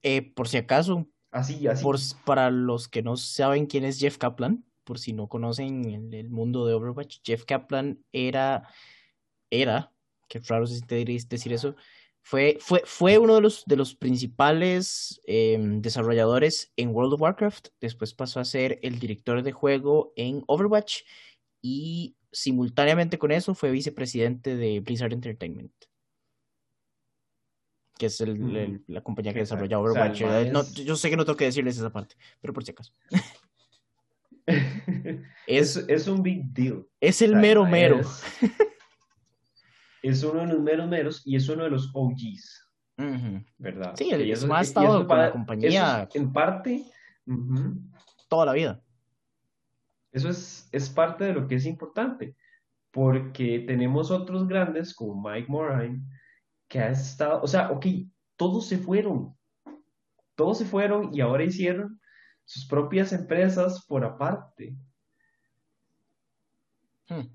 Eh, 0.05 0.23
por 0.23 0.47
si 0.47 0.59
acaso, 0.59 1.09
así, 1.33 1.67
así. 1.67 1.85
para 2.25 2.51
los 2.51 2.89
que 2.89 3.03
no 3.03 3.17
saben 3.17 3.67
quién 3.67 3.85
es 3.85 3.99
Jeff 3.99 4.19
Kaplan, 4.19 4.65
por 4.85 5.01
si 5.01 5.13
no 5.13 5.29
conocen 5.29 6.13
el 6.13 6.31
mundo 6.31 6.67
de 6.67 6.75
Overwatch, 6.75 7.19
Jeff 7.25 7.45
Kaplan 7.45 8.05
era 8.13 8.69
era, 9.51 9.93
que 10.29 10.41
raro 10.41 10.67
se 10.67 10.85
decir 10.85 11.53
eso, 11.53 11.75
fue, 12.23 12.59
fue, 12.61 12.83
fue 12.85 13.19
uno 13.19 13.35
de 13.35 13.41
los, 13.41 13.65
de 13.67 13.77
los 13.77 13.95
principales 13.95 15.21
em, 15.27 15.83
desarrolladores 15.83 16.73
en 16.77 16.95
World 16.95 17.15
of 17.15 17.21
Warcraft, 17.21 17.69
después 17.81 18.15
pasó 18.15 18.41
a 18.41 18.45
ser 18.45 18.79
el 18.83 18.99
director 18.99 19.43
de 19.43 19.53
juego 19.53 20.13
en 20.17 20.43
Overwatch 20.47 21.03
y 21.63 22.17
simultáneamente 22.33 23.19
con 23.19 23.31
eso 23.31 23.55
fue 23.55 23.71
vicepresidente 23.71 24.57
de 24.57 24.81
Blizzard 24.81 25.13
Entertainment 25.13 25.73
que 27.99 28.07
es 28.07 28.21
mm, 28.21 28.85
la 28.89 29.03
compañía 29.03 29.33
que 29.33 29.41
desarrolla 29.41 29.79
Overwatch. 29.79 30.23
yo 30.85 30.97
sé 30.97 31.11
que 31.11 31.17
no 31.17 31.25
tengo 31.25 31.37
que 31.37 31.47
decirles 31.47 31.77
esa 31.77 31.91
parte, 31.91 32.17
pero 32.41 32.53
por 32.53 32.65
si 32.65 32.73
acaso. 32.73 32.93
es, 35.47 35.77
es, 35.89 36.09
un 36.09 36.23
big 36.23 36.53
deal. 36.53 36.87
Es 37.01 37.23
el 37.23 37.37
mero 37.37 37.65
mero. 37.65 38.01
es 40.03 40.23
uno 40.23 40.41
de 40.41 40.47
los 40.47 40.61
meros 40.61 40.89
meros 40.89 41.23
y 41.25 41.37
es 41.37 41.49
uno 41.49 41.65
de 41.65 41.71
los 41.71 41.91
OGs, 41.95 42.69
¿verdad? 43.59 43.95
Sí, 43.97 44.11
el, 44.11 44.31
eso, 44.31 44.47
más 44.47 44.69
estado 44.69 45.07
con 45.07 45.19
la 45.19 45.33
compañía. 45.33 46.09
en 46.15 46.33
parte. 46.33 46.85
Toda 48.29 48.47
la 48.47 48.53
vida. 48.53 48.83
Eso 50.13 50.29
es, 50.29 50.69
es 50.71 50.91
parte 50.91 51.25
de 51.25 51.33
lo 51.33 51.49
que 51.49 51.57
es 51.57 51.67
importante, 51.67 52.37
porque 52.91 53.65
tenemos 53.67 54.11
otros 54.11 54.47
grandes 54.47 54.95
como 54.95 55.29
Mike 55.29 55.51
Moraine, 55.51 56.03
que 56.69 56.81
ha 56.81 56.91
estado, 56.91 57.43
o 57.43 57.47
sea, 57.47 57.71
ok, 57.71 57.87
todos 58.37 58.67
se 58.67 58.79
fueron, 58.79 59.37
todos 60.35 60.59
se 60.59 60.65
fueron 60.65 61.15
y 61.15 61.21
ahora 61.21 61.45
hicieron 61.45 62.01
sus 62.45 62.67
propias 62.67 63.13
empresas 63.13 63.85
por 63.87 64.05
aparte. 64.05 64.77
Hmm 67.09 67.27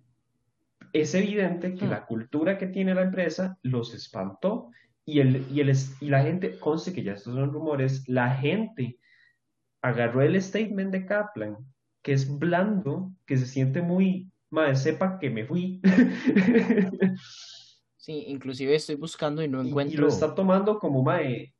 es 0.94 1.13
evidente 1.13 1.76
que 1.76 1.86
hmm. 1.86 1.89
la 1.89 2.06
cultura 2.06 2.58
que 2.58 2.68
tiene 2.68 2.96
la 2.96 3.04
empresa 3.04 3.58
los 3.62 3.94
espantó 3.94 4.72
y, 5.06 5.20
el, 5.20 5.46
y, 5.52 5.62
el, 5.62 5.74
y 6.02 6.10
la 6.10 6.24
gente, 6.24 6.60
conste 6.60 6.94
que 6.94 7.04
ya 7.04 7.13
estos 7.13 7.34
son 7.34 7.52
rumores, 7.52 8.08
la 8.08 8.36
gente 8.36 9.00
agarró 9.82 10.22
el 10.22 10.39
statement 10.42 10.92
de 10.92 11.06
Kaplan, 11.06 11.58
que 12.02 12.13
es 12.13 12.38
blando, 12.38 13.12
que 13.25 13.38
se 13.38 13.48
siente 13.48 13.82
muy, 13.82 14.32
madre, 14.50 14.75
sepa 14.75 15.17
que 15.17 15.30
me 15.30 15.46
fui. 15.46 15.82
Sí, 18.00 18.23
inclusive 18.27 18.73
estoy 18.75 18.95
buscando 18.95 19.43
y 19.43 19.50
no 19.50 19.62
encuentro. 19.62 19.97
Y, 19.97 20.02
lo 20.02 20.08
está 20.08 20.33
tomando 20.33 20.79
como, 20.79 21.04
mae, 21.04 21.54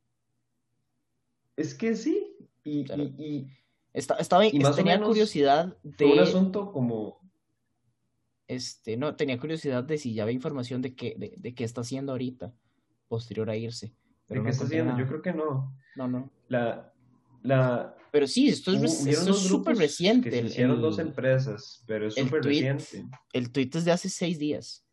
Es 1.54 1.74
que 1.74 1.94
sí. 1.94 2.34
Y, 2.64 2.90
y, 2.90 3.46
estaba, 3.92 4.46
y 4.46 4.58
tenía 4.74 5.02
curiosidad 5.02 5.76
de. 5.82 6.06
un 6.06 6.18
asunto 6.18 6.72
como. 6.72 7.20
Este, 8.48 8.96
no, 8.96 9.14
tenía 9.16 9.38
curiosidad 9.38 9.84
de 9.84 9.98
si 9.98 10.14
ya 10.14 10.22
había 10.22 10.34
información 10.34 10.80
de 10.80 10.94
qué, 10.94 11.14
de, 11.36 11.54
qué 11.54 11.62
está 11.62 11.82
haciendo 11.82 12.12
ahorita, 12.12 12.54
posterior 13.06 13.50
a 13.50 13.56
irse. 13.56 13.92
¿De 14.26 14.42
qué 14.42 14.48
está 14.48 14.64
haciendo? 14.64 14.96
Yo 14.96 15.06
creo 15.06 15.20
que 15.20 15.34
no. 15.34 15.76
No, 15.94 16.08
no. 16.08 16.30
La, 16.48 16.90
la, 17.42 17.94
pero 18.10 18.26
sí, 18.26 18.48
esto 18.48 18.72
es 18.72 19.38
súper 19.38 19.76
reciente. 19.76 20.30
Que 20.30 20.40
hicieron 20.40 20.80
dos 20.80 20.98
empresas, 20.98 21.84
pero 21.86 22.08
es 22.08 22.14
súper 22.14 22.42
reciente. 22.42 23.04
El 23.34 23.52
tweet 23.52 23.70
es 23.74 23.84
de 23.84 23.92
hace 23.92 24.08
seis 24.08 24.38
días, 24.38 24.86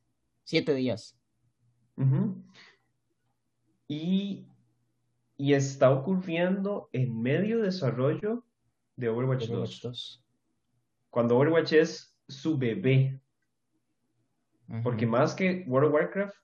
siete 0.43 0.75
días. 0.75 1.16
Y, 3.87 4.47
y 5.37 5.53
está 5.53 5.91
ocurriendo 5.91 6.89
en 6.93 7.21
medio 7.21 7.61
desarrollo 7.61 8.43
de 8.95 9.09
Overwatch, 9.09 9.47
2. 9.47 10.23
Cuando 11.09 11.37
Overwatch 11.37 11.73
es 11.73 12.15
su 12.27 12.57
bebé. 12.57 13.19
Porque 14.83 15.05
más 15.05 15.33
que 15.33 15.63
World 15.65 15.87
of 15.87 15.93
Warcraft, 15.93 16.35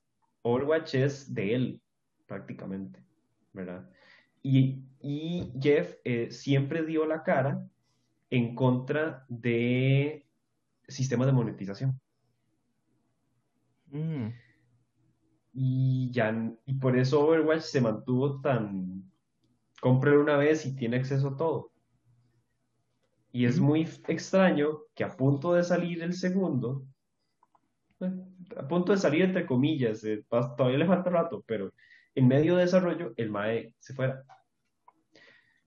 Overwatch 0.44 0.96
es 0.96 1.34
de 1.34 1.56
él, 1.56 1.82
prácticamente. 2.26 3.04
¿Verdad? 3.52 3.90
Y, 4.42 4.82
Jeff 5.60 5.96
eh, 6.06 6.32
siempre 6.32 6.86
dio 6.86 7.06
la 7.06 7.24
cara 7.24 7.68
en 8.30 8.56
contra 8.56 9.26
de 9.28 10.26
sistemas 10.88 11.28
de 11.28 11.34
monetización. 11.34 12.00
Mm. 13.92 14.28
Y, 15.54 16.10
ya, 16.12 16.36
y 16.66 16.74
por 16.74 16.98
eso 16.98 17.26
Overwatch 17.26 17.62
se 17.62 17.82
mantuvo 17.82 18.42
tan... 18.42 19.12
Cómprelo 19.80 20.22
una 20.22 20.38
vez 20.38 20.66
y 20.66 20.76
tiene 20.76 20.98
acceso 20.98 21.30
a 21.30 21.38
todo. 21.38 21.72
Y 23.34 23.46
es 23.46 23.60
muy 23.60 23.82
extraño 24.08 24.80
que 24.96 25.04
a 25.04 25.18
punto 25.18 25.54
de 25.54 25.64
salir 25.64 26.02
el 26.04 26.14
segundo, 26.14 26.86
eh, 28.00 28.12
a 28.56 28.68
punto 28.68 28.92
de 28.92 28.98
salir 28.98 29.24
entre 29.24 29.46
comillas, 29.46 30.04
eh, 30.04 30.24
todavía 30.30 30.78
le 30.78 30.86
falta 30.86 31.10
rato, 31.10 31.44
pero 31.46 31.74
en 32.16 32.28
medio 32.28 32.56
de 32.56 32.62
desarrollo 32.62 33.14
el 33.18 33.30
MAE 33.30 33.74
se 33.80 33.94
fuera. 33.94 34.24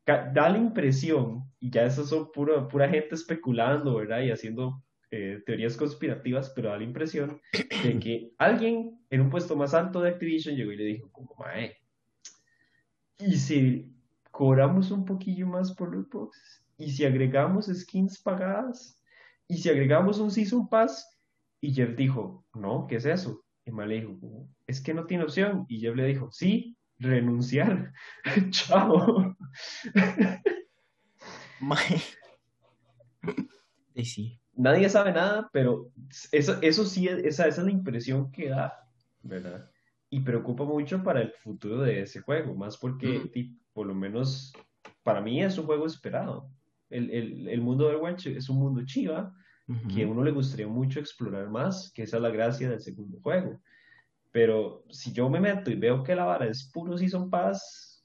Da 0.06 0.48
la 0.48 0.56
impresión, 0.56 1.52
y 1.58 1.68
ya 1.70 1.84
eso 1.84 2.06
son 2.06 2.30
pura, 2.30 2.68
pura 2.68 2.88
gente 2.88 3.16
especulando, 3.16 3.96
¿verdad? 3.96 4.20
Y 4.20 4.30
haciendo 4.30 4.82
eh, 5.10 5.42
teorías 5.44 5.76
conspirativas, 5.76 6.50
pero 6.54 6.68
da 6.68 6.78
la 6.78 6.84
impresión 6.84 7.40
de 7.52 7.98
que 7.98 8.32
alguien 8.38 8.95
en 9.10 9.20
un 9.20 9.30
puesto 9.30 9.56
más 9.56 9.74
alto 9.74 10.00
de 10.00 10.10
Activision 10.10 10.56
llegó 10.56 10.72
y 10.72 10.76
le 10.76 10.84
dijo, 10.84 11.10
como, 11.12 11.34
mae, 11.38 11.76
¿y 13.18 13.36
si 13.36 13.92
cobramos 14.30 14.90
un 14.90 15.04
poquillo 15.04 15.46
más 15.46 15.72
por 15.72 15.94
los 15.94 16.08
boxes? 16.08 16.64
¿Y 16.78 16.90
si 16.90 17.04
agregamos 17.04 17.66
skins 17.66 18.18
pagadas? 18.20 19.02
¿Y 19.48 19.58
si 19.58 19.68
agregamos 19.68 20.18
un 20.18 20.30
Season 20.30 20.68
Pass? 20.68 21.18
Y 21.60 21.72
Jeff 21.72 21.96
dijo, 21.96 22.44
no, 22.54 22.86
¿qué 22.86 22.96
es 22.96 23.06
eso? 23.06 23.42
Y 23.64 23.70
Mae 23.70 23.88
le 23.88 24.00
dijo, 24.00 24.48
es 24.66 24.80
que 24.80 24.92
no 24.92 25.06
tiene 25.06 25.24
opción. 25.24 25.64
Y 25.68 25.80
Jeff 25.80 25.96
le 25.96 26.04
dijo, 26.06 26.30
sí, 26.30 26.76
renunciar. 26.98 27.92
Chao. 28.50 29.36
Mae. 31.60 32.00
Sí 34.04 34.38
nadie 34.56 34.88
sabe 34.88 35.12
nada, 35.12 35.48
pero 35.52 35.92
eso, 36.32 36.58
eso 36.62 36.84
sí, 36.84 37.06
esa, 37.08 37.46
esa 37.46 37.48
es 37.48 37.58
la 37.58 37.70
impresión 37.70 38.30
que 38.32 38.48
da, 38.48 38.85
¿verdad? 39.26 39.70
Y 40.10 40.20
preocupa 40.20 40.64
mucho 40.64 41.02
para 41.02 41.20
el 41.20 41.32
futuro 41.32 41.82
de 41.82 42.02
ese 42.02 42.20
juego, 42.20 42.54
más 42.54 42.76
porque, 42.76 43.52
por 43.72 43.86
lo 43.86 43.94
menos, 43.94 44.52
para 45.02 45.20
mí 45.20 45.42
es 45.42 45.58
un 45.58 45.66
juego 45.66 45.86
esperado. 45.86 46.50
El, 46.88 47.10
el, 47.10 47.48
el 47.48 47.60
mundo 47.60 47.88
de 47.88 47.96
Overwatch 47.96 48.26
es 48.28 48.48
un 48.48 48.58
mundo 48.58 48.84
chiva 48.84 49.34
que 49.92 50.04
a 50.04 50.06
uno 50.06 50.22
le 50.22 50.30
gustaría 50.30 50.68
mucho 50.68 51.00
explorar 51.00 51.50
más, 51.50 51.90
que 51.92 52.04
esa 52.04 52.18
es 52.18 52.22
la 52.22 52.30
gracia 52.30 52.70
del 52.70 52.80
segundo 52.80 53.18
juego. 53.20 53.60
Pero 54.30 54.84
si 54.90 55.12
yo 55.12 55.28
me 55.28 55.40
meto 55.40 55.70
y 55.70 55.74
veo 55.74 56.04
que 56.04 56.14
la 56.14 56.24
vara 56.24 56.46
es 56.46 56.70
puro 56.72 56.96
Season 56.96 57.28
Pass, 57.28 58.04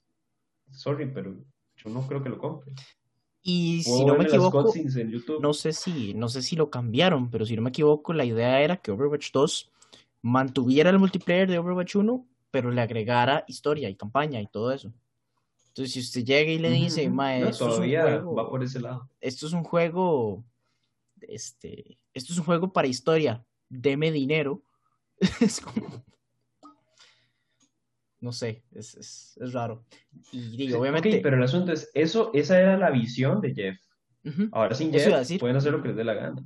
sorry, 0.72 1.12
pero 1.14 1.36
yo 1.76 1.90
no 1.92 2.08
creo 2.08 2.24
que 2.24 2.30
lo 2.30 2.40
compre. 2.40 2.74
Y 3.44 3.84
si 3.84 4.06
no 4.06 4.16
me 4.16 4.24
equivoco, 4.24 4.72
no 5.40 5.54
sé 5.54 5.74
si, 5.74 6.14
no 6.14 6.30
sé 6.30 6.42
si 6.42 6.56
lo 6.56 6.70
cambiaron, 6.70 7.30
pero 7.30 7.46
si 7.46 7.56
no 7.56 7.62
me 7.62 7.70
equivoco, 7.70 8.14
la 8.14 8.26
idea 8.26 8.62
era 8.62 8.78
que 8.78 8.92
Overwatch 8.92 9.32
2 9.32 9.72
mantuviera 10.22 10.90
el 10.90 11.00
multiplayer 11.00 11.50
de 11.50 11.58
Overwatch 11.58 11.96
1, 11.96 12.28
pero 12.52 12.72
le 12.72 12.82
agregara 12.82 13.44
historia 13.48 13.90
y 13.90 13.96
campaña 13.96 14.42
y 14.42 14.48
todo 14.48 14.72
eso. 14.72 14.94
Entonces, 15.68 15.94
si 15.94 16.00
usted 16.02 16.26
llega 16.26 16.52
y 16.52 16.60
le 16.60 16.70
dice, 16.70 17.10
esto 17.48 17.70
es 17.70 17.80
un 17.80 17.88
juego, 17.88 18.36
va 18.36 18.50
por 18.50 18.62
ese 18.64 18.82
lado. 18.82 19.10
Esto 19.22 19.48
es 19.48 19.54
un 19.54 19.64
juego, 19.64 20.44
este, 21.22 21.98
esto 22.14 22.34
es 22.34 22.40
un 22.40 22.46
juego 22.46 22.74
para 22.74 22.88
historia, 22.88 23.46
deme 23.70 24.12
dinero. 24.12 24.62
es 25.40 25.62
como, 25.62 26.04
no 28.20 28.32
sé, 28.32 28.64
es, 28.74 28.96
es, 28.96 29.38
es 29.42 29.54
raro. 29.54 29.86
Y 30.32 30.58
digo, 30.58 30.80
obviamente. 30.80 31.22
pero 31.24 31.38
el 31.38 31.44
asunto 31.44 31.72
es, 31.72 31.90
eso, 31.94 32.32
esa 32.34 32.60
era 32.60 32.78
la 32.78 32.92
visión 32.92 33.42
de 33.42 33.54
Jeff. 33.54 33.80
Ahora 34.52 34.76
sin 34.76 34.92
Jeff 34.92 35.40
pueden 35.40 35.56
hacer 35.56 35.72
lo 35.72 35.82
que 35.82 35.88
les 35.88 35.98
dé 35.98 36.04
la 36.04 36.14
gana. 36.14 36.44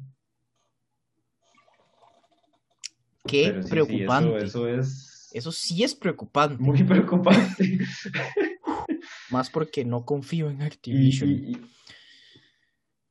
Qué 3.27 3.61
preocupante. 3.69 4.45
eso, 4.45 4.67
es. 4.67 5.29
Eso 5.33 5.51
sí 5.51 5.83
es 5.83 5.95
preocupante. 5.95 6.61
Muy 6.61 6.83
preocupante. 6.83 7.79
Más 9.29 9.49
porque 9.49 9.83
no 9.83 10.05
confío 10.05 10.49
en 10.49 10.61
Activision. 10.61 11.69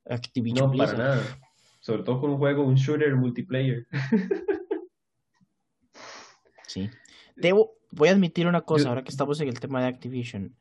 Activision. 0.06 0.70
No, 0.70 0.76
para 0.76 0.92
nada. 0.96 1.38
Sobre 1.80 2.02
todo 2.02 2.20
con 2.20 2.30
un 2.30 2.38
juego, 2.38 2.64
un 2.64 2.76
shooter 2.76 3.14
multiplayer. 3.14 3.86
sí. 6.66 6.88
Debo, 7.36 7.76
voy 7.90 8.08
a 8.08 8.12
admitir 8.12 8.46
una 8.46 8.62
cosa, 8.62 8.88
ahora 8.88 9.04
que 9.04 9.10
estamos 9.10 9.40
en 9.40 9.48
el 9.48 9.60
tema 9.60 9.82
de 9.82 9.88
Activision. 9.88 10.56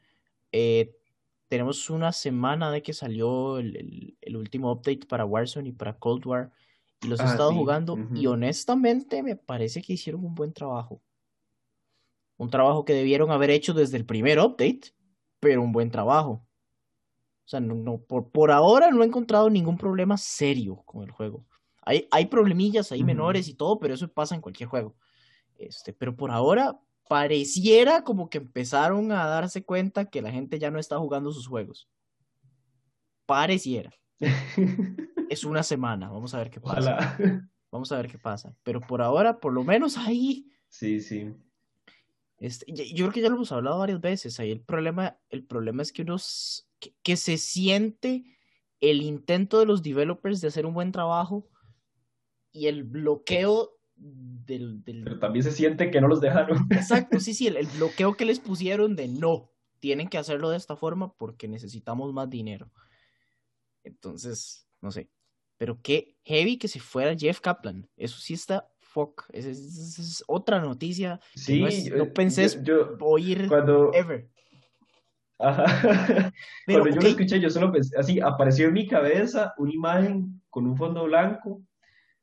Eh, 0.51 0.95
tenemos 1.47 1.89
una 1.89 2.12
semana 2.12 2.72
de 2.72 2.82
que 2.82 2.93
salió 2.93 3.60
el, 3.60 4.18
último 4.36 4.72
update 4.72 5.06
para 5.08 5.24
Warzone 5.24 5.70
y 5.70 5.72
para 5.72 5.97
Cold 5.97 6.26
War. 6.26 6.51
Y 7.04 7.08
los 7.08 7.20
he 7.20 7.24
ah, 7.24 7.32
estado 7.32 7.54
jugando. 7.54 7.97
Y 8.14 8.28
honestamente 8.28 9.24
me 9.24 9.36
parece 9.36 9.82
que 9.82 9.93
hicieron 9.93 10.24
un 10.24 10.36
buen 10.36 10.54
trabajo. 10.54 11.01
Un 12.38 12.49
trabajo 12.49 12.86
que 12.86 12.93
debieron 12.93 13.32
haber 13.32 13.49
hecho 13.49 13.74
desde 13.74 13.97
el 13.97 14.06
primer 14.06 14.39
update, 14.39 14.93
pero 15.39 15.62
un 15.62 15.72
buen 15.72 15.91
trabajo. 15.91 16.45
O 17.45 17.47
sea, 17.47 17.60
no, 17.60 17.97
por, 17.99 18.32
por 18.32 18.51
ahora 18.51 18.89
no 18.89 19.04
he 19.04 19.06
encontrado 19.06 19.49
ningún 19.49 19.78
problema 19.78 20.18
serio 20.18 20.82
con 20.86 21.04
el 21.04 21.12
juego. 21.12 21.45
Hay, 21.82 22.08
hay 22.12 22.28
problemillas 22.28 22.91
hay 22.91 23.04
menores 23.04 23.49
y 23.49 23.54
todo, 23.54 23.80
pero 23.80 23.93
eso 23.93 24.08
pasa 24.08 24.36
en 24.36 24.41
cualquier 24.41 24.70
juego. 24.70 24.95
Este, 25.58 25.93
pero 25.93 26.16
por 26.16 26.32
ahora 26.32 26.80
pareciera 27.10 28.04
como 28.04 28.30
que 28.30 28.38
empezaron 28.38 29.12
a 29.12 29.28
darse 29.28 29.64
cuenta 29.64 30.06
que 30.06 30.22
la 30.22 30.32
gente 30.32 30.58
ya 30.60 30.72
no 30.72 30.80
está 30.80 30.97
jugando 30.97 31.32
sus 31.32 31.47
juegos. 31.47 31.89
Pareciera. 33.26 33.93
es 35.34 35.44
una 35.44 35.64
semana, 35.64 36.10
vamos 36.10 36.34
a 36.34 36.38
ver 36.38 36.50
qué 36.50 36.62
pasa. 36.62 37.18
Vamos 37.72 37.92
a 37.92 37.98
ver 37.98 38.08
qué 38.08 38.20
pasa. 38.20 38.56
Pero 38.62 38.82
por 38.82 39.02
ahora, 39.02 39.40
por 39.40 39.52
lo 39.52 39.64
menos 39.64 39.98
ahí. 39.98 40.48
Sí, 40.70 41.02
sí. 41.02 41.34
Este, 42.38 42.72
yo 42.72 43.06
creo 43.06 43.12
que 43.12 43.22
ya 43.22 43.30
lo 43.30 43.36
hemos 43.36 43.52
hablado 43.52 43.80
varias 43.80 44.00
veces. 44.00 44.40
Ahí 44.40 44.52
el 44.52 44.62
problema, 44.62 45.18
el 45.30 45.44
problema 45.44 45.82
es 45.82 45.92
que 45.92 46.04
unos 46.04 46.70
que 47.02 47.18
se 47.18 47.38
siente 47.38 48.26
el 48.80 49.02
intento 49.02 49.58
de 49.58 49.66
los 49.66 49.82
developers 49.82 50.40
de 50.40 50.50
hacer 50.50 50.68
un 50.68 50.76
buen 50.76 50.92
trabajo 50.92 51.50
y 52.52 52.68
el 52.68 52.84
bloqueo 52.84 53.72
del, 53.96 54.84
Pero 54.86 55.20
también 55.20 55.44
se 55.44 55.52
siente 55.52 55.90
que 55.90 56.02
no 56.02 56.08
los 56.08 56.20
dejaron. 56.20 56.68
Exacto, 56.70 57.20
sí, 57.20 57.34
sí, 57.34 57.48
el, 57.48 57.66
bloqueo 57.78 58.16
que 58.16 58.26
les 58.26 58.40
pusieron 58.40 58.96
de 58.96 59.08
no, 59.08 59.50
tienen 59.80 60.10
que 60.10 60.18
hacerlo 60.18 60.50
de 60.50 60.58
esta 60.58 60.76
forma 60.76 61.14
porque 61.14 61.48
necesitamos 61.48 62.14
más 62.14 62.30
dinero. 62.30 62.72
Entonces, 63.84 64.68
no 64.82 64.92
sé. 64.92 65.10
Pero 65.64 65.80
qué 65.82 66.18
heavy 66.26 66.57
que 66.57 66.68
se 66.68 66.82
fuera 66.82 67.16
Jeff 67.16 67.39
Kaplan. 67.39 67.88
Eso 67.95 68.18
sí 68.18 68.34
está 68.34 68.68
fuck. 68.82 69.24
Esa 69.32 69.49
es, 69.49 70.22
otra 70.28 70.59
noticia. 70.59 71.22
Sí, 71.36 71.89
no, 71.95 72.11
pensé 72.11 72.49
yo, 72.64 72.97
oír 72.99 73.47
cuando, 73.47 73.93
ever. 73.93 74.28
Ajá. 75.39 75.64
cuando 76.66 76.89
yo 76.89 76.99
lo 76.99 77.07
escuché, 77.07 77.39
yo 77.39 77.49
solo 77.49 77.72
pensé, 77.72 77.97
así 77.97 78.20
apareció 78.20 78.68
en 78.68 78.74
mi 78.74 78.86
cabeza 78.89 79.53
una 79.57 79.72
imagen 79.72 80.41
con 80.49 80.68
un 80.68 80.76
fondo 80.76 81.05
blanco 81.05 81.64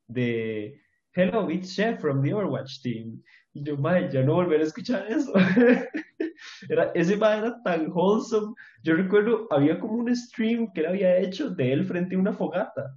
de 0.07 0.79
hello, 1.15 1.51
it's 1.51 1.75
Chef 1.75 1.99
from 1.99 2.21
the 2.23 2.35
Overwatch 2.35 2.83
team. 2.83 3.23
Y 3.55 3.63
yo, 3.63 3.79
madre, 3.79 4.11
ya 4.13 4.23
no 4.23 4.35
volveré 4.35 4.65
a 4.65 4.67
escuchar 4.67 5.11
eso. 5.11 5.33
era, 6.69 6.93
ese 6.95 7.17
mae 7.17 7.39
era 7.39 7.63
tan 7.63 7.91
wholesome. 7.91 8.55
Yo 8.83 8.97
recuerdo, 8.97 9.49
había 9.51 9.81
como 9.81 9.95
un 9.95 10.15
stream 10.15 10.71
que 10.75 10.81
él 10.81 10.89
había 10.89 11.17
hecho 11.17 11.49
de 11.49 11.73
él 11.73 11.87
frente 11.87 12.17
a 12.17 12.19
una 12.19 12.35
fogata. 12.35 12.95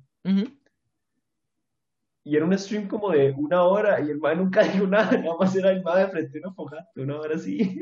Y 2.26 2.36
era 2.36 2.45
un 2.45 2.57
stream 2.57 2.88
como 2.88 3.11
de 3.11 3.32
una 3.32 3.63
hora 3.63 3.99
y 3.99 4.09
el 4.09 4.17
mae 4.19 4.36
nunca 4.36 4.63
dijo 4.74 4.88
nada, 4.88 5.17
nada 5.17 5.36
más 5.38 5.55
era 5.55 5.71
el 5.71 5.84
mae 5.84 6.07
frente 6.07 6.38
a 6.38 6.47
una 6.47 6.55
fogata, 6.55 6.89
una 6.95 7.19
hora 7.19 7.36
así. 7.36 7.82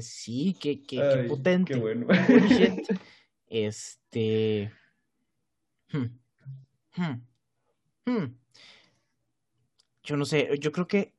sí, 0.00 0.56
qué, 0.60 0.82
qué, 0.82 1.26
potente. 1.28 1.74
Qué 1.74 1.80
bueno. 1.80 2.06
Este. 3.46 4.72
Hmm, 5.92 6.18
hmm, 6.96 7.22
hmm. 8.06 8.36
Yo 10.02 10.16
no 10.16 10.24
sé, 10.24 10.58
yo 10.58 10.72
creo 10.72 10.88
que 10.88 11.14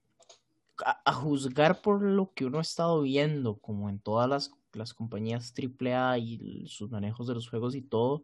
a, 0.84 1.14
juzgar 1.14 1.82
por 1.82 2.02
lo 2.02 2.34
que 2.34 2.46
uno 2.46 2.58
ha 2.58 2.62
estado 2.62 3.02
viendo, 3.02 3.58
como 3.58 3.90
en 3.90 4.00
todas 4.00 4.30
las, 4.30 4.52
las 4.74 4.94
compañías 4.94 5.54
AAA 5.58 6.18
y 6.18 6.68
sus 6.68 6.92
manejos 6.92 7.28
de 7.28 7.36
los 7.36 7.50
juegos 7.50 7.76
y 7.76 7.82
todo, 7.82 8.24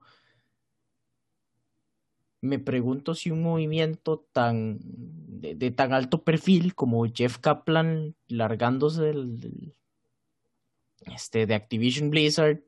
me 2.41 2.59
pregunto 2.59 3.15
si 3.15 3.31
un 3.31 3.41
movimiento 3.43 4.25
tan 4.31 4.79
de, 4.81 5.71
tan 5.71 5.93
alto 5.93 6.23
perfil 6.23 6.75
como 6.75 7.05
Jeff 7.05 7.37
Kaplan 7.37 8.15
largándose 8.27 9.03
del, 9.03 9.75
este, 11.05 11.45
de 11.45 11.55
Activision 11.55 12.09
Blizzard 12.09 12.61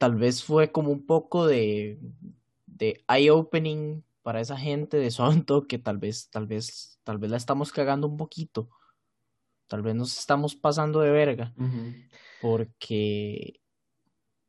tal 0.00 0.14
vez 0.14 0.42
fue 0.42 0.72
como 0.72 0.90
un 0.90 1.04
poco 1.04 1.46
de, 1.46 1.98
de 2.66 3.04
eye-opening 3.06 4.02
para 4.22 4.40
esa 4.40 4.56
gente 4.56 4.96
de 4.96 5.10
Sonto 5.10 5.66
que 5.66 5.78
tal 5.78 5.98
vez, 5.98 6.30
tal 6.30 6.46
vez, 6.46 6.98
tal 7.04 7.18
vez 7.18 7.30
la 7.30 7.36
estamos 7.36 7.70
cagando 7.70 8.06
un 8.06 8.16
poquito. 8.16 8.70
Tal 9.66 9.82
vez 9.82 9.94
nos 9.94 10.18
estamos 10.18 10.56
pasando 10.56 11.00
de 11.00 11.10
verga. 11.10 11.54
Porque 12.40 13.60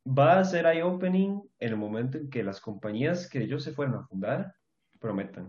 va 0.06 0.38
a 0.38 0.44
ser 0.44 0.66
eye-opening 0.66 1.42
en 1.58 1.68
el 1.68 1.76
momento 1.76 2.18
en 2.18 2.28
que 2.28 2.42
las 2.42 2.60
compañías 2.60 3.28
que 3.28 3.42
ellos 3.42 3.62
se 3.62 3.72
fueron 3.72 3.94
a 3.94 4.06
fundar 4.06 4.54
prometan. 4.98 5.46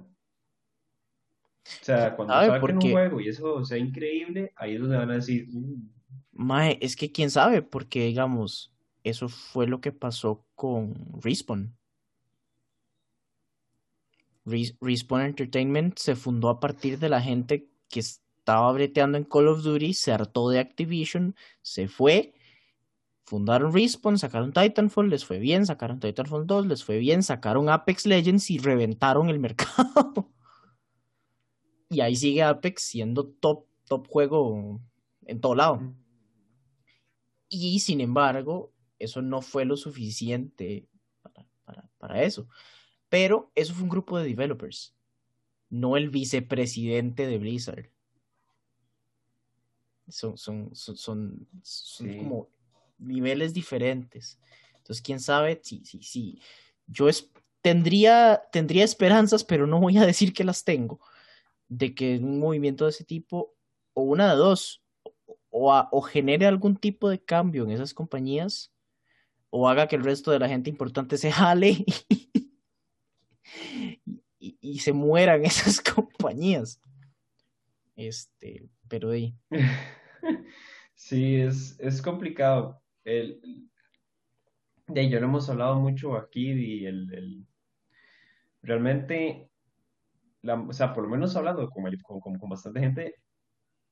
O 1.65 1.85
sea, 1.85 2.15
cuando 2.15 2.33
saquen 2.33 2.77
un 2.77 2.91
juego 2.91 3.21
y 3.21 3.29
eso 3.29 3.63
sea 3.63 3.77
increíble, 3.77 4.51
ahí 4.55 4.75
es 4.75 4.81
donde 4.81 4.97
van 4.97 5.11
a 5.11 5.15
decir. 5.15 5.47
Mm". 5.49 5.89
Mae, 6.33 6.77
es 6.81 6.95
que 6.95 7.11
quién 7.11 7.29
sabe, 7.29 7.61
porque 7.61 8.05
digamos, 8.05 8.73
eso 9.03 9.29
fue 9.29 9.67
lo 9.67 9.79
que 9.81 9.91
pasó 9.91 10.45
con 10.55 10.95
Respawn. 11.21 11.75
Respawn 14.45 15.21
Entertainment 15.21 15.97
se 15.97 16.15
fundó 16.15 16.49
a 16.49 16.59
partir 16.59 16.99
de 16.99 17.09
la 17.09 17.21
gente 17.21 17.69
que 17.89 18.01
estaba 18.01 18.71
breteando 18.73 19.17
en 19.17 19.23
Call 19.23 19.47
of 19.47 19.63
Duty, 19.63 19.93
se 19.93 20.11
hartó 20.11 20.49
de 20.49 20.59
Activision, 20.59 21.35
se 21.61 21.87
fue, 21.87 22.33
fundaron 23.25 23.73
Respawn, 23.73 24.17
sacaron 24.17 24.53
Titanfall, 24.53 25.09
les 25.09 25.25
fue 25.25 25.39
bien, 25.39 25.65
sacaron 25.65 25.99
Titanfall 25.99 26.45
2, 26.45 26.67
les 26.67 26.83
fue 26.83 26.97
bien, 26.97 27.23
sacaron 27.23 27.69
Apex 27.69 28.05
Legends 28.05 28.49
y 28.51 28.57
reventaron 28.57 29.29
el 29.29 29.39
mercado. 29.39 30.31
y 31.89 32.01
ahí 32.01 32.15
sigue 32.15 32.43
Apex 32.43 32.83
siendo 32.83 33.27
top, 33.27 33.65
top 33.87 34.07
juego 34.07 34.81
en 35.25 35.39
todo 35.39 35.55
lado. 35.55 35.81
Y 37.49 37.79
sin 37.79 38.01
embargo, 38.01 38.73
eso 38.99 39.21
no 39.21 39.41
fue 39.41 39.65
lo 39.65 39.77
suficiente 39.77 40.87
para, 41.99 42.23
eso. 42.23 42.47
Pero 43.09 43.51
eso 43.55 43.73
fue 43.73 43.83
un 43.83 43.89
grupo 43.89 44.17
de 44.17 44.25
developers, 44.25 44.95
no 45.69 45.95
el 45.97 46.09
vicepresidente 46.09 47.27
de 47.27 47.37
Blizzard. 47.37 47.89
Son, 50.07 50.37
son, 50.37 50.75
son, 50.75 51.47
son, 51.61 52.17
como 52.17 52.49
niveles 53.03 53.53
diferentes. 53.53 54.39
Entonces, 54.77 55.01
quién 55.01 55.19
sabe, 55.19 55.59
sí, 55.63 55.83
sí, 55.85 56.01
sí. 56.01 56.41
Yo 56.87 57.07
tendría, 57.61 58.41
tendría 58.51 58.83
esperanzas, 58.83 59.43
pero 59.43 59.67
no 59.67 59.79
voy 59.79 59.97
a 59.97 60.05
decir 60.05 60.33
que 60.33 60.43
las 60.43 60.63
tengo, 60.63 60.99
de 61.67 61.95
que 61.95 62.17
un 62.17 62.39
movimiento 62.39 62.85
de 62.85 62.91
ese 62.91 63.05
tipo, 63.05 63.55
o 63.93 64.03
una 64.03 64.31
de 64.31 64.37
dos, 64.37 64.83
o, 65.49 65.71
o 65.91 66.01
genere 66.01 66.45
algún 66.45 66.75
tipo 66.75 67.09
de 67.09 67.23
cambio 67.23 67.63
en 67.63 67.71
esas 67.71 67.93
compañías, 67.93 68.73
o 69.49 69.69
haga 69.69 69.87
que 69.87 69.95
el 69.95 70.03
resto 70.03 70.31
de 70.31 70.39
la 70.39 70.49
gente 70.49 70.69
importante 70.69 71.15
se 71.17 71.31
jale 71.31 71.85
y, 74.39 74.79
se 74.79 74.93
mueran 74.93 75.45
esas 75.45 75.79
compañías. 75.79 76.81
Este, 77.95 78.67
pero 78.87 79.11
ahí. 79.11 79.35
Sí, 80.95 81.35
es, 81.35 81.77
es 81.79 82.01
complicado. 82.01 82.82
El, 83.03 83.69
de 84.87 85.01
ello 85.01 85.19
lo 85.19 85.27
hemos 85.27 85.49
hablado 85.49 85.79
mucho 85.79 86.15
aquí 86.15 86.51
y 86.51 86.85
el, 86.85 87.45
realmente, 88.61 89.49
la, 90.41 90.55
o 90.55 90.73
sea, 90.73 90.93
por 90.93 91.03
lo 91.03 91.09
menos 91.09 91.35
hablando 91.35 91.69
con, 91.69 91.83
con, 92.21 92.37
con 92.37 92.49
bastante 92.49 92.79
gente, 92.79 93.15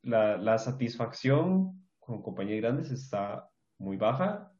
la, 0.03 0.37
la 0.37 0.57
satisfacción 0.57 1.87
con 1.99 2.21
compañías 2.21 2.61
grandes 2.61 2.91
está 2.91 3.49
muy 3.77 3.97
baja 3.97 4.51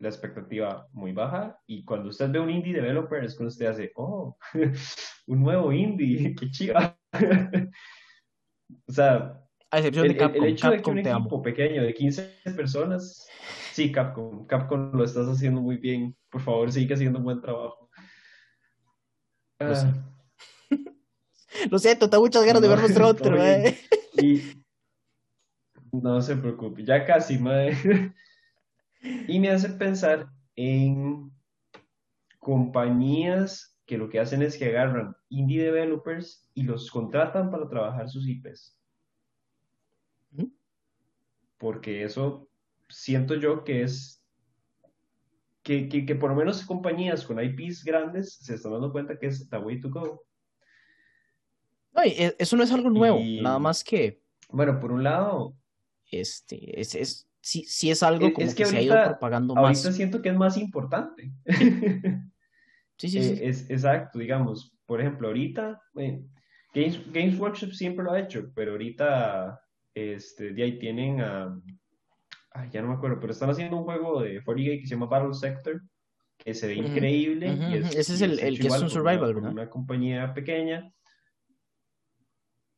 la 0.00 0.08
expectativa 0.08 0.88
muy 0.92 1.12
baja 1.12 1.60
y 1.66 1.84
cuando 1.84 2.08
usted 2.08 2.30
ve 2.30 2.40
un 2.40 2.50
indie 2.50 2.72
developer 2.72 3.22
es 3.22 3.36
cuando 3.36 3.50
usted 3.50 3.66
hace, 3.66 3.92
oh, 3.94 4.36
un 5.26 5.40
nuevo 5.40 5.72
indie, 5.72 6.34
qué 6.40 6.50
chiva. 6.50 6.98
o 8.88 8.92
sea, 8.92 9.38
a 9.70 9.78
excepción 9.78 10.06
el, 10.06 10.12
de 10.12 10.18
Capcom, 10.18 10.44
el 10.44 10.52
hecho 10.52 10.70
de 10.70 10.82
que 10.82 10.90
un 10.90 10.98
equipo 10.98 11.42
pequeño 11.42 11.82
de 11.82 11.94
15 11.94 12.34
personas, 12.56 13.28
sí, 13.80 13.92
Capcom, 13.92 14.46
Capcom 14.46 14.92
lo 14.92 15.04
estás 15.04 15.26
haciendo 15.26 15.62
muy 15.62 15.78
bien, 15.78 16.14
por 16.28 16.42
favor, 16.42 16.70
sigue 16.70 16.92
haciendo 16.92 17.18
un 17.18 17.24
buen 17.24 17.40
trabajo. 17.40 17.88
Lo, 19.58 19.74
ah. 19.74 19.94
lo 21.70 21.78
siento, 21.78 22.10
tengo 22.10 22.24
muchas 22.24 22.44
ganas 22.44 22.60
de 22.60 22.68
ver 22.68 22.78
nuestro 22.78 23.08
otro, 23.08 23.42
eh. 23.42 23.78
No 25.92 26.20
se 26.20 26.36
preocupe, 26.36 26.84
ya 26.84 27.06
casi, 27.06 27.38
madre. 27.38 28.14
Y 29.26 29.40
me 29.40 29.48
hace 29.48 29.70
pensar 29.70 30.28
en 30.56 31.32
compañías 32.38 33.78
que 33.86 33.96
lo 33.96 34.10
que 34.10 34.20
hacen 34.20 34.42
es 34.42 34.58
que 34.58 34.66
agarran 34.66 35.16
indie 35.30 35.64
developers 35.64 36.46
y 36.52 36.64
los 36.64 36.90
contratan 36.90 37.50
para 37.50 37.66
trabajar 37.66 38.10
sus 38.10 38.28
IPs. 38.28 38.78
Porque 41.56 42.04
eso 42.04 42.49
siento 42.90 43.34
yo 43.34 43.64
que 43.64 43.82
es 43.82 44.20
que, 45.62 45.88
que, 45.88 46.14
por 46.14 46.30
lo 46.30 46.36
menos 46.36 46.64
compañías 46.64 47.24
con 47.24 47.42
IPs 47.42 47.84
grandes 47.84 48.36
se 48.36 48.54
están 48.54 48.72
dando 48.72 48.92
cuenta 48.92 49.18
que 49.18 49.26
es 49.26 49.48
the 49.48 49.58
way 49.58 49.80
to 49.80 49.90
go. 49.90 50.24
No, 51.92 52.02
e, 52.02 52.34
eso 52.38 52.56
no 52.56 52.62
es 52.62 52.72
algo 52.72 52.90
nuevo, 52.90 53.20
nada 53.42 53.58
más 53.58 53.84
que. 53.84 54.22
Bueno, 54.48 54.80
por 54.80 54.92
un 54.92 55.04
lado. 55.04 55.54
Este, 56.10 56.80
es, 56.80 56.94
es, 56.94 57.28
sí, 57.40 57.64
sí 57.64 57.90
es 57.90 58.02
algo 58.02 58.32
como 58.32 58.52
que, 58.52 58.66
se 58.66 58.76
ha 58.76 58.82
ido 58.82 59.04
propagando 59.04 59.54
más. 59.54 59.64
Ahorita 59.64 59.92
siento 59.92 60.22
que 60.22 60.30
es 60.30 60.36
más 60.36 60.56
importante. 60.56 61.30
Sí, 61.46 61.54
sí, 63.08 63.08
sí. 63.08 63.18
Eh, 63.18 63.48
es, 63.48 63.70
exacto, 63.70 64.18
digamos, 64.18 64.74
por 64.86 65.00
ejemplo, 65.00 65.28
ahorita, 65.28 65.80
eh, 65.96 66.24
Games, 66.74 67.12
Games 67.12 67.38
Workshop 67.38 67.72
siempre 67.72 68.04
lo 68.04 68.12
ha 68.12 68.20
hecho, 68.20 68.50
pero 68.54 68.72
ahorita, 68.72 69.60
este, 69.94 70.52
de 70.52 70.62
ahí 70.62 70.78
tienen 70.78 71.20
a, 71.20 71.60
ya 72.72 72.82
no 72.82 72.88
me 72.88 72.94
acuerdo, 72.94 73.20
pero 73.20 73.32
están 73.32 73.50
haciendo 73.50 73.76
un 73.76 73.84
juego 73.84 74.22
de 74.22 74.42
40 74.42 74.80
que 74.80 74.86
se 74.86 74.94
llama 74.94 75.06
Battle 75.06 75.34
Sector, 75.34 75.82
que 76.36 76.54
se 76.54 76.66
ve 76.66 76.74
increíble. 76.74 77.48
y 77.48 77.74
Ese 77.96 78.14
es 78.14 78.20
el, 78.22 78.38
el 78.40 78.58
que 78.58 78.68
es 78.68 78.82
un 78.82 78.90
survival, 78.90 79.34
¿verdad? 79.34 79.52
Una 79.52 79.70
compañía 79.70 80.32
pequeña. 80.34 80.92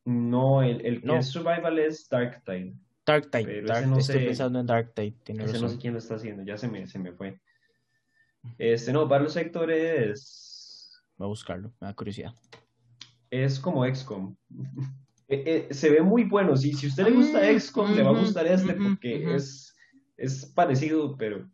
No, 0.05 0.61
el, 0.61 0.85
el 0.85 1.01
que 1.01 1.17
es 1.17 1.27
survival 1.27 1.79
es 1.79 2.07
Dark 2.09 2.43
Tide. 2.43 2.75
Dark 3.05 3.31
Tide. 3.31 3.61
no 3.87 3.97
estoy 3.97 4.25
pensando 4.25 4.59
en 4.59 4.65
Dark 4.65 4.93
Tide. 4.93 5.15
ese 5.25 5.59
no 5.59 5.69
sé 5.69 5.77
quién 5.77 5.93
lo 5.93 5.99
está 5.99 6.15
haciendo, 6.15 6.43
ya 6.43 6.57
se 6.57 6.67
me, 6.67 6.85
se 6.87 6.99
me 6.99 7.13
fue. 7.13 7.39
Este, 8.57 8.91
no, 8.91 9.07
para 9.07 9.23
los 9.23 9.33
sectores. 9.33 11.01
Voy 11.17 11.25
a 11.25 11.29
buscarlo, 11.29 11.73
me 11.79 11.87
da 11.87 11.93
curiosidad. 11.93 12.33
Es 13.29 13.59
como 13.59 13.85
XCOM. 13.85 14.35
Eh, 15.27 15.67
eh, 15.69 15.73
se 15.73 15.89
ve 15.89 16.01
muy 16.01 16.23
bueno. 16.25 16.55
Si, 16.55 16.73
si 16.73 16.87
a 16.87 16.89
usted 16.89 17.03
le 17.05 17.11
gusta 17.11 17.39
mm, 17.39 17.59
XCOM, 17.59 17.95
le 17.95 18.03
va 18.03 18.09
a 18.11 18.19
gustar 18.19 18.45
este 18.47 18.73
porque 18.73 19.35
es, 19.35 19.75
es 20.17 20.45
parecido, 20.45 21.15
pero, 21.17 21.49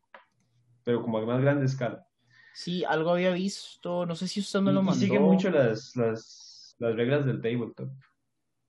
pero 0.84 1.02
como 1.02 1.18
a 1.18 1.26
más 1.26 1.42
grande 1.42 1.66
escala. 1.66 2.06
Sí, 2.54 2.84
algo 2.84 3.12
había 3.12 3.32
visto, 3.32 4.06
no 4.06 4.16
sé 4.16 4.28
si 4.28 4.40
usted 4.40 4.60
me 4.60 4.72
lo 4.72 4.82
mandó. 4.82 5.00
Y 5.00 5.08
sigue 5.08 5.20
mucho 5.20 5.50
las, 5.50 5.96
las, 5.96 6.76
las 6.80 6.96
reglas 6.96 7.26
del 7.26 7.42
tabletop. 7.42 7.90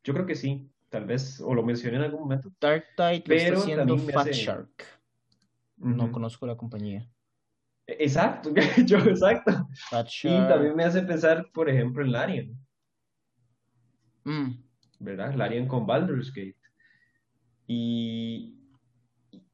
Yo 0.05 0.14
creo 0.14 0.26
que 0.26 0.34
sí 0.34 0.70
tal 0.90 1.07
vez, 1.07 1.40
o 1.40 1.55
lo 1.55 1.62
mencioné 1.62 1.96
en 1.96 2.03
algún 2.03 2.20
momento. 2.20 2.53
Dark 2.61 2.84
Tide 2.96 3.22
lo 3.24 3.34
está 3.34 3.59
haciendo 3.59 3.98
Fat 3.98 4.32
Shark. 4.32 4.84
No 5.76 6.12
conozco 6.12 6.46
la 6.46 6.57
compañía. 6.57 7.09
E, 7.86 7.96
exacto, 8.01 8.51
yo 8.84 8.98
exacto. 8.98 9.68
Fat 9.88 10.09
Shark. 10.09 10.44
Y 10.44 10.48
también 10.48 10.76
me 10.76 10.84
hace 10.84 11.01
pensar, 11.03 11.48
por 11.55 11.70
ejemplo, 11.70 12.05
en 12.05 12.12
Larian. 12.12 12.59
Mm. 14.24 14.51
¿Verdad? 15.01 15.34
Larian 15.34 15.66
con 15.66 15.86
Baldur's 15.86 16.32
Gate. 16.32 16.57
Y, 17.66 18.55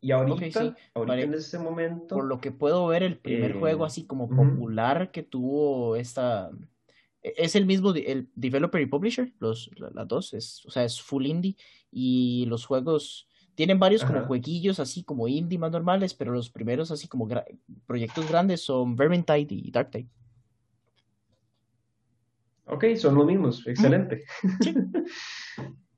y 0.00 0.10
ahorita, 0.10 0.76
ahorita 0.94 1.20
en 1.20 1.34
este 1.34 1.58
momento. 1.58 2.16
Por 2.16 2.24
lo 2.24 2.40
que 2.40 2.52
puedo 2.52 2.86
ver, 2.86 3.02
el 3.02 3.18
primer 3.18 3.52
eh, 3.52 3.58
juego 3.58 3.84
así 3.84 4.04
como 4.04 4.28
popular 4.28 5.10
que 5.10 5.22
tuvo 5.22 5.96
esta 5.96 6.50
es 7.34 7.56
el 7.56 7.66
mismo 7.66 7.92
el 7.92 8.28
developer 8.34 8.80
y 8.80 8.86
publisher, 8.86 9.32
los, 9.40 9.70
las 9.78 10.06
dos, 10.06 10.32
es, 10.32 10.64
o 10.64 10.70
sea, 10.70 10.84
es 10.84 11.00
full 11.00 11.26
indie 11.26 11.56
y 11.90 12.46
los 12.46 12.64
juegos 12.64 13.26
Tienen 13.56 13.78
varios 13.78 14.04
como 14.04 14.20
jueguillos 14.26 14.78
así 14.78 15.02
como 15.02 15.26
indie 15.26 15.58
más 15.58 15.72
normales, 15.72 16.14
pero 16.14 16.32
los 16.32 16.50
primeros 16.50 16.90
así 16.90 17.08
como 17.08 17.26
proyectos 17.86 18.28
grandes 18.28 18.60
son 18.60 18.94
Vermintide 18.96 19.48
y 19.50 19.70
Darktide. 19.70 20.08
Ok, 22.66 22.84
son 22.96 23.14
los 23.14 23.26
mismos, 23.26 23.66
excelente. 23.66 24.24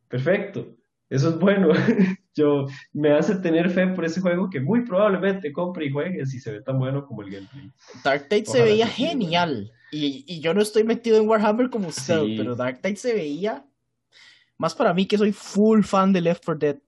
Perfecto, 0.09 0.77
eso 1.11 1.31
es 1.31 1.39
bueno. 1.39 1.69
Yo 2.35 2.67
me 2.93 3.13
hace 3.13 3.37
tener 3.37 3.71
fe 3.71 3.89
por 3.89 4.05
ese 4.05 4.21
juego 4.21 4.49
que 4.49 4.61
muy 4.61 4.85
probablemente 4.85 5.53
compre 5.53 5.87
y 5.87 5.91
juegue 5.91 6.25
si 6.25 6.39
se 6.39 6.53
ve 6.53 6.63
tan 6.63 6.79
bueno 6.79 7.05
como 7.05 7.23
el 7.23 7.31
gameplay. 7.31 7.73
Darktide 8.05 8.47
se 8.47 8.63
veía 8.63 8.87
genial. 8.87 9.73
Y, 9.91 10.25
y, 10.29 10.41
yo 10.41 10.53
no 10.53 10.61
estoy 10.61 10.85
metido 10.85 11.19
en 11.19 11.27
Warhammer 11.27 11.71
como 11.71 11.89
usted, 11.89 12.21
pero 12.37 12.55
Darktide 12.55 12.97
se 12.97 13.15
veía 13.15 13.65
más 14.59 14.75
para 14.75 14.93
mí 14.93 15.07
que 15.07 15.17
soy 15.17 15.33
full 15.33 15.83
fan 15.83 16.13
de 16.13 16.21
Left 16.21 16.45
4 16.45 16.59
Dead. 16.59 16.79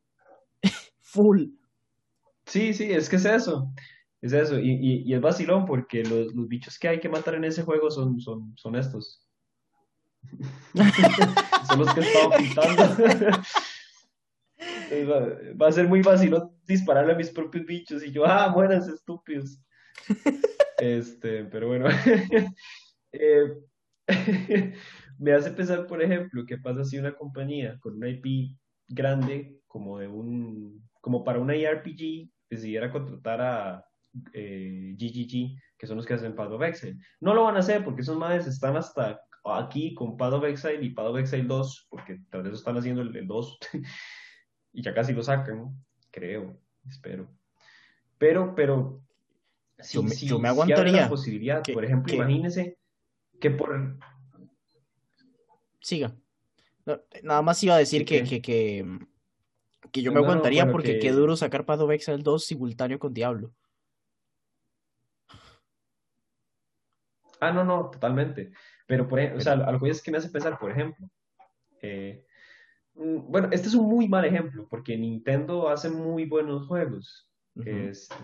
full. 1.00 1.44
Sí, 2.44 2.74
sí, 2.74 2.92
es 2.92 3.08
que 3.08 3.16
es 3.16 3.24
eso. 3.24 3.72
Es 4.20 4.32
eso. 4.32 4.58
Y, 4.58 5.04
y, 5.06 5.14
es 5.14 5.20
vacilón 5.20 5.64
porque 5.64 6.02
los, 6.02 6.34
los, 6.34 6.48
bichos 6.48 6.78
que 6.78 6.88
hay 6.88 7.00
que 7.00 7.08
matar 7.08 7.36
en 7.36 7.44
ese 7.44 7.62
juego 7.62 7.90
son, 7.90 8.20
son, 8.20 8.52
son 8.56 8.76
estos. 8.76 9.26
son 11.68 11.78
los 11.78 11.94
que 11.94 12.00
he 12.00 12.04
estado 12.04 12.30
pintando. 12.36 12.82
va, 15.60 15.68
a 15.68 15.72
ser 15.72 15.88
muy 15.88 16.02
fácil 16.02 16.36
dispararle 16.66 17.12
a 17.12 17.16
mis 17.16 17.30
propios 17.30 17.64
bichos 17.64 18.04
y 18.04 18.12
yo, 18.12 18.26
ah, 18.26 18.52
buenas, 18.52 18.88
estúpidos. 18.88 19.60
Este, 20.78 21.44
pero 21.44 21.68
bueno. 21.68 21.88
Eh, 23.12 23.52
me 25.18 25.32
hace 25.32 25.50
pensar, 25.50 25.86
por 25.86 26.02
ejemplo, 26.02 26.46
qué 26.46 26.56
pasa 26.56 26.84
si 26.84 26.98
una 26.98 27.14
compañía 27.14 27.78
con 27.80 27.96
una 27.96 28.08
IP 28.08 28.56
grande, 28.88 29.60
como 29.66 29.98
de 29.98 30.08
un, 30.08 30.88
como 31.02 31.22
para 31.22 31.38
una 31.38 31.54
IRPG, 31.54 32.30
decidiera 32.48 32.90
contratar 32.90 33.42
a 33.42 33.84
eh, 34.32 34.94
GGG, 34.96 35.60
que 35.76 35.86
son 35.86 35.96
los 35.96 36.06
que 36.06 36.14
hacen 36.14 36.34
Path 36.34 36.52
of 36.52 36.62
Exile. 36.62 36.96
No 37.20 37.34
lo 37.34 37.44
van 37.44 37.56
a 37.56 37.60
hacer 37.60 37.84
porque 37.84 38.02
esos 38.02 38.16
madres 38.16 38.46
están 38.46 38.76
hasta 38.76 39.20
aquí 39.44 39.94
con 39.94 40.16
Path 40.16 40.34
of 40.34 40.44
Exile 40.44 40.82
y 40.82 40.90
Path 40.90 41.06
of 41.06 41.18
Exile 41.18 41.44
2, 41.44 41.86
porque 41.90 42.20
tal 42.30 42.42
vez 42.42 42.54
están 42.54 42.76
haciendo 42.76 43.02
el, 43.02 43.26
2 43.26 43.58
y 44.72 44.82
ya 44.82 44.94
casi 44.94 45.12
lo 45.12 45.22
sacan, 45.22 45.74
creo, 46.10 46.58
espero. 46.88 47.28
Pero, 48.18 48.54
pero, 48.54 49.02
yo, 49.90 50.02
me, 50.02 50.14
yo 50.14 50.38
me 50.38 50.48
aguantaría. 50.48 51.08
posibilidad, 51.08 51.62
por 51.72 51.84
ejemplo, 51.84 52.14
imagínense 52.14 52.78
que 53.40 53.50
por... 53.50 53.98
Siga. 55.80 56.14
nada 57.22 57.40
más 57.40 57.62
iba 57.64 57.74
a 57.74 57.78
decir 57.78 58.04
que, 58.04 58.22
que, 58.22 58.42
que, 58.42 58.84
que, 59.90 60.02
yo 60.02 60.12
me 60.12 60.18
aguantaría 60.18 60.70
porque 60.70 60.98
qué 60.98 61.10
duro 61.12 61.36
sacar 61.36 61.64
Path 61.64 61.80
of 61.80 61.90
Exile 61.92 62.18
2 62.22 62.44
simultáneo 62.44 62.98
con 62.98 63.14
Diablo. 63.14 63.54
Ah, 67.40 67.52
no, 67.52 67.64
no, 67.64 67.90
totalmente. 67.90 68.52
Pero, 68.86 69.08
por 69.08 69.18
ejemplo, 69.18 69.38
o 69.38 69.40
sea, 69.40 69.54
a 69.54 69.72
lo 69.72 69.80
que 69.80 69.90
es 69.90 70.02
que 70.02 70.10
me 70.10 70.18
hace 70.18 70.28
pensar, 70.28 70.58
por 70.58 70.70
ejemplo, 70.70 71.08
eh, 71.80 72.24
mm, 72.94 73.30
bueno, 73.30 73.48
este 73.50 73.68
es 73.68 73.74
un 73.74 73.88
muy 73.88 74.08
mal 74.08 74.24
ejemplo, 74.24 74.66
porque 74.68 74.96
Nintendo 74.96 75.68
hace 75.68 75.88
muy 75.88 76.26
buenos 76.26 76.66
juegos. 76.66 77.26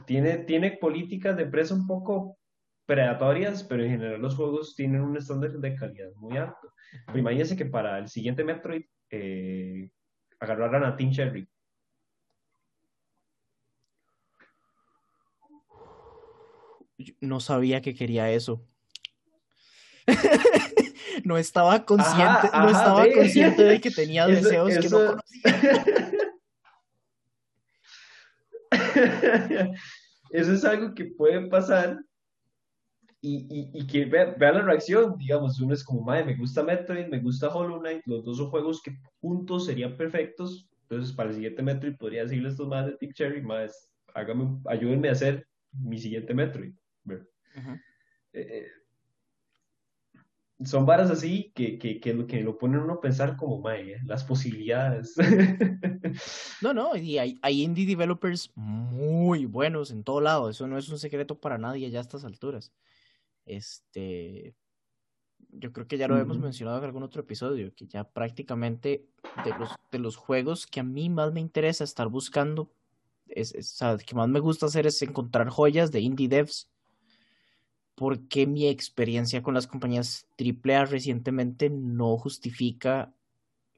tiene, 0.06 0.38
tiene 0.38 0.72
políticas 0.72 1.36
de 1.36 1.44
empresa 1.44 1.74
un 1.74 1.86
poco 1.86 2.38
predatorias, 2.86 3.64
pero 3.64 3.82
en 3.82 3.90
general 3.90 4.20
los 4.20 4.36
juegos 4.36 4.74
tienen 4.76 5.02
un 5.02 5.16
estándar 5.16 5.50
de 5.52 5.74
calidad 5.74 6.12
muy 6.16 6.36
alto. 6.36 6.72
Pero 7.06 7.18
imagínense 7.18 7.56
que 7.56 7.66
para 7.66 7.98
el 7.98 8.08
siguiente 8.08 8.44
Metroid 8.44 8.84
eh, 9.10 9.90
agarraran 10.38 10.84
a 10.84 10.96
Team 10.96 11.10
Cherry. 11.10 11.48
No 17.20 17.40
sabía 17.40 17.82
que 17.82 17.94
quería 17.94 18.30
eso. 18.30 18.66
no 21.24 21.36
estaba 21.38 21.84
consciente, 21.84 22.48
no 22.52 22.68
estaba 22.68 23.06
consciente 23.12 23.64
de 23.64 23.80
que 23.80 23.90
tenía 23.90 24.26
deseos 24.26 24.78
que 24.78 24.88
no 24.88 24.98
conocía. 24.98 25.32
eso 30.30 30.52
es 30.52 30.64
algo 30.64 30.94
que 30.94 31.06
puede 31.06 31.46
pasar 31.48 31.98
y, 33.20 33.70
y, 33.74 33.86
que 33.86 34.04
vea, 34.04 34.36
la 34.38 34.62
reacción, 34.62 35.16
digamos, 35.18 35.60
uno 35.60 35.74
es 35.74 35.82
como, 35.82 36.02
madre, 36.02 36.26
me 36.26 36.36
gusta 36.36 36.62
Metroid, 36.62 37.06
me 37.06 37.18
gusta 37.18 37.48
Hollow 37.48 37.80
Knight, 37.80 38.02
los 38.06 38.24
dos 38.24 38.36
son 38.36 38.50
juegos 38.50 38.80
que 38.80 38.96
juntos 39.20 39.66
serían 39.66 39.96
perfectos, 39.96 40.68
entonces 40.82 41.12
para 41.12 41.30
el 41.30 41.34
siguiente 41.34 41.62
Metroid 41.62 41.96
podría 41.96 42.22
decirle 42.22 42.48
a 42.48 42.50
estos 42.52 42.68
más 42.68 42.86
de 42.86 42.92
Team 42.92 43.12
Cherry, 43.12 43.42
más, 43.42 43.90
hágame, 44.14 44.60
ayúdenme 44.66 45.08
a 45.08 45.12
hacer 45.12 45.44
mi 45.72 45.98
siguiente 45.98 46.34
Metroid. 46.34 46.72
Eh, 48.32 48.68
son 50.64 50.86
varas 50.86 51.10
así 51.10 51.52
que, 51.54 51.78
que, 51.78 52.00
que, 52.00 52.14
lo, 52.14 52.26
que 52.26 52.40
lo 52.40 52.56
ponen 52.56 52.80
uno 52.80 52.94
a 52.94 53.00
pensar 53.00 53.36
como, 53.36 53.60
madre, 53.60 53.94
eh, 53.94 54.00
las 54.04 54.24
posibilidades. 54.24 55.14
no, 56.62 56.72
no, 56.72 56.96
y 56.96 57.18
hay, 57.18 57.38
hay 57.42 57.62
indie 57.62 57.86
developers 57.86 58.50
muy 58.54 59.44
buenos 59.44 59.90
en 59.90 60.02
todo 60.02 60.20
lado, 60.20 60.48
eso 60.48 60.66
no 60.66 60.78
es 60.78 60.88
un 60.88 60.98
secreto 60.98 61.38
para 61.38 61.58
nadie 61.58 61.90
ya 61.90 61.98
a 61.98 62.02
estas 62.02 62.24
alturas. 62.24 62.72
Este, 63.44 64.54
yo 65.50 65.72
creo 65.72 65.86
que 65.86 65.98
ya 65.98 66.08
lo 66.08 66.18
hemos 66.18 66.38
mencionado 66.38 66.78
en 66.78 66.84
algún 66.84 67.02
otro 67.02 67.20
episodio, 67.20 67.74
que 67.74 67.86
ya 67.86 68.04
prácticamente 68.04 69.06
de 69.44 69.50
los, 69.58 69.70
de 69.92 69.98
los 69.98 70.16
juegos 70.16 70.66
que 70.66 70.80
a 70.80 70.84
mí 70.84 71.10
más 71.10 71.32
me 71.32 71.40
interesa 71.40 71.84
estar 71.84 72.08
buscando, 72.08 72.72
es, 73.28 73.82
o 73.82 73.98
que 73.98 74.14
más 74.14 74.28
me 74.28 74.40
gusta 74.40 74.66
hacer 74.66 74.86
es 74.86 75.02
encontrar 75.02 75.48
joyas 75.50 75.92
de 75.92 76.00
indie 76.00 76.28
devs, 76.28 76.70
porque 77.96 78.46
mi 78.46 78.68
experiencia 78.68 79.42
con 79.42 79.54
las 79.54 79.66
compañías 79.66 80.28
AAA 80.38 80.84
recientemente 80.84 81.70
no 81.70 82.16
justifica 82.18 83.12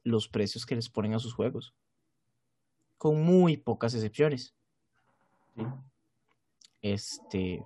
los 0.02 0.28
precios 0.28 0.66
que 0.66 0.74
les 0.74 0.88
ponen 0.88 1.14
a 1.14 1.20
sus 1.20 1.32
juegos, 1.32 1.72
con 2.98 3.22
muy 3.22 3.56
pocas 3.56 3.94
excepciones. 3.94 4.54
Este, 6.82 7.64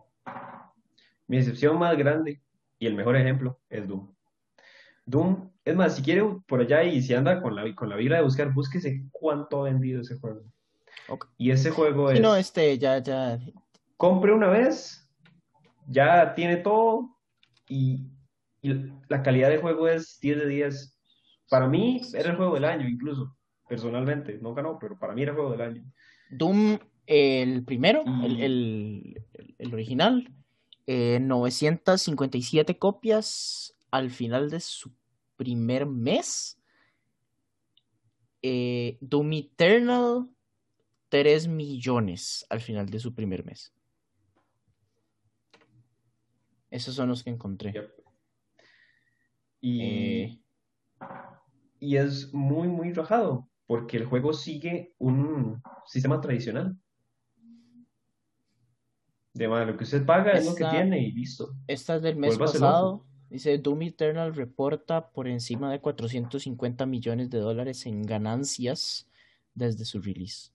mi 1.26 1.38
excepción 1.38 1.78
más 1.78 1.96
grande 1.96 2.40
y 2.78 2.86
el 2.86 2.94
mejor 2.94 3.16
ejemplo 3.16 3.58
es 3.70 3.88
Doom. 3.88 4.12
Doom, 5.06 5.50
es 5.64 5.74
más, 5.74 5.96
si 5.96 6.02
quiere 6.02 6.22
por 6.46 6.60
allá 6.60 6.84
y 6.84 7.00
si 7.00 7.14
anda 7.14 7.40
con 7.40 7.56
la, 7.56 7.74
con 7.74 7.88
la 7.88 7.96
vibra 7.96 8.18
de 8.18 8.24
buscar, 8.24 8.52
búsquese 8.52 9.04
cuánto 9.10 9.60
ha 9.60 9.70
vendido 9.70 10.02
ese 10.02 10.18
juego. 10.18 10.42
Y 11.38 11.50
ese 11.50 11.70
juego 11.70 12.10
es. 12.10 12.20
no, 12.20 12.36
este, 12.36 12.78
ya, 12.78 12.98
ya. 12.98 13.38
Compre 13.96 14.32
una 14.32 14.48
vez, 14.48 15.01
ya 15.86 16.34
tiene 16.34 16.56
todo 16.56 17.16
y, 17.68 18.08
la 19.08 19.24
calidad 19.24 19.48
de 19.50 19.58
juego 19.58 19.88
es 19.88 20.20
10 20.20 20.38
de 20.38 20.46
10. 20.46 20.98
Para 21.50 21.66
mí 21.66 22.00
era 22.14 22.30
el 22.30 22.36
juego 22.36 22.54
del 22.54 22.64
año, 22.64 22.88
incluso, 22.88 23.36
personalmente. 23.68 24.38
No 24.40 24.54
ganó, 24.54 24.78
pero 24.78 24.96
para 24.96 25.14
mí 25.14 25.22
era 25.22 25.32
el 25.32 25.36
juego 25.36 25.50
del 25.50 25.62
año. 25.62 25.84
Doom, 26.30 26.78
el 27.06 27.64
primero, 27.64 28.04
el, 28.22 29.20
el 29.58 29.74
original, 29.74 30.32
957 30.86 32.72
eh, 32.72 32.78
copias 32.78 33.74
al 33.90 34.10
final 34.10 34.50
de 34.50 34.60
su 34.60 34.92
primer 35.36 35.86
mes. 35.86 36.58
Eh, 38.42 38.98
Doom 39.00 39.32
Eternal, 39.34 40.28
3 41.08 41.48
millones 41.48 42.44
al 42.50 42.60
final 42.60 42.88
de 42.88 42.98
su 42.98 43.14
primer 43.14 43.44
mes. 43.44 43.72
Esos 46.72 46.94
son 46.94 47.10
los 47.10 47.22
que 47.22 47.28
encontré. 47.28 47.74
Y, 49.60 49.82
eh, 49.82 50.42
y 51.78 51.96
es 51.96 52.32
muy, 52.32 52.66
muy 52.66 52.94
rajado, 52.94 53.46
porque 53.66 53.98
el 53.98 54.06
juego 54.06 54.32
sigue 54.32 54.94
un 54.96 55.62
sistema 55.86 56.18
tradicional. 56.18 56.74
De 59.34 59.48
más, 59.48 59.66
lo 59.66 59.76
que 59.76 59.84
usted 59.84 60.04
paga 60.06 60.32
es 60.32 60.46
lo 60.46 60.54
que 60.54 60.64
tiene 60.64 61.00
y 61.00 61.12
listo. 61.12 61.54
Esta 61.66 61.96
es 61.96 62.02
del 62.02 62.16
mes 62.16 62.38
pasado. 62.38 63.04
Dice, 63.28 63.58
Doom 63.58 63.82
Eternal 63.82 64.34
reporta 64.34 65.10
por 65.10 65.28
encima 65.28 65.70
de 65.70 65.80
450 65.80 66.86
millones 66.86 67.28
de 67.28 67.38
dólares 67.38 67.84
en 67.84 68.02
ganancias 68.02 69.10
desde 69.54 69.84
su 69.84 70.00
release. 70.00 70.51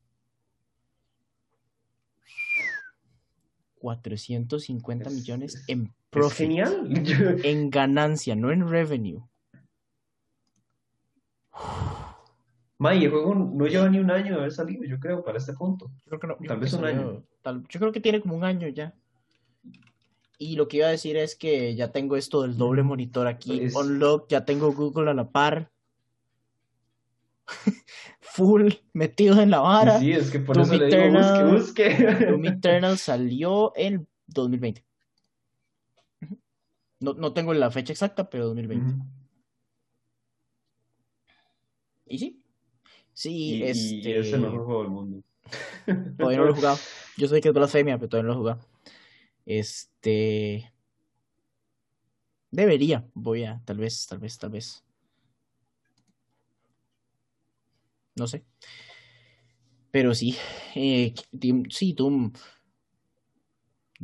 450 3.88 5.10
millones 5.12 5.64
en 5.68 5.94
profit. 6.10 6.38
genial. 6.38 6.92
En 7.46 7.70
ganancia, 7.70 8.36
no 8.36 8.52
en 8.52 8.68
revenue. 8.68 9.22
May, 12.80 13.06
el 13.06 13.12
juego 13.12 13.34
no 13.34 13.66
lleva 13.66 13.88
ni 13.88 14.00
un 14.00 14.12
año 14.12 14.34
de 14.34 14.40
haber 14.40 14.52
salido, 14.52 14.84
yo 14.84 15.00
creo, 15.00 15.24
para 15.24 15.38
este 15.38 15.54
punto. 15.54 15.90
Yo 16.06 16.20
creo 16.20 16.20
que 16.20 16.28
no. 16.28 16.48
Tal 16.48 16.60
vez 16.60 16.74
un 16.74 16.84
año. 16.84 17.24
yo 17.44 17.80
creo 17.80 17.92
que 17.94 18.02
tiene 18.02 18.20
como 18.20 18.36
un 18.36 18.44
año 18.44 18.68
ya. 18.68 18.94
Y 20.38 20.58
lo 20.58 20.68
que 20.68 20.78
iba 20.78 20.88
a 20.88 20.92
decir 20.92 21.16
es 21.16 21.36
que 21.36 21.74
ya 21.74 21.94
tengo 21.94 22.18
esto 22.18 22.42
del 22.42 22.58
doble 22.58 22.84
monitor 22.84 23.26
aquí. 23.26 23.70
Unlock, 23.74 24.28
ya 24.28 24.44
tengo 24.44 24.74
Google 24.74 25.10
a 25.12 25.14
la 25.14 25.30
par. 25.30 25.72
full 28.20 28.72
metido 28.94 29.42
en 29.42 29.52
la 29.52 29.60
vara. 29.60 30.00
Sí, 30.00 30.12
es 30.12 30.30
que 30.30 30.40
por 30.40 30.60
eso 30.60 30.76
le 30.76 30.88
digo, 30.88 31.20
busque, 31.52 31.90
busque. 31.90 32.26
Doom 32.30 32.46
Eternal 32.46 32.98
salió 32.98 33.74
en 33.76 34.08
2020. 34.28 34.84
No, 37.00 37.14
no 37.14 37.34
tengo 37.34 37.54
la 37.54 37.70
fecha 37.70 37.94
exacta, 37.94 38.30
pero 38.30 38.48
2020. 38.48 38.96
Y 42.08 42.20
sí. 42.20 42.44
Sí, 43.14 43.64
este... 43.64 44.20
es 44.20 44.34
el 44.34 44.42
mejor 44.42 44.66
juego 44.66 44.82
del 44.84 44.92
mundo. 44.92 45.24
Todavía 46.18 46.40
no 46.40 46.46
lo 46.46 46.52
he 46.52 46.56
jugado. 46.56 46.78
Yo 47.18 47.28
sé 47.28 47.42
que 47.42 47.50
es 47.50 47.54
blasfemia, 47.54 47.98
pero 47.98 48.10
todavía 48.10 48.28
no 48.28 48.34
lo 48.34 48.40
he 48.40 48.42
jugado. 48.42 48.68
Este. 49.46 50.72
Debería, 52.52 53.08
voy 53.14 53.44
a, 53.44 53.62
tal 53.66 53.78
vez, 53.78 54.06
tal 54.08 54.20
vez, 54.20 54.38
tal 54.38 54.50
vez. 54.52 54.84
No 58.18 58.28
sé. 58.28 58.44
Pero 59.92 60.14
sí, 60.14 60.36
eh, 60.76 61.14
sí, 61.70 61.94
Doom. 61.94 62.34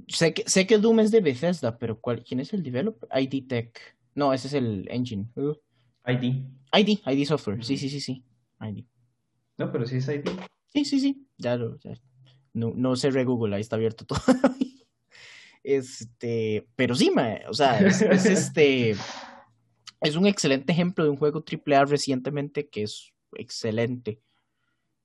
Sé 0.08 0.34
que, 0.34 0.44
sé 0.48 0.66
que 0.66 0.78
Doom 0.78 1.02
es 1.02 1.12
de 1.12 1.22
Bethesda, 1.22 1.78
pero 1.78 2.00
¿cuál, 2.00 2.24
¿quién 2.24 2.40
es 2.40 2.54
el 2.54 2.64
developer? 2.64 3.10
ID 3.14 3.48
Tech. 3.48 3.80
No, 4.16 4.34
ese 4.34 4.48
es 4.48 4.54
el 4.54 4.88
engine. 4.90 5.30
ID. 6.06 6.46
ID, 6.74 7.00
ID 7.06 7.26
Software. 7.26 7.64
Sí, 7.64 7.78
sí, 7.78 7.90
sí, 7.90 8.00
sí. 8.00 8.24
ID. 8.60 8.86
No, 9.58 9.72
pero 9.72 9.86
sí 9.86 9.98
es 9.98 10.08
ID. 10.08 10.30
Sí, 10.70 10.86
sí, 10.86 11.00
sí. 11.00 11.28
Ya 11.38 11.58
lo. 11.58 11.78
No, 12.54 12.74
no 12.76 12.96
re 12.96 13.24
Google, 13.24 13.56
ahí 13.56 13.62
está 13.62 13.76
abierto 13.76 14.06
todo. 14.06 14.20
este. 15.64 16.68
Pero 16.76 16.96
sí, 16.96 17.12
o 17.48 17.54
sea, 17.54 17.80
es, 17.80 18.02
este. 18.02 18.96
Es 20.02 20.16
un 20.16 20.28
excelente 20.28 20.72
ejemplo 20.74 21.04
de 21.04 21.12
un 21.12 21.18
juego 21.18 21.44
AAA 21.44 21.86
recientemente 21.86 22.68
que 22.68 22.84
es 22.84 23.13
excelente. 23.38 24.22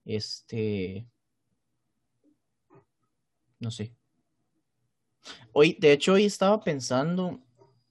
Este. 0.04 1.06
No 3.58 3.70
sé. 3.70 3.94
Hoy, 5.52 5.76
de 5.80 5.92
hecho, 5.92 6.14
hoy 6.14 6.24
estaba 6.24 6.62
pensando. 6.62 7.40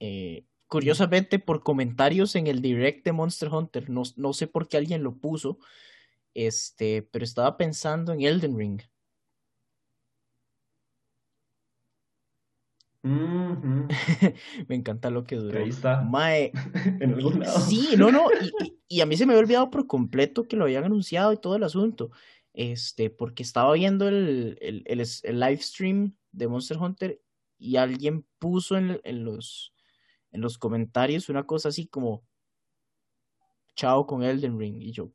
Eh, 0.00 0.44
curiosamente, 0.66 1.38
por 1.38 1.62
comentarios 1.62 2.36
en 2.36 2.46
el 2.46 2.62
direct 2.62 3.04
de 3.04 3.12
Monster 3.12 3.48
Hunter, 3.48 3.90
no, 3.90 4.02
no 4.16 4.32
sé 4.32 4.46
por 4.46 4.68
qué 4.68 4.76
alguien 4.76 5.02
lo 5.02 5.16
puso 5.16 5.58
este, 6.34 7.02
pero 7.02 7.24
estaba 7.24 7.56
pensando 7.56 8.12
en 8.12 8.22
Elden 8.22 8.56
Ring. 8.56 8.80
me 13.02 14.74
encanta 14.74 15.10
lo 15.10 15.24
que 15.24 15.36
duró. 15.36 15.58
Ahí 15.58 15.68
está. 15.68 16.02
Mae. 16.02 16.52
en 17.00 17.14
algún 17.14 17.40
lado. 17.40 17.60
Sí, 17.60 17.90
no, 17.96 18.10
no. 18.10 18.26
Y, 18.88 19.00
a 19.00 19.06
mí 19.06 19.16
se 19.16 19.24
me 19.24 19.32
había 19.32 19.42
olvidado 19.42 19.70
por 19.70 19.86
completo 19.86 20.44
que 20.44 20.56
lo 20.56 20.64
habían 20.64 20.84
anunciado 20.84 21.32
y 21.32 21.38
todo 21.38 21.56
el 21.56 21.62
asunto. 21.62 22.10
Este, 22.54 23.10
porque 23.10 23.42
estaba 23.42 23.72
viendo 23.74 24.08
el, 24.08 24.58
el, 24.60 24.82
el, 24.86 25.40
live 25.40 25.58
stream 25.58 26.16
de 26.32 26.48
Monster 26.48 26.76
Hunter 26.76 27.20
y 27.58 27.76
alguien 27.76 28.26
puso 28.38 28.76
en, 28.76 29.00
en, 29.04 29.24
los, 29.24 29.72
en 30.32 30.40
los 30.40 30.58
comentarios 30.58 31.28
una 31.28 31.44
cosa 31.44 31.68
así 31.68 31.86
como 31.86 32.24
chao 33.78 34.06
con 34.06 34.24
Elden 34.24 34.58
Ring. 34.58 34.82
Y 34.82 34.90
yo, 34.90 35.12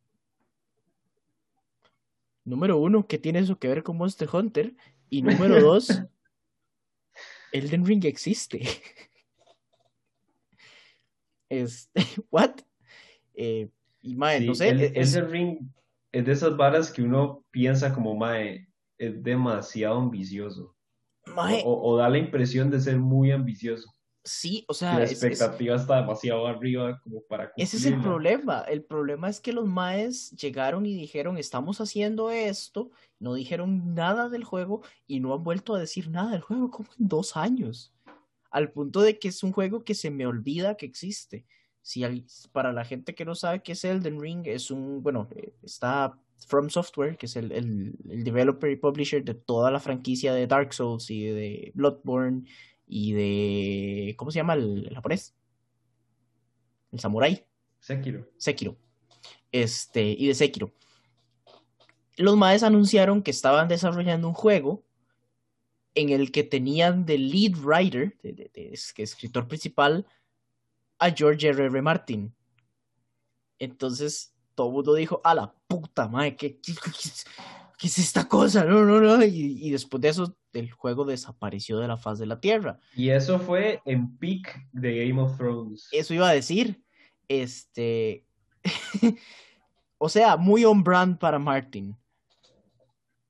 número 2.45 2.77
uno, 2.77 3.07
¿qué 3.07 3.17
tiene 3.17 3.39
eso 3.39 3.59
que 3.59 3.67
ver 3.67 3.83
con 3.83 3.97
Monster 3.97 4.29
Hunter? 4.31 4.73
Y 5.09 5.21
número 5.21 5.61
dos, 5.61 5.87
Elden 7.53 7.85
Ring 7.85 8.05
existe. 8.05 8.61
Este, 11.49 12.01
¿what? 12.31 12.61
Eh, 13.35 13.69
y 14.01 14.15
mae, 14.15 14.41
no 14.41 14.55
sé. 14.55 14.69
Elden 14.69 15.29
Ring 15.29 15.59
es 16.11 16.25
de 16.25 16.31
esas 16.31 16.57
varas 16.57 16.91
que 16.91 17.03
uno 17.03 17.43
piensa 17.51 17.93
como 17.93 18.15
mae, 18.15 18.67
es 18.97 19.23
demasiado 19.23 19.99
ambicioso. 19.99 20.75
o, 21.35 21.97
da 21.97 22.09
la 22.09 22.17
impresión 22.17 22.69
de 22.69 22.79
ser 22.79 22.97
muy 22.97 23.31
ambicioso. 23.31 23.93
Sí, 24.25 24.63
o 24.69 24.73
sea. 24.73 24.97
la 24.97 25.05
expectativa 25.05 25.75
está 25.75 25.97
demasiado 25.97 26.47
arriba 26.47 26.97
como 27.03 27.21
para. 27.23 27.51
Ese 27.57 27.75
es 27.75 27.85
el 27.85 27.99
problema. 28.01 28.61
El 28.61 28.83
problema 28.83 29.27
es 29.27 29.41
que 29.41 29.51
los 29.51 29.65
maes 29.67 30.31
llegaron 30.31 30.85
y 30.85 30.95
dijeron: 30.95 31.37
Estamos 31.37 31.81
haciendo 31.81 32.31
esto. 32.31 32.91
No 33.19 33.33
dijeron 33.33 33.93
nada 33.93 34.29
del 34.29 34.45
juego 34.45 34.81
y 35.07 35.19
no 35.19 35.33
han 35.33 35.43
vuelto 35.43 35.75
a 35.75 35.79
decir 35.79 36.09
nada 36.09 36.31
del 36.31 36.41
juego 36.41 36.71
como 36.71 36.89
en 36.97 37.07
dos 37.09 37.35
años. 37.35 37.93
Al 38.49 38.71
punto 38.71 39.01
de 39.01 39.19
que 39.19 39.27
es 39.27 39.43
un 39.43 39.51
juego 39.51 39.83
que 39.83 39.95
se 39.95 40.09
me 40.09 40.25
olvida 40.25 40.77
que 40.77 40.85
existe. 40.85 41.45
Si 41.81 42.05
para 42.53 42.71
la 42.71 42.85
gente 42.85 43.15
que 43.15 43.25
no 43.25 43.35
sabe 43.35 43.61
qué 43.61 43.73
es 43.73 43.83
Elden 43.83 44.21
Ring, 44.21 44.47
es 44.47 44.71
un. 44.71 45.03
Bueno, 45.03 45.27
eh, 45.35 45.53
está 45.63 46.17
From 46.47 46.69
Software, 46.69 47.17
que 47.17 47.25
es 47.25 47.35
el, 47.35 47.51
el, 47.51 47.93
el 48.09 48.23
developer 48.23 48.71
y 48.71 48.77
publisher 48.77 49.21
de 49.21 49.33
toda 49.33 49.69
la 49.69 49.81
franquicia 49.81 50.33
de 50.33 50.47
Dark 50.47 50.73
Souls 50.73 51.09
y 51.09 51.25
de 51.25 51.71
Bloodborne 51.75 52.45
y 52.87 53.13
de. 53.13 54.15
¿Cómo 54.17 54.31
se 54.31 54.39
llama 54.39 54.53
el, 54.53 54.91
japonés? 54.93 55.35
El 56.91 56.99
samurai. 56.99 57.45
Sekiro. 57.79 58.27
Sekiro. 58.37 58.77
Este, 59.51 60.03
y 60.03 60.27
de 60.27 60.35
Sekiro. 60.35 60.73
Los 62.17 62.37
maes 62.37 62.63
anunciaron 62.63 63.23
que 63.23 63.31
estaban 63.31 63.67
desarrollando 63.67 64.27
un 64.27 64.33
juego 64.33 64.83
en 65.95 66.09
el 66.09 66.31
que 66.31 66.43
tenían 66.43 67.05
de 67.05 67.17
lead 67.17 67.57
writer, 67.57 68.17
de, 68.21 68.71
escritor 68.97 69.47
principal, 69.47 70.05
a 70.99 71.11
George 71.11 71.47
R. 71.47 71.65
R. 71.65 71.81
Martin. 71.81 72.33
Entonces, 73.59 74.33
todo 74.55 74.67
el 74.67 74.73
mundo 74.73 74.93
dijo, 74.93 75.21
a 75.23 75.35
la 75.35 75.53
puta 75.67 76.07
madre, 76.07 76.35
¿qué, 76.35 76.59
qué, 76.59 76.73
es 77.81 77.99
esta 77.99 78.27
cosa? 78.27 78.63
No, 78.63 78.85
no, 78.85 78.99
no. 78.99 79.23
y, 79.23 79.69
después 79.71 80.01
de 80.01 80.09
eso 80.09 80.35
el 80.53 80.71
juego 80.71 81.05
desapareció 81.05 81.79
de 81.79 81.87
la 81.87 81.97
faz 81.97 82.19
de 82.19 82.25
la 82.25 82.39
Tierra. 82.39 82.79
Y 82.95 83.09
eso 83.09 83.39
fue 83.39 83.81
en 83.85 84.17
peak 84.17 84.67
de 84.71 85.05
Game 85.05 85.21
of 85.21 85.37
Thrones. 85.37 85.89
Eso 85.91 86.13
iba 86.13 86.29
a 86.29 86.33
decir. 86.33 86.83
Este. 87.27 88.25
o 89.97 90.09
sea, 90.09 90.37
muy 90.37 90.65
on 90.65 90.83
brand 90.83 91.17
para 91.17 91.39
Martin. 91.39 91.97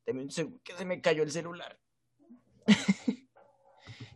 que 0.05 0.73
se 0.77 0.85
me 0.85 1.01
cayó 1.01 1.23
el 1.23 1.31
celular. 1.31 1.79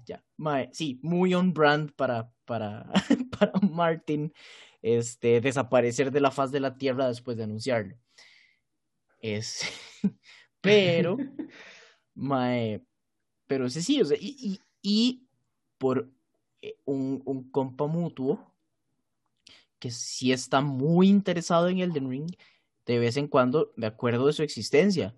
ya, 0.06 0.24
sí, 0.72 1.00
muy 1.02 1.34
on 1.34 1.54
brand 1.54 1.92
para, 1.94 2.32
para, 2.46 2.92
para 3.40 3.54
Martin 3.62 4.34
este, 4.82 5.42
desaparecer 5.42 6.12
de 6.12 6.22
la 6.22 6.32
faz 6.32 6.52
de 6.52 6.60
la 6.60 6.78
Tierra 6.78 7.08
después 7.08 7.38
de 7.38 7.44
anunciarlo. 7.44 7.98
Es, 9.20 9.62
pero, 10.62 11.18
mae, 12.14 12.86
pero 13.48 13.66
ese 13.66 13.82
sí, 13.82 14.02
o 14.02 14.06
sea, 14.06 14.18
y, 14.20 14.60
y, 14.82 15.28
por 15.78 16.10
eh, 16.62 16.78
un, 16.86 17.22
un, 17.26 17.50
compa 17.50 17.88
mutuo 17.88 18.54
que 19.80 19.92
sí 19.92 20.32
está 20.32 20.62
muy 20.62 21.08
interesado 21.08 21.70
en 21.70 21.80
Elden 21.80 22.10
Ring, 22.10 22.32
de 22.86 23.00
vez 23.00 23.18
en 23.18 23.28
cuando 23.28 23.74
me 23.76 23.88
acuerdo 23.88 24.28
de 24.28 24.34
su 24.34 24.44
existencia. 24.44 25.16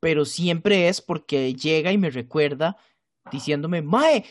Pero 0.00 0.24
siempre 0.24 0.88
es 0.88 1.00
porque 1.00 1.54
llega 1.54 1.92
y 1.92 1.98
me 1.98 2.10
recuerda 2.10 2.76
diciéndome, 3.30 3.82
Mae, 3.82 4.24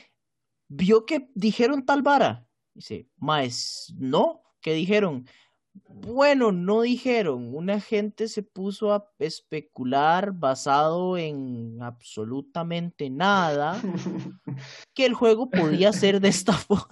vio 0.68 1.06
que 1.06 1.30
dijeron 1.34 1.86
tal 1.86 2.02
vara. 2.02 2.48
Dice, 2.74 3.08
Mae, 3.18 3.50
no, 3.96 4.42
¿qué 4.62 4.74
dijeron? 4.74 5.28
Bueno, 5.74 6.52
no 6.52 6.82
dijeron, 6.82 7.54
una 7.54 7.80
gente 7.80 8.28
se 8.28 8.44
puso 8.44 8.94
a 8.94 9.10
especular 9.20 10.34
basado 10.34 11.18
en 11.18 11.78
absolutamente 11.82 13.10
nada 13.10 13.80
que 14.94 15.06
el 15.06 15.14
juego 15.14 15.50
podía 15.50 15.94
ser 15.94 16.20
de 16.20 16.30
esta 16.30 16.54
forma. 16.54 16.88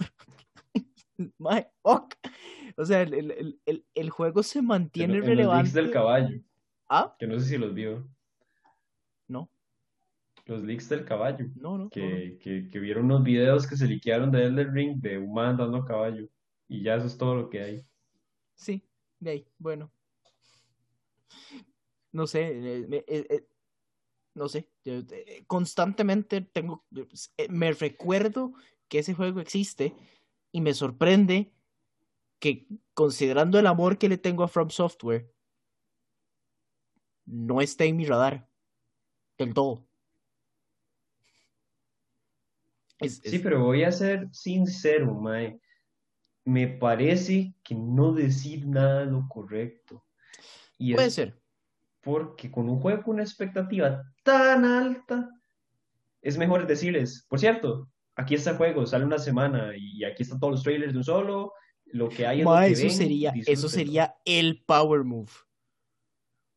O 2.76 2.84
sea, 2.84 3.02
el, 3.02 4.10
juego 4.10 4.42
se 4.42 4.62
mantiene 4.62 5.20
relevante. 5.20 5.44
Los 5.44 5.54
leaks 5.54 5.74
del 5.74 5.90
caballo. 5.90 6.40
¿Ah? 6.88 7.14
Que 7.18 7.26
no 7.26 7.38
sé 7.38 7.46
si 7.46 7.58
los 7.58 7.74
vio. 7.74 8.08
No. 9.28 9.50
Los 10.46 10.62
leaks 10.62 10.88
del 10.88 11.04
caballo. 11.04 11.46
No, 11.56 11.76
no. 11.76 11.90
Que, 11.90 12.38
Que, 12.40 12.78
vieron 12.78 13.04
unos 13.06 13.22
videos 13.22 13.66
que 13.66 13.76
se 13.76 13.86
liquearon 13.86 14.30
de 14.30 14.44
Elden 14.44 14.74
Ring 14.74 15.00
de 15.00 15.18
un 15.18 15.34
man 15.34 15.56
dando 15.56 15.84
caballo. 15.84 16.26
Y 16.68 16.82
ya 16.82 16.94
eso 16.94 17.06
es 17.06 17.18
todo 17.18 17.34
lo 17.34 17.50
que 17.50 17.60
hay. 17.60 17.86
Sí, 18.60 18.86
de 19.18 19.30
ahí, 19.30 19.48
bueno. 19.58 19.90
No 22.12 22.26
sé, 22.26 22.40
eh, 22.42 22.86
eh, 22.90 23.26
eh, 23.30 23.48
no 24.34 24.48
sé, 24.48 24.68
constantemente 25.46 26.42
tengo, 26.42 26.84
me 27.48 27.72
recuerdo 27.72 28.52
que 28.88 28.98
ese 28.98 29.14
juego 29.14 29.40
existe 29.40 29.94
y 30.52 30.60
me 30.60 30.74
sorprende 30.74 31.52
que 32.38 32.66
considerando 32.92 33.58
el 33.58 33.66
amor 33.66 33.96
que 33.96 34.08
le 34.08 34.18
tengo 34.18 34.42
a 34.42 34.48
From 34.48 34.68
Software, 34.68 35.32
no 37.24 37.60
esté 37.60 37.86
en 37.86 37.96
mi 37.96 38.04
radar 38.04 38.50
del 39.38 39.54
todo. 39.54 39.86
sí, 43.08 43.38
pero 43.38 43.64
voy 43.64 43.84
a 43.84 43.92
ser 43.92 44.28
sincero, 44.32 45.14
Mae 45.14 45.60
me 46.44 46.66
parece 46.68 47.54
que 47.62 47.74
no 47.74 48.12
decir 48.12 48.66
nada 48.66 49.04
lo 49.04 49.26
correcto. 49.28 50.04
Y 50.78 50.94
Puede 50.94 51.10
ser. 51.10 51.40
Porque 52.00 52.50
con 52.50 52.68
un 52.68 52.80
juego 52.80 53.02
con 53.02 53.14
una 53.14 53.22
expectativa 53.22 54.02
tan 54.22 54.64
alta, 54.64 55.28
es 56.22 56.38
mejor 56.38 56.66
decirles, 56.66 57.26
por 57.28 57.38
cierto, 57.38 57.90
aquí 58.14 58.34
está 58.34 58.50
el 58.50 58.56
juego, 58.56 58.86
sale 58.86 59.04
una 59.04 59.18
semana 59.18 59.72
y 59.76 60.04
aquí 60.04 60.22
están 60.22 60.40
todos 60.40 60.52
los 60.52 60.62
trailers 60.62 60.92
de 60.92 60.98
un 60.98 61.04
solo, 61.04 61.52
lo 61.86 62.08
que 62.08 62.26
hay 62.26 62.40
en 62.40 62.48
eso 62.48 62.88
sería, 62.90 63.32
eso 63.46 63.68
sería 63.68 64.14
el 64.24 64.62
power 64.64 65.04
move. 65.04 65.30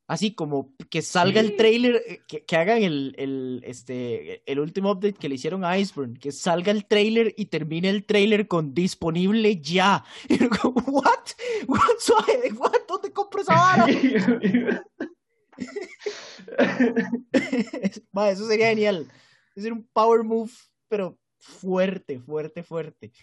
Así 0.06 0.36
como 0.36 0.76
que 0.90 1.02
salga 1.02 1.40
el 1.40 1.56
trailer, 1.56 2.04
eh, 2.06 2.20
que, 2.28 2.58
hagan 2.58 2.84
el, 2.84 3.16
el, 3.18 3.62
este, 3.66 4.44
el 4.52 4.60
último 4.60 4.92
update 4.92 5.14
que 5.14 5.30
le 5.30 5.36
hicieron 5.36 5.64
a 5.64 5.78
Iceburn, 5.78 6.16
que 6.16 6.34
salga 6.34 6.72
el 6.72 6.86
trailer 6.86 7.34
y 7.38 7.46
termine 7.46 7.90
el 7.90 8.06
trailer 8.06 8.48
con 8.48 8.74
disponible 8.74 9.62
ya. 9.62 10.04
Y 10.30 10.44
¿what? 10.44 11.30
¿What? 11.68 11.68
¿What? 12.58 12.82
¿Dónde 12.88 13.14
compro 13.14 13.42
esa 13.42 13.56
vara? 13.56 13.88
eso 18.32 18.48
sería 18.48 18.68
genial. 18.68 19.10
Es 19.56 19.66
un 19.66 19.88
power 19.94 20.24
move, 20.24 20.52
pero 20.90 21.18
fuerte, 21.38 22.20
fuerte, 22.20 22.64
fuerte. 22.64 23.14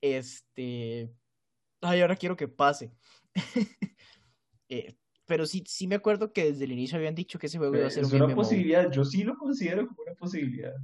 Este. 0.00 1.10
Ay, 1.80 2.02
ahora 2.02 2.16
quiero 2.16 2.36
que 2.36 2.48
pase. 2.48 2.92
eh, 4.68 4.94
pero 5.30 5.46
sí, 5.46 5.62
sí 5.64 5.86
me 5.86 5.94
acuerdo 5.94 6.32
que 6.32 6.46
desde 6.46 6.64
el 6.64 6.72
inicio 6.72 6.98
habían 6.98 7.14
dicho 7.14 7.38
que 7.38 7.46
ese 7.46 7.56
juego 7.56 7.76
iba 7.76 7.86
a 7.86 7.90
ser 7.90 8.02
es 8.02 8.12
una 8.12 8.34
posibilidad, 8.34 8.90
yo 8.90 9.04
sí 9.04 9.22
lo 9.22 9.38
considero 9.38 9.86
como 9.86 10.02
una 10.02 10.16
posibilidad. 10.16 10.74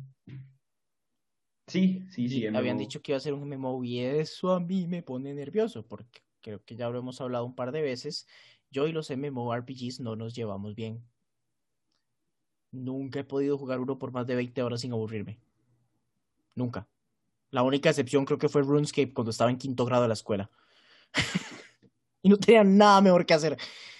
Sí, 1.66 2.07
sí, 2.11 2.28
sí. 2.28 2.47
habían 2.47 2.78
dicho 2.78 3.03
que 3.03 3.11
iba 3.11 3.16
a 3.16 3.20
ser 3.20 3.32
un 3.32 3.42
MMO 3.42 3.82
y 3.82 3.99
eso 3.99 4.53
a 4.53 4.61
mí 4.61 4.86
me 4.86 5.03
pone 5.03 5.34
nervioso 5.34 5.84
porque 5.84 6.20
creo 6.40 6.64
que 6.64 6.76
ya 6.76 6.88
lo 6.88 7.01
hemos 7.01 7.20
hablado 7.20 7.44
un 7.44 7.57
par 7.57 7.72
de 7.72 7.82
veces. 7.82 8.28
Yo 8.70 8.86
y 8.86 8.92
los 8.92 9.11
MMORPGs 9.11 9.99
no 9.99 10.14
nos 10.14 10.32
llevamos 10.36 10.76
bien. 10.76 11.03
Nunca 12.70 13.18
he 13.18 13.24
podido 13.24 13.59
jugar 13.59 13.80
uno 13.80 13.99
por 13.99 14.12
más 14.12 14.28
de 14.28 14.36
20 14.36 14.62
horas 14.62 14.82
sin 14.82 14.92
aburrirme. 14.92 15.40
Nunca. 16.55 16.86
La 17.51 17.64
única 17.64 17.88
excepción 17.88 18.24
creo 18.24 18.38
que 18.38 18.49
fue 18.49 18.62
RuneScape 18.62 19.12
cuando 19.12 19.32
estaba 19.32 19.51
en 19.51 19.59
quinto 19.59 19.84
grado 19.84 20.03
de 20.03 20.09
la 20.09 20.14
escuela. 20.14 20.53
y 22.22 22.28
no 22.28 22.36
tenía 22.36 22.62
nada 22.62 23.01
mejor 23.01 23.26
que 23.26 23.34
hacer. 23.34 23.59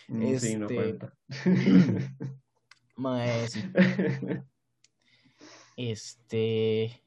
Mm, 0.09 0.39
sí, 0.39 0.57
no 0.57 0.69
este. 0.69 1.09
Este. 5.77 7.03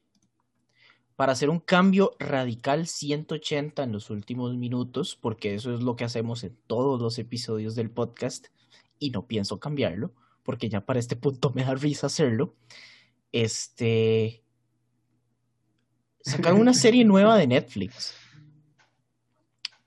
Para 1.16 1.32
hacer 1.32 1.50
un 1.50 1.58
cambio 1.58 2.12
radical 2.18 2.86
180 2.86 3.82
en 3.82 3.92
los 3.92 4.10
últimos 4.10 4.56
minutos, 4.56 5.18
porque 5.20 5.54
eso 5.54 5.74
es 5.74 5.82
lo 5.82 5.96
que 5.96 6.04
hacemos 6.04 6.44
en 6.44 6.56
todos 6.66 7.02
los 7.02 7.18
episodios 7.18 7.74
del 7.74 7.90
podcast, 7.90 8.46
y 8.98 9.10
no 9.10 9.26
pienso 9.26 9.58
cambiarlo, 9.58 10.14
porque 10.44 10.68
ya 10.68 10.86
para 10.86 11.00
este 11.00 11.16
punto 11.16 11.52
me 11.54 11.64
da 11.64 11.74
risa 11.74 12.06
hacerlo. 12.06 12.54
Este. 13.32 14.44
Sacaron 16.22 16.60
una 16.60 16.74
serie 16.74 17.04
nueva 17.04 17.36
de 17.36 17.46
Netflix 17.48 18.19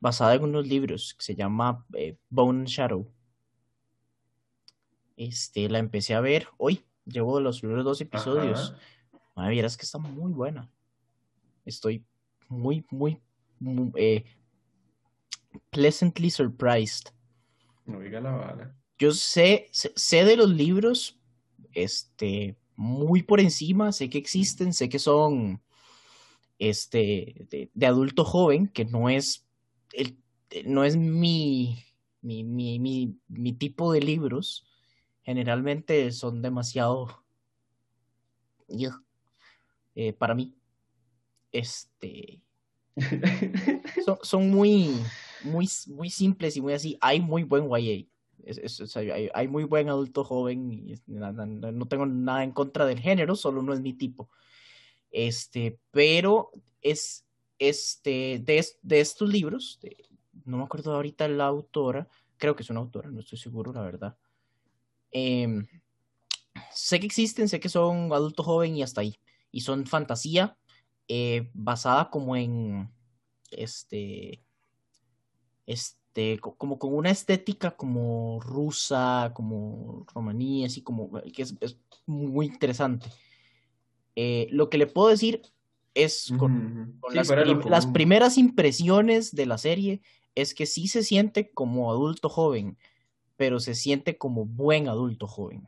basada 0.04 0.34
en 0.34 0.43
unos 0.43 0.68
libros 0.68 1.14
que 1.18 1.24
se 1.24 1.34
llama 1.34 1.86
eh, 1.93 2.18
Bone 2.30 2.66
Shadow. 2.66 3.10
Este, 5.16 5.70
la 5.70 5.80
empecé 5.80 6.14
a 6.14 6.20
ver 6.20 6.49
hoy. 6.58 6.84
Llevo 7.06 7.39
los 7.39 7.62
primeros 7.62 7.86
dos 7.86 8.01
episodios. 8.01 8.76
Madre, 9.34 9.51
vieras 9.51 9.78
que 9.78 9.86
está 9.86 9.99
muy 9.99 10.34
buena. 10.34 10.70
Estoy 11.64 12.04
muy, 12.49 12.86
muy, 12.91 13.18
eh, 13.95 14.26
pleasantly 15.70 16.30
surprised. 16.30 17.14
No 17.86 18.01
diga 18.01 18.20
la 18.20 18.32
bala. 18.32 18.76
Yo 18.99 19.14
sé, 19.14 19.70
sé, 19.72 20.26
de 20.26 20.36
los 20.36 20.49
libros, 20.49 21.18
este, 21.72 22.58
muy 22.76 23.24
por 23.24 23.39
encima, 23.39 23.93
sé 23.93 24.10
que 24.10 24.18
existen, 24.18 24.74
sé 24.74 24.89
que 24.89 24.99
son, 24.99 25.64
este, 26.60 27.47
de, 27.49 27.72
de 27.74 27.86
adulto 27.86 28.26
joven, 28.26 28.68
que 28.68 28.84
no 28.84 29.10
es 29.10 29.43
eh, 29.94 30.64
no 30.66 30.84
es 30.84 30.98
mi, 30.98 31.84
mi, 32.22 32.44
mi, 32.44 32.80
mi, 32.80 33.18
mi 33.28 33.54
tipo 33.54 33.94
de 33.94 34.02
libros. 34.02 34.66
Generalmente 35.24 36.12
son 36.12 36.41
demasiado 36.41 37.24
eh, 39.96 40.14
para 40.14 40.36
mí. 40.36 40.54
Este 41.52 42.41
son, 44.06 44.18
son, 44.22 44.50
muy, 44.50 44.89
muy, 45.44 45.68
muy 45.88 46.10
simples 46.10 46.58
y 46.58 46.62
muy 46.62 46.74
así. 46.74 46.98
Hay 47.02 47.22
muy 47.22 47.44
buen 47.44 47.70
YA. 47.70 48.06
hay, 49.34 49.48
muy 49.48 49.64
buen 49.64 49.89
adulto 49.89 50.24
joven. 50.24 50.96
No 51.08 51.88
tengo 51.88 52.06
nada 52.06 52.44
en 52.44 52.52
contra 52.52 52.86
del 52.86 53.00
género, 53.00 53.36
solo 53.36 53.62
no 53.62 53.74
es 53.74 53.82
mi 53.82 53.94
tipo. 53.94 54.30
Este, 55.12 55.80
pero 55.91 56.52
es 56.82 57.26
este, 57.60 58.39
de, 58.39 58.99
estos 58.99 59.30
libros, 59.30 59.80
no 60.45 60.58
me 60.58 60.64
acuerdo 60.64 60.93
ahorita 60.93 61.28
la 61.28 61.45
autora, 61.45 62.08
creo 62.38 62.56
que 62.56 62.64
es 62.64 62.70
una 62.70 62.80
autora, 62.80 63.10
no 63.10 63.20
estoy 63.20 63.38
seguro, 63.38 63.72
la 63.72 63.82
verdad. 63.82 64.18
Em, 65.12 65.66
sé 66.72 66.99
que 66.99 67.06
existen, 67.06 67.47
sé 67.47 67.60
que 67.60 67.70
son 67.70 68.12
adulto 68.12 68.43
joven 68.43 68.76
y 68.76 68.84
hasta 68.84 69.01
ahí. 69.01 69.20
Y 69.51 69.62
son 69.62 69.86
fantasía 69.86 70.58
eh, 71.08 71.49
basada 71.54 72.10
como 72.10 72.36
en 72.36 72.89
este 73.51 74.41
este 75.66 76.39
como 76.39 76.80
con 76.80 76.93
una 76.93 77.12
estética 77.12 77.72
como 77.72 78.39
rusa 78.41 79.32
como 79.34 80.06
romaní 80.14 80.66
así 80.66 80.82
como 80.82 81.12
que 81.34 81.41
es, 81.41 81.56
muy 82.06 82.47
interesante 82.47 83.10
eh, 84.16 84.47
lo 84.51 84.70
que 84.70 84.78
le 84.78 84.88
puedo 84.88 85.10
decir 85.10 85.41
es 85.96 86.34
con, 86.38 87.00
las, 87.12 87.88
primeras 87.88 88.38
impresiones 88.38 89.36
de 89.36 89.46
la 89.46 89.58
serie 89.58 90.02
es 90.36 90.54
que 90.54 90.66
sí 90.66 90.88
se 90.88 91.04
siente 91.04 91.52
como 91.52 91.91
adulto 91.91 92.30
joven, 92.30 92.78
pero 93.36 93.60
se 93.60 93.76
siente 93.76 94.18
como 94.18 94.46
buen 94.46 94.88
adulto 94.88 95.28
joven. 95.28 95.68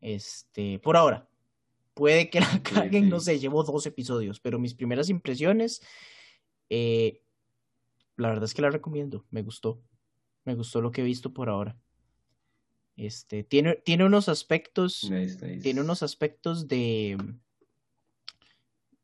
Este, 0.00 0.78
por 0.78 0.96
ahora. 0.96 1.28
Puede 1.94 2.28
que 2.28 2.40
la 2.40 2.62
caguen, 2.62 3.08
no 3.08 3.20
sé, 3.20 3.38
llevo 3.38 3.62
dos 3.62 3.86
episodios, 3.86 4.40
pero 4.40 4.58
mis 4.58 4.74
primeras 4.74 5.08
impresiones, 5.08 5.80
eh, 6.68 7.22
la 8.16 8.30
verdad 8.30 8.44
es 8.44 8.54
que 8.54 8.62
la 8.62 8.70
recomiendo, 8.70 9.24
me 9.30 9.42
gustó. 9.42 9.80
Me 10.44 10.54
gustó 10.54 10.82
lo 10.82 10.90
que 10.90 11.00
he 11.00 11.04
visto 11.04 11.32
por 11.32 11.48
ahora. 11.48 11.78
Este, 12.96 13.44
tiene, 13.44 13.76
tiene 13.76 14.04
unos 14.04 14.28
aspectos, 14.28 15.10
tiene 15.62 15.80
unos 15.80 16.02
aspectos 16.02 16.68
de, 16.68 17.16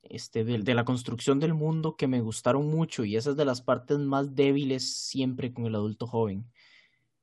este, 0.02 0.44
de, 0.44 0.74
la 0.74 0.84
construcción 0.84 1.40
del 1.40 1.54
mundo 1.54 1.96
que 1.96 2.08
me 2.08 2.20
gustaron 2.20 2.68
mucho 2.68 3.04
y 3.04 3.16
esa 3.16 3.30
es 3.30 3.36
de 3.36 3.44
las 3.44 3.62
partes 3.62 3.98
más 3.98 4.34
débiles 4.34 4.96
siempre 4.96 5.52
con 5.52 5.66
el 5.66 5.74
adulto 5.74 6.06
joven, 6.06 6.50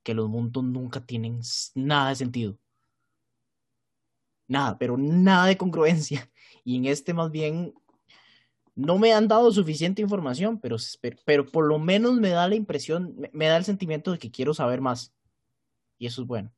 que 0.02 0.14
los 0.14 0.28
mundos 0.28 0.64
nunca 0.64 1.04
tienen 1.04 1.40
nada 1.74 2.10
de 2.10 2.16
sentido. 2.16 2.58
Nada, 4.46 4.78
pero 4.78 4.96
nada 4.96 5.46
de 5.46 5.56
congruencia. 5.56 6.30
Y 6.64 6.76
en 6.76 6.84
este 6.84 7.14
más 7.14 7.30
bien 7.30 7.72
no 8.74 8.98
me 8.98 9.12
han 9.12 9.26
dado 9.26 9.50
suficiente 9.50 10.02
información, 10.02 10.60
pero, 10.60 10.76
pero, 11.24 11.44
por 11.46 11.66
lo 11.66 11.78
menos 11.78 12.14
me 12.14 12.28
da 12.28 12.46
la 12.46 12.54
impresión, 12.54 13.16
me, 13.32 13.46
da 13.46 13.56
el 13.56 13.64
sentimiento 13.64 14.12
de 14.12 14.18
que 14.18 14.30
quiero 14.30 14.52
saber 14.54 14.80
más. 14.80 15.12
Y 15.98 16.06
eso 16.06 16.22
es 16.22 16.28
bueno. 16.28 16.52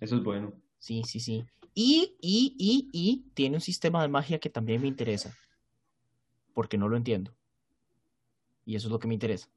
Eso 0.00 0.16
es 0.16 0.22
bueno. 0.22 0.54
Sí, 0.78 1.02
sí, 1.04 1.20
sí. 1.20 1.44
Y, 1.74 2.16
y, 2.20 2.54
y, 2.56 2.88
y 2.92 3.30
tiene 3.34 3.56
un 3.56 3.60
sistema 3.60 4.00
de 4.02 4.08
magia 4.08 4.38
que 4.38 4.48
también 4.48 4.80
me 4.80 4.88
interesa. 4.88 5.36
Porque 6.52 6.78
no 6.78 6.88
lo 6.88 6.96
entiendo. 6.96 7.34
Y 8.64 8.76
eso 8.76 8.86
es 8.86 8.92
lo 8.92 8.98
que 8.98 9.08
me 9.08 9.14
interesa. 9.14 9.48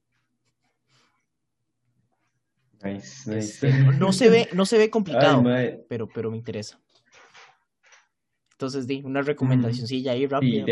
Nice, 2.84 3.38
este, 3.38 3.72
no, 3.72 4.13
se 4.13 4.30
ve, 4.30 4.49
no 4.53 4.65
se 4.65 4.78
ve 4.78 4.89
complicado, 4.91 5.43
pero, 5.88 6.07
pero 6.07 6.30
me 6.32 6.38
interesa. 6.38 6.80
Entonces, 8.51 8.88
di, 8.88 9.01
una 9.03 9.22
recomendación 9.22 9.88
sí, 9.88 10.07
ahí 10.07 10.26
rápida. 10.26 10.65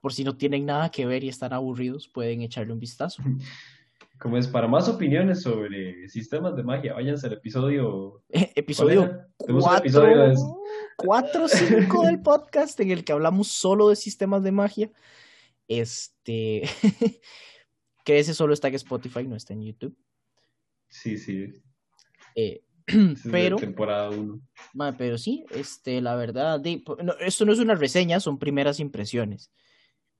Por 0.00 0.12
si 0.12 0.22
no 0.22 0.36
tienen 0.36 0.66
nada 0.66 0.90
que 0.90 1.06
ver 1.06 1.24
y 1.24 1.28
están 1.28 1.52
aburridos, 1.52 2.08
pueden 2.08 2.42
echarle 2.42 2.72
un 2.72 2.78
vistazo. 2.80 3.22
Como 4.24 4.38
es, 4.38 4.48
para 4.48 4.66
más 4.66 4.88
opiniones 4.88 5.42
sobre 5.42 6.08
sistemas 6.08 6.56
de 6.56 6.62
magia, 6.62 6.94
váyanse 6.94 7.26
al 7.26 7.34
episodio... 7.34 8.24
episodio 8.30 9.28
4 10.96 11.44
o 11.44 11.46
5 11.48 12.06
del 12.06 12.22
podcast 12.22 12.80
en 12.80 12.90
el 12.90 13.04
que 13.04 13.12
hablamos 13.12 13.48
solo 13.48 13.90
de 13.90 13.96
sistemas 13.96 14.42
de 14.42 14.50
magia. 14.50 14.90
Este... 15.68 16.62
que 18.06 18.18
ese 18.18 18.32
solo 18.32 18.54
está 18.54 18.68
en 18.68 18.76
Spotify, 18.76 19.26
no 19.26 19.36
está 19.36 19.52
en 19.52 19.60
YouTube. 19.60 19.94
Sí, 20.88 21.18
sí. 21.18 21.62
Eh, 22.34 22.64
pero... 23.30 23.56
temporada 23.56 24.08
1. 24.08 24.40
Pero 24.96 25.18
sí, 25.18 25.44
este, 25.50 26.00
la 26.00 26.16
verdad, 26.16 26.62
esto 27.20 27.44
no 27.44 27.52
es 27.52 27.58
una 27.58 27.74
reseña, 27.74 28.20
son 28.20 28.38
primeras 28.38 28.80
impresiones. 28.80 29.52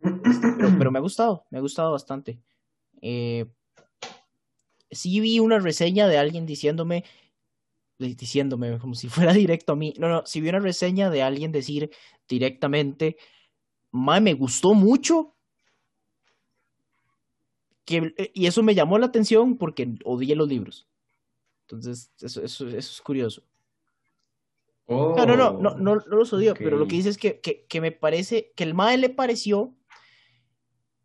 Este, 0.02 0.48
pero, 0.58 0.74
pero, 0.76 0.90
me 0.90 0.98
ha 0.98 1.02
gustado, 1.02 1.46
me 1.48 1.56
ha 1.56 1.62
gustado 1.62 1.92
bastante. 1.92 2.38
Eh, 3.00 3.46
sí 4.94 5.20
vi 5.20 5.38
una 5.38 5.58
reseña 5.58 6.08
de 6.08 6.18
alguien 6.18 6.46
diciéndome, 6.46 7.04
diciéndome 7.98 8.78
como 8.80 8.94
si 8.94 9.08
fuera 9.08 9.32
directo 9.32 9.72
a 9.72 9.76
mí. 9.76 9.94
No, 9.98 10.08
no, 10.08 10.26
sí 10.26 10.40
vi 10.40 10.48
una 10.48 10.60
reseña 10.60 11.10
de 11.10 11.22
alguien 11.22 11.52
decir 11.52 11.90
directamente, 12.28 13.16
Mae, 13.90 14.20
me 14.20 14.34
gustó 14.34 14.74
mucho. 14.74 15.34
Que, 17.84 18.14
eh, 18.16 18.30
y 18.34 18.46
eso 18.46 18.62
me 18.62 18.74
llamó 18.74 18.98
la 18.98 19.06
atención 19.06 19.56
porque 19.56 19.94
odié 20.04 20.34
los 20.34 20.48
libros. 20.48 20.88
Entonces, 21.62 22.10
eso, 22.20 22.42
eso, 22.42 22.66
eso 22.68 22.76
es 22.76 23.00
curioso. 23.02 23.42
no, 24.88 25.14
no, 25.14 25.36
no, 25.36 25.52
no, 25.52 25.76
no, 25.76 25.94
los 25.94 26.32
odio, 26.32 26.54
pero 26.54 26.76
lo 26.76 26.86
que 26.86 26.96
dice 26.96 27.10
es 27.10 27.18
que, 27.18 27.40
que, 27.40 27.66
que 27.66 27.80
me 27.80 27.92
parece 27.92 28.52
que 28.56 28.64
el 28.64 28.74
Mae 28.74 28.98
le 28.98 29.10
pareció 29.10 29.74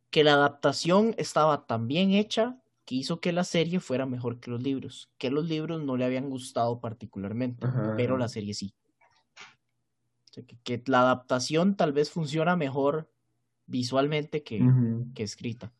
que 0.09 0.23
la 0.23 0.33
adaptación 0.33 1.13
estaba 1.17 1.65
tan 1.65 1.87
bien 1.87 2.11
hecha 2.11 2.61
que 2.89 2.95
hizo 2.95 3.19
que 3.21 3.31
la 3.31 3.43
serie 3.43 3.79
fuera 3.79 4.07
mejor 4.07 4.39
que 4.39 4.49
los 4.49 4.63
libros, 4.63 5.11
que 5.19 5.29
los 5.29 5.47
libros 5.47 5.79
no 5.83 5.95
le 5.95 6.05
habían 6.05 6.27
gustado 6.27 6.79
particularmente, 6.79 7.67
pero 7.95 8.17
la 8.17 8.27
serie 8.27 8.55
sí. 8.55 8.73
que, 10.63 10.81
la 10.87 11.01
adaptación 11.01 11.75
tal 11.75 11.93
vez 11.93 12.09
funciona 12.09 12.55
mejor 12.55 13.07
visualmente 13.67 14.41
que, 14.41 14.67
que, 15.13 15.21
escrita. 15.21 15.71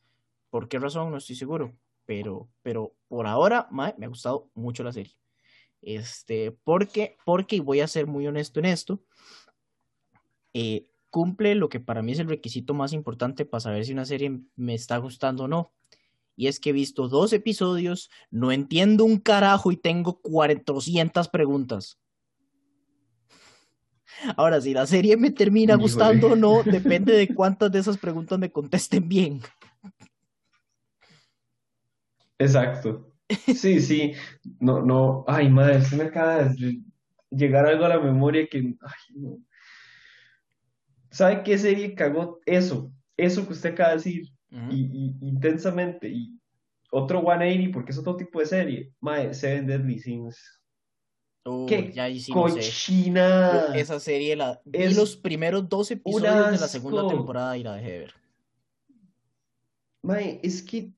¿Por 0.52 0.70
qué 0.70 0.78
razón? 0.78 1.10
No 1.10 1.18
estoy 1.18 1.36
seguro, 1.36 1.74
pero, 2.06 2.48
pero 2.62 2.94
por 3.08 3.26
ahora 3.26 3.68
me 3.72 4.06
ha 4.06 4.08
gustado 4.08 4.52
mucho 4.54 4.84
la 4.84 4.94
serie. 4.94 5.16
Este, 5.82 6.52
porque, 6.52 7.18
porque, 7.26 7.56
y 7.56 7.60
voy 7.60 7.80
a 7.80 7.88
ser 7.88 8.06
muy 8.06 8.28
honesto 8.28 8.60
en 8.60 8.68
esto, 8.68 9.04
eh, 10.54 10.92
cumple 11.10 11.56
lo 11.56 11.70
que 11.70 11.80
para 11.80 12.04
mí 12.04 12.12
es 12.12 12.20
el 12.20 12.30
requisito 12.30 12.76
más 12.76 12.94
importante 12.94 13.46
para 13.46 13.62
saber 13.62 13.84
si 13.84 13.94
una 13.94 14.06
serie 14.06 14.42
me 14.56 14.76
está 14.76 14.98
gustando 14.98 15.46
o 15.46 15.48
no. 15.48 15.74
Y 16.40 16.48
es 16.48 16.62
que 16.62 16.70
he 16.70 16.74
visto 16.74 17.10
dos 17.10 17.34
episodios, 17.34 18.10
no 18.32 18.54
entiendo 18.54 19.04
un 19.04 19.18
carajo 19.18 19.74
y 19.74 19.76
tengo 19.76 20.22
400 20.22 21.28
preguntas. 21.28 22.00
Ahora, 24.38 24.62
si 24.62 24.74
la 24.74 24.88
serie 24.88 25.18
me 25.18 25.32
termina 25.32 25.76
gustando 25.76 26.28
o 26.28 26.36
no, 26.38 26.64
depende 26.64 27.12
de 27.12 27.36
cuántas 27.36 27.70
de 27.74 27.80
esas 27.80 27.98
preguntas 27.98 28.40
me 28.40 28.54
contesten 28.54 29.10
bien. 29.10 29.42
Exacto. 32.38 33.12
Sí, 33.54 33.82
sí. 33.82 34.14
No, 34.62 34.82
no. 34.82 35.26
Ay, 35.28 35.50
madre, 35.50 35.82
se 35.82 35.98
me 35.98 36.06
acaba 36.06 36.46
de 36.46 36.80
llegar 37.30 37.66
algo 37.66 37.84
a 37.84 37.90
la 37.90 38.00
memoria 38.00 38.48
que. 38.48 38.60
Ay, 38.60 39.16
no. 39.16 39.40
¿Sabe 41.12 41.44
qué 41.44 41.58
serie 41.58 41.96
cagó 41.96 42.40
eso? 42.46 42.94
Eso 43.18 43.46
que 43.46 43.52
usted 43.52 43.74
acaba 43.74 43.90
de 43.90 43.96
decir. 43.98 44.39
Y, 44.52 45.16
intensamente. 45.22 46.10
Y 46.10 46.40
otro 46.92 47.22
180, 47.22 47.74
porque 47.74 47.92
es 47.92 47.98
otro 47.98 48.16
tipo 48.16 48.40
de 48.40 48.46
serie. 48.46 48.94
Mae, 49.00 49.34
Seven 49.34 49.68
Deadly 49.68 50.00
Sins. 50.00 50.60
¡Qué 51.68 51.94
cochina! 52.32 53.74
Esa 53.74 54.00
serie, 54.00 54.36
la, 54.36 54.62
vi 54.66 54.94
los 54.94 55.16
primeros 55.16 55.68
dos 55.68 55.90
episodios 55.90 56.52
de 56.52 56.58
la 56.60 56.68
segunda 56.68 57.08
temporada 57.08 57.58
y 57.58 57.64
la 57.64 57.76
dejé 57.76 57.92
de 57.92 58.00
ver. 58.00 58.14
Mae, 60.04 60.40
es 60.44 60.62
que 60.62 60.92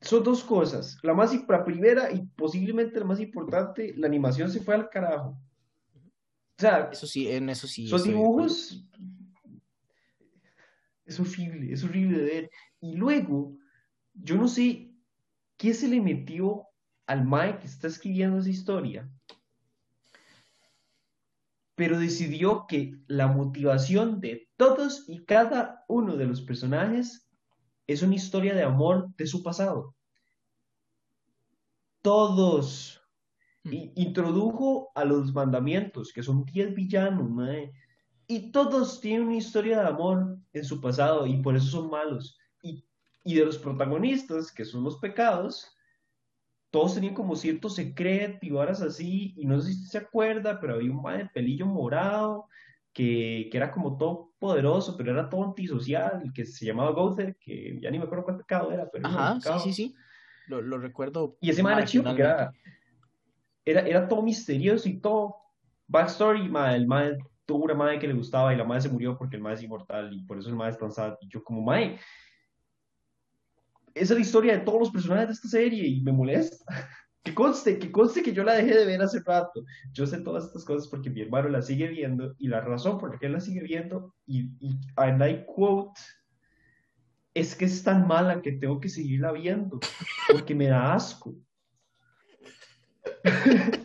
son 0.00 0.22
dos 0.22 0.44
cosas. 0.44 0.98
La 1.02 1.14
más 1.14 1.32
la 1.48 1.64
primera 1.64 2.12
y 2.12 2.22
posiblemente 2.36 3.00
la 3.00 3.06
más 3.06 3.20
importante, 3.20 3.92
la 3.96 4.06
animación 4.06 4.50
se 4.50 4.60
fue 4.60 4.74
al 4.74 4.88
carajo. 4.88 5.38
O 6.58 6.60
sea, 6.60 6.88
eso 6.92 7.06
sí, 7.06 7.28
en 7.28 7.50
eso 7.50 7.66
sí. 7.66 7.86
Son 7.86 8.02
dibujos. 8.02 8.82
Es 11.06 11.20
horrible, 11.20 11.72
es 11.72 11.84
horrible 11.84 12.18
de 12.18 12.24
ver. 12.24 12.50
Y 12.80 12.96
luego, 12.96 13.56
yo 14.12 14.36
no 14.36 14.48
sé 14.48 14.92
qué 15.56 15.72
se 15.72 15.88
le 15.88 16.00
metió 16.00 16.66
al 17.06 17.24
Mike 17.24 17.60
que 17.60 17.66
está 17.66 17.86
escribiendo 17.86 18.38
esa 18.38 18.50
historia, 18.50 19.08
pero 21.76 21.98
decidió 21.98 22.66
que 22.66 22.98
la 23.06 23.28
motivación 23.28 24.20
de 24.20 24.48
todos 24.56 25.04
y 25.08 25.24
cada 25.24 25.84
uno 25.88 26.16
de 26.16 26.26
los 26.26 26.40
personajes 26.40 27.30
es 27.86 28.02
una 28.02 28.16
historia 28.16 28.54
de 28.54 28.64
amor 28.64 29.14
de 29.16 29.26
su 29.26 29.42
pasado. 29.42 29.94
Todos 32.02 33.00
introdujo 33.62 34.90
a 34.94 35.04
los 35.04 35.32
mandamientos, 35.32 36.12
que 36.12 36.22
son 36.22 36.44
10 36.44 36.74
villanos, 36.74 37.30
y 38.28 38.50
todos 38.50 39.00
tienen 39.00 39.28
una 39.28 39.36
historia 39.36 39.80
de 39.80 39.88
amor 39.88 40.38
en 40.52 40.64
su 40.64 40.80
pasado 40.80 41.26
y 41.26 41.36
por 41.42 41.56
eso 41.56 41.66
son 41.66 41.90
malos. 41.90 42.38
Y, 42.62 43.34
de 43.34 43.44
los 43.44 43.58
protagonistas, 43.58 44.52
que 44.52 44.64
son 44.64 44.84
los 44.84 44.98
pecados, 44.98 45.76
todos 46.70 46.94
tenían 46.94 47.14
como 47.14 47.34
cierto 47.34 47.68
secreto 47.68 48.38
y 48.42 48.50
varas 48.50 48.82
así, 48.82 49.34
y 49.36 49.46
no 49.46 49.60
sé 49.60 49.72
si 49.72 49.84
se 49.86 49.98
acuerda, 49.98 50.60
pero 50.60 50.74
había 50.74 50.92
un 50.92 51.02
madre 51.02 51.24
de 51.24 51.30
pelillo 51.30 51.66
morado 51.66 52.46
que, 52.92 53.50
era 53.52 53.72
como 53.72 53.96
todo 53.98 54.32
poderoso, 54.38 54.96
pero 54.96 55.10
era 55.10 55.28
todo 55.28 55.42
antisocial, 55.44 56.30
que 56.32 56.46
se 56.46 56.66
llamaba 56.66 56.92
Gother, 56.92 57.36
que 57.36 57.80
ya 57.80 57.90
ni 57.90 57.98
me 57.98 58.04
acuerdo 58.04 58.24
cuál 58.24 58.38
pecado 58.38 58.70
era, 58.70 58.88
pero 58.90 59.08
Ajá, 59.08 59.40
sí, 59.40 59.50
sí, 59.64 59.72
sí. 59.72 59.94
Lo, 60.46 60.62
lo 60.62 60.78
recuerdo. 60.78 61.36
Y 61.40 61.50
ese 61.50 61.64
madre 61.64 61.78
era 61.78 61.86
chido 61.86 62.04
porque 62.04 62.22
era, 62.22 62.52
era, 63.64 64.06
todo 64.06 64.22
misterioso 64.22 64.88
y 64.88 65.00
todo 65.00 65.34
backstory, 65.88 66.42
el 66.44 66.86
madre 66.86 67.18
tuvo 67.46 67.64
una 67.64 67.74
madre 67.74 67.98
que 67.98 68.08
le 68.08 68.14
gustaba 68.14 68.52
y 68.52 68.56
la 68.56 68.64
madre 68.64 68.82
se 68.82 68.88
murió 68.88 69.16
porque 69.16 69.36
el 69.36 69.42
madre 69.42 69.56
es 69.56 69.62
inmortal 69.62 70.12
y 70.12 70.24
por 70.24 70.38
eso 70.38 70.48
el 70.48 70.56
madre 70.56 70.72
es 70.72 70.78
tan 70.78 70.92
sad. 70.92 71.14
Y 71.20 71.28
yo 71.28 71.42
como, 71.42 71.62
madre, 71.62 71.98
esa 73.94 74.12
es 74.12 74.18
la 74.18 74.20
historia 74.20 74.52
de 74.58 74.64
todos 74.64 74.80
los 74.80 74.90
personajes 74.90 75.28
de 75.28 75.32
esta 75.34 75.48
serie 75.48 75.86
y 75.86 76.00
me 76.02 76.12
molesta. 76.12 76.64
Que 77.26 77.34
conste, 77.34 77.76
que 77.80 77.90
conste 77.90 78.22
que 78.22 78.32
yo 78.32 78.44
la 78.44 78.54
dejé 78.54 78.72
de 78.72 78.86
ver 78.86 79.02
hace 79.02 79.18
rato. 79.18 79.64
Yo 79.92 80.06
sé 80.06 80.20
todas 80.20 80.44
estas 80.44 80.64
cosas 80.64 80.86
porque 80.86 81.10
mi 81.10 81.22
hermano 81.22 81.48
la 81.48 81.60
sigue 81.60 81.88
viendo 81.88 82.36
y 82.38 82.46
la 82.46 82.60
razón 82.60 82.98
por 82.98 83.12
la 83.12 83.18
que 83.18 83.26
él 83.26 83.32
la 83.32 83.40
sigue 83.40 83.62
viendo 83.62 84.14
y, 84.26 84.42
y 84.60 84.78
and 84.94 85.20
I 85.28 85.44
quote 85.44 86.00
es 87.34 87.56
que 87.56 87.64
es 87.64 87.82
tan 87.82 88.06
mala 88.06 88.40
que 88.40 88.52
tengo 88.52 88.78
que 88.78 88.88
seguirla 88.88 89.32
viendo 89.32 89.80
porque 90.30 90.54
me 90.54 90.68
da 90.68 90.94
asco. 90.94 91.34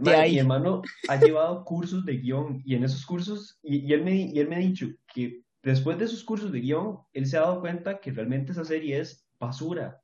Mi 0.00 0.38
hermano 0.38 0.82
ha 1.08 1.16
llevado 1.16 1.64
cursos 1.64 2.04
de 2.04 2.16
guion 2.18 2.62
y 2.64 2.74
en 2.74 2.84
esos 2.84 3.04
cursos, 3.04 3.58
y, 3.62 3.92
él 3.92 4.02
me, 4.04 4.14
y 4.14 4.38
él 4.38 4.48
me 4.48 4.56
ha 4.56 4.60
dicho 4.60 4.86
que 5.12 5.42
después 5.62 5.98
de 5.98 6.04
esos 6.04 6.24
cursos 6.24 6.52
de 6.52 6.60
guion, 6.60 6.98
él 7.12 7.26
se 7.26 7.36
ha 7.36 7.42
dado 7.42 7.60
cuenta 7.60 8.00
que 8.00 8.10
realmente 8.10 8.52
esa 8.52 8.64
serie 8.64 9.00
es 9.00 9.26
basura. 9.38 10.00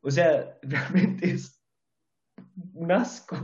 O 0.00 0.10
sea, 0.10 0.58
realmente 0.62 1.30
es 1.30 1.62
un 2.72 2.92
asco. 2.92 3.36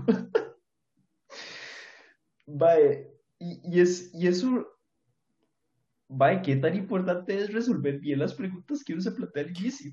Vale, 2.47 3.11
y, 3.39 3.61
y, 3.77 3.81
es, 3.81 4.11
y 4.15 4.27
eso 4.27 4.67
Vaya, 6.09 6.43
¿qué 6.43 6.57
tan 6.57 6.77
importante 6.77 7.37
es 7.37 7.53
resolver 7.53 7.99
bien 7.99 8.19
las 8.19 8.35
preguntas 8.35 8.85
que 8.85 8.93
uno 8.93 9.03
se 9.03 9.13
plantea 9.13 9.45
al 9.45 9.51
inicio? 9.51 9.93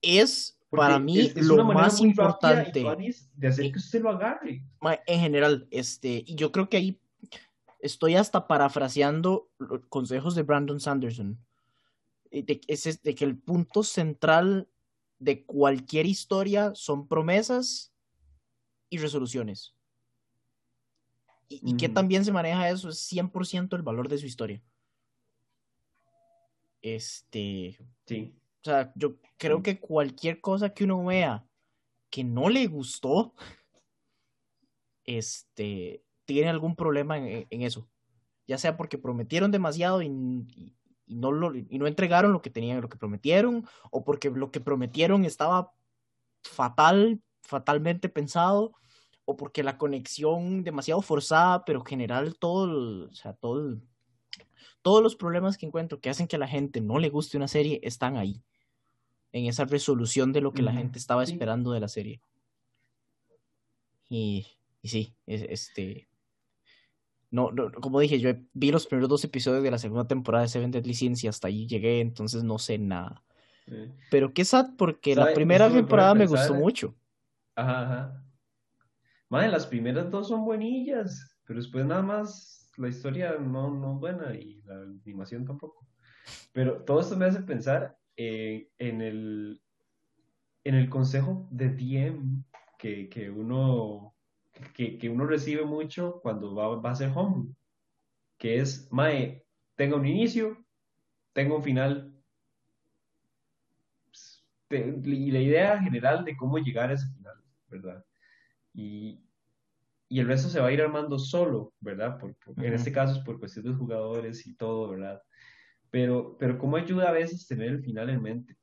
Es 0.00 0.58
para 0.76 0.98
mí 0.98 1.30
lo 1.36 1.64
más 1.66 2.00
importante 2.00 2.82
de 3.36 3.48
hacer 3.48 3.70
que 3.70 3.78
usted 3.78 4.02
lo 4.02 4.10
agarre. 4.10 4.64
En 5.06 5.20
general, 5.20 5.66
este, 5.70 6.24
y 6.26 6.34
yo 6.34 6.50
creo 6.50 6.68
que 6.68 6.78
ahí 6.78 7.00
estoy 7.80 8.16
hasta 8.16 8.46
parafraseando 8.46 9.50
consejos 9.88 10.34
de 10.34 10.42
Brandon 10.42 10.80
Sanderson. 10.80 11.38
De, 12.30 12.60
es 12.66 13.02
de 13.02 13.14
que 13.14 13.24
el 13.24 13.36
punto 13.36 13.82
central 13.82 14.66
de 15.18 15.44
cualquier 15.44 16.06
historia 16.06 16.72
son 16.74 17.06
promesas 17.06 17.92
y 18.88 18.96
resoluciones. 18.96 19.74
Y, 21.48 21.60
y 21.62 21.76
que 21.76 21.90
también 21.90 22.24
se 22.24 22.32
maneja 22.32 22.70
eso 22.70 22.88
es 22.88 23.12
100% 23.12 23.76
el 23.76 23.82
valor 23.82 24.08
de 24.08 24.16
su 24.16 24.24
historia. 24.24 24.62
Este. 26.80 27.78
Sí. 28.06 28.34
O 28.62 28.64
sea, 28.64 28.92
yo 28.94 29.16
creo 29.38 29.62
que 29.62 29.80
cualquier 29.80 30.40
cosa 30.40 30.72
que 30.72 30.84
uno 30.84 31.04
vea 31.04 31.44
que 32.10 32.22
no 32.22 32.48
le 32.48 32.66
gustó, 32.66 33.34
este, 35.04 36.04
tiene 36.26 36.50
algún 36.50 36.76
problema 36.76 37.18
en, 37.18 37.62
eso. 37.62 37.88
Ya 38.46 38.58
sea 38.58 38.76
porque 38.76 38.98
prometieron 38.98 39.50
demasiado 39.50 40.02
y, 40.02 40.10
no 41.06 41.32
lo, 41.32 41.56
y 41.56 41.78
no 41.78 41.86
entregaron 41.86 42.32
lo 42.32 42.42
que 42.42 42.50
tenían, 42.50 42.80
lo 42.80 42.88
que 42.88 42.98
prometieron, 42.98 43.66
o 43.90 44.04
porque 44.04 44.30
lo 44.30 44.50
que 44.50 44.60
prometieron 44.60 45.24
estaba 45.24 45.72
fatal, 46.42 47.20
fatalmente 47.40 48.08
pensado, 48.08 48.74
o 49.24 49.36
porque 49.36 49.62
la 49.62 49.78
conexión 49.78 50.64
demasiado 50.64 51.02
forzada, 51.02 51.64
pero 51.64 51.80
en 51.80 51.86
general 51.86 52.36
todo, 52.38 53.08
o 53.08 53.14
sea, 53.14 53.32
todo 53.32 53.80
todos 54.82 55.02
los 55.02 55.16
problemas 55.16 55.56
que 55.56 55.66
encuentro 55.66 56.00
que 56.00 56.10
hacen 56.10 56.26
que 56.26 56.36
a 56.36 56.40
la 56.40 56.48
gente 56.48 56.80
no 56.80 56.98
le 56.98 57.08
guste 57.08 57.36
una 57.36 57.48
serie 57.48 57.80
están 57.84 58.16
ahí, 58.16 58.42
en 59.32 59.46
esa 59.46 59.64
resolución 59.64 60.32
de 60.32 60.40
lo 60.40 60.52
que 60.52 60.62
la 60.62 60.72
gente 60.72 60.98
estaba 60.98 61.24
esperando 61.24 61.72
de 61.72 61.80
la 61.80 61.88
serie. 61.88 62.20
Y, 64.08 64.46
y 64.82 64.88
sí, 64.88 65.14
este... 65.26 66.08
no, 67.30 67.50
como 67.80 67.98
dije, 68.00 68.20
yo 68.20 68.30
vi 68.52 68.70
los 68.70 68.86
primeros 68.86 69.08
dos 69.08 69.24
episodios 69.24 69.62
de 69.62 69.70
la 69.70 69.78
segunda 69.78 70.06
temporada 70.06 70.42
de 70.42 70.48
Seven 70.48 70.70
Deadly 70.70 70.94
Sins 70.94 71.24
y 71.24 71.28
hasta 71.28 71.48
ahí 71.48 71.66
llegué, 71.66 72.00
entonces 72.00 72.44
no 72.44 72.58
sé 72.58 72.78
nada. 72.78 73.22
Pero 74.10 74.34
qué 74.34 74.44
sad, 74.44 74.76
porque 74.76 75.16
la 75.16 75.32
primera 75.32 75.70
temporada 75.70 76.14
me 76.14 76.26
gustó 76.26 76.52
mucho. 76.54 76.94
Ajá, 77.54 77.82
ajá. 77.82 78.24
Madre, 79.30 79.48
las 79.48 79.66
primeras 79.66 80.10
dos 80.10 80.28
son 80.28 80.44
buenillas, 80.44 81.38
pero 81.46 81.58
después 81.60 81.86
nada 81.86 82.02
más 82.02 82.70
la 82.76 82.88
historia 82.88 83.38
no, 83.38 83.70
no 83.70 83.94
es 83.94 84.00
buena 84.00 84.34
y 84.34 84.60
la 84.66 84.74
animación 84.82 85.46
tampoco. 85.46 85.86
Pero 86.52 86.82
todo 86.84 87.00
esto 87.00 87.16
me 87.16 87.24
hace 87.24 87.40
pensar 87.40 87.96
eh, 88.16 88.68
en, 88.78 89.00
el, 89.00 89.62
en 90.64 90.74
el 90.74 90.88
consejo 90.88 91.48
de 91.50 91.68
DM 91.70 92.44
que, 92.78 93.08
que 93.08 93.30
uno 93.30 94.12
que, 94.74 95.10
uno 95.10 95.26
recibe 95.26 95.64
mucho 95.64 96.20
cuando 96.22 96.54
va, 96.54 96.76
va 96.76 96.90
a 96.90 96.94
ser 96.94 97.10
home, 97.14 97.54
que 98.38 98.58
es, 98.58 98.90
Mae, 98.90 99.44
tenga 99.74 99.96
un 99.96 100.06
inicio, 100.06 100.64
tenga 101.32 101.54
un 101.54 101.62
final. 101.62 102.12
y 104.70 105.30
la 105.30 105.40
idea 105.40 105.82
general 105.82 106.24
de 106.24 106.36
cómo 106.36 106.58
llegar 106.58 106.90
a 106.90 106.94
ese 106.94 107.06
final, 107.14 107.36
¿verdad? 107.68 108.04
Y, 108.74 109.20
el 110.08 110.26
resto 110.26 110.50
se 110.50 110.60
va 110.60 110.66
a 110.68 110.72
ir 110.72 110.82
armando 110.82 111.18
solo, 111.18 111.72
¿verdad? 111.80 112.18
Por, 112.18 112.36
En 112.58 112.74
este 112.74 112.92
caso 112.92 113.18
es 113.18 113.24
por 113.24 113.38
cuestiones 113.38 113.72
de 113.72 113.78
jugadores 113.78 114.46
y 114.46 114.54
todo, 114.54 114.90
¿verdad? 114.90 115.22
Pero, 115.92 116.36
pero 116.38 116.58
cómo 116.58 116.76
ayuda 116.76 117.10
a 117.10 117.12
veces 117.12 117.46
tener 117.46 117.68
el 117.68 117.82
final 117.84 118.08
en 118.10 118.22
mente. 118.22 118.56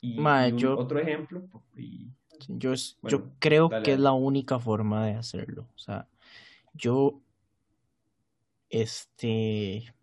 Y, 0.00 0.18
otro 0.64 0.98
ejemplo, 0.98 1.46
y, 1.76 2.10
yo, 2.48 2.74
yo 3.02 3.30
creo 3.38 3.70
que 3.82 3.92
es 3.92 3.98
la 3.98 4.12
única 4.12 4.58
forma 4.58 5.06
de 5.06 5.14
hacerlo. 5.14 5.68
O 5.74 5.78
sea, 5.78 6.08
yo, 6.72 7.20
este, 8.68 9.94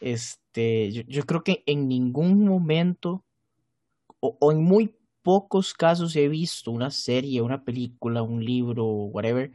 este, 0.00 0.92
yo, 0.92 1.24
creo 1.24 1.44
que 1.44 1.62
en 1.66 1.88
ningún 1.88 2.44
momento, 2.44 3.24
o, 4.20 4.52
en 4.52 4.62
muy 4.62 4.96
pocos 5.22 5.72
casos 5.72 6.16
he 6.16 6.28
visto 6.28 6.70
una 6.70 6.90
serie, 6.90 7.42
una 7.42 7.64
película, 7.64 8.22
un 8.22 8.44
libro, 8.44 8.84
whatever, 8.84 9.52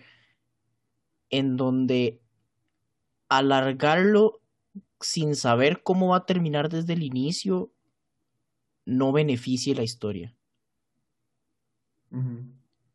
en 1.30 1.58
donde 1.58 2.20
alargarlo 3.28 4.42
sin 5.00 5.36
saber 5.36 5.84
cómo 5.84 6.10
va 6.10 6.18
a 6.18 6.26
terminar 6.26 6.70
desde 6.70 6.94
el 6.94 7.04
inicio 7.04 7.72
no 8.86 9.12
beneficie 9.12 9.76
la 9.76 9.84
historia. 9.84 10.36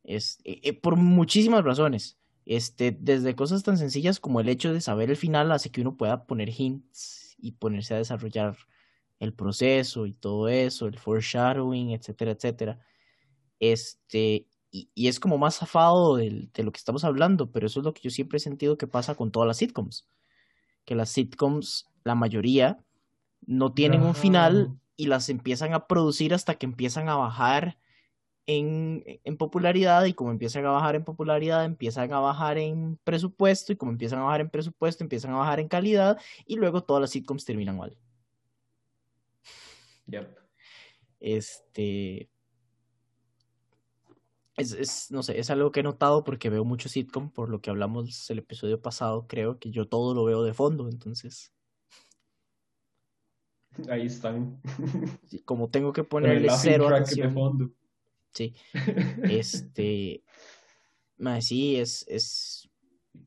Es, 0.03 0.41
eh, 0.45 0.61
eh, 0.63 0.73
por 0.73 0.97
muchísimas 0.97 1.65
razones. 1.65 2.19
Este, 2.47 2.91
desde 2.99 3.35
cosas 3.35 3.63
tan 3.63 3.79
sencillas 3.79 4.21
como 4.21 4.41
el 4.41 4.49
hecho 4.49 4.73
de 4.73 4.81
saber 4.81 5.11
el 5.11 5.17
final 5.17 5.51
hace 5.53 5.71
que 5.71 5.81
uno 5.81 5.97
pueda 5.97 6.27
poner 6.27 6.51
hints 6.51 7.37
y 7.39 7.53
ponerse 7.53 7.95
a 7.95 7.99
desarrollar 7.99 8.57
el 9.19 9.33
proceso 9.33 10.07
y 10.07 10.13
todo 10.13 10.49
eso, 10.49 10.87
el 10.87 10.99
foreshadowing, 10.99 11.91
etcétera, 11.91 12.33
etcétera. 12.33 12.79
Este, 13.61 14.47
y, 14.71 15.09
es 15.09 15.21
como 15.21 15.39
más 15.39 15.59
zafado 15.59 16.17
de, 16.17 16.51
lo 16.57 16.73
que 16.73 16.79
estamos 16.79 17.05
hablando, 17.05 17.51
pero 17.51 17.67
eso 17.67 17.81
es 17.81 17.85
lo 17.85 17.95
que 17.95 18.03
yo 18.03 18.11
siempre 18.11 18.39
he 18.39 18.41
sentido 18.41 18.77
que 18.77 18.87
pasa 18.87 19.15
con 19.15 19.31
todas 19.31 19.47
las 19.47 19.59
sitcoms. 19.59 20.09
Que 20.85 20.95
las 20.95 21.11
sitcoms, 21.11 21.87
la 22.05 22.15
mayoría, 22.15 22.79
no 23.47 23.73
tienen 23.73 24.03
un 24.03 24.15
final 24.15 24.79
y 24.97 25.07
las 25.07 25.29
empiezan 25.29 25.75
a 25.75 25.87
producir 25.87 26.35
hasta 26.35 26.55
que 26.55 26.67
empiezan 26.67 27.09
a 27.09 27.17
bajar 27.17 27.77
en, 28.47 29.05
popularidad 29.39 30.05
y 30.05 30.15
como 30.15 30.31
empiezan 30.31 30.67
a 30.67 30.71
bajar 30.71 30.97
en 30.97 31.05
popularidad, 31.05 31.65
empiezan 31.65 32.13
a 32.13 32.21
bajar 32.21 32.59
en 32.59 32.99
presupuesto 33.05 33.73
y 33.73 33.77
como 33.77 33.93
empiezan 33.93 34.21
a 34.21 34.25
bajar 34.25 34.43
en 34.43 34.51
presupuesto, 34.51 35.03
empiezan 35.03 35.33
a 35.33 35.37
bajar 35.37 35.61
en 35.61 35.69
calidad 35.69 36.19
y 36.47 36.57
luego 36.57 36.85
todas 36.85 37.01
las 37.01 37.11
sitcoms 37.11 37.45
terminan 37.45 37.77
mal. 37.77 37.97
Este... 41.21 42.29
Es, 44.57 45.11
no 45.11 45.25
sé, 45.25 45.41
es 45.41 45.51
algo 45.51 45.73
que 45.73 45.81
he 45.81 45.83
notado 45.83 46.23
porque 46.23 46.49
veo 46.49 46.65
mucho 46.65 46.89
sitcom, 46.89 47.29
por 47.31 47.49
lo 47.49 47.61
que 47.61 47.71
hablamos 47.71 48.31
el 48.31 48.39
episodio 48.39 48.81
pasado, 48.81 49.27
creo 49.27 49.59
que 49.59 49.73
yo 49.73 49.89
todo 49.89 50.15
lo 50.15 50.25
veo 50.25 50.45
de 50.45 50.55
fondo, 50.55 50.89
entonces... 50.89 51.53
Ahí 53.89 54.07
están. 54.07 54.61
como 55.45 55.69
tengo 55.69 55.93
que 55.93 56.05
ponerle 56.05 56.49
cero 56.51 56.89
atención. 56.89 57.29
De 57.29 57.35
fondo. 57.35 57.71
Sí. 58.33 58.55
Este. 59.23 60.23
sí, 61.41 61.77
es, 61.77 62.05
es. 62.09 62.69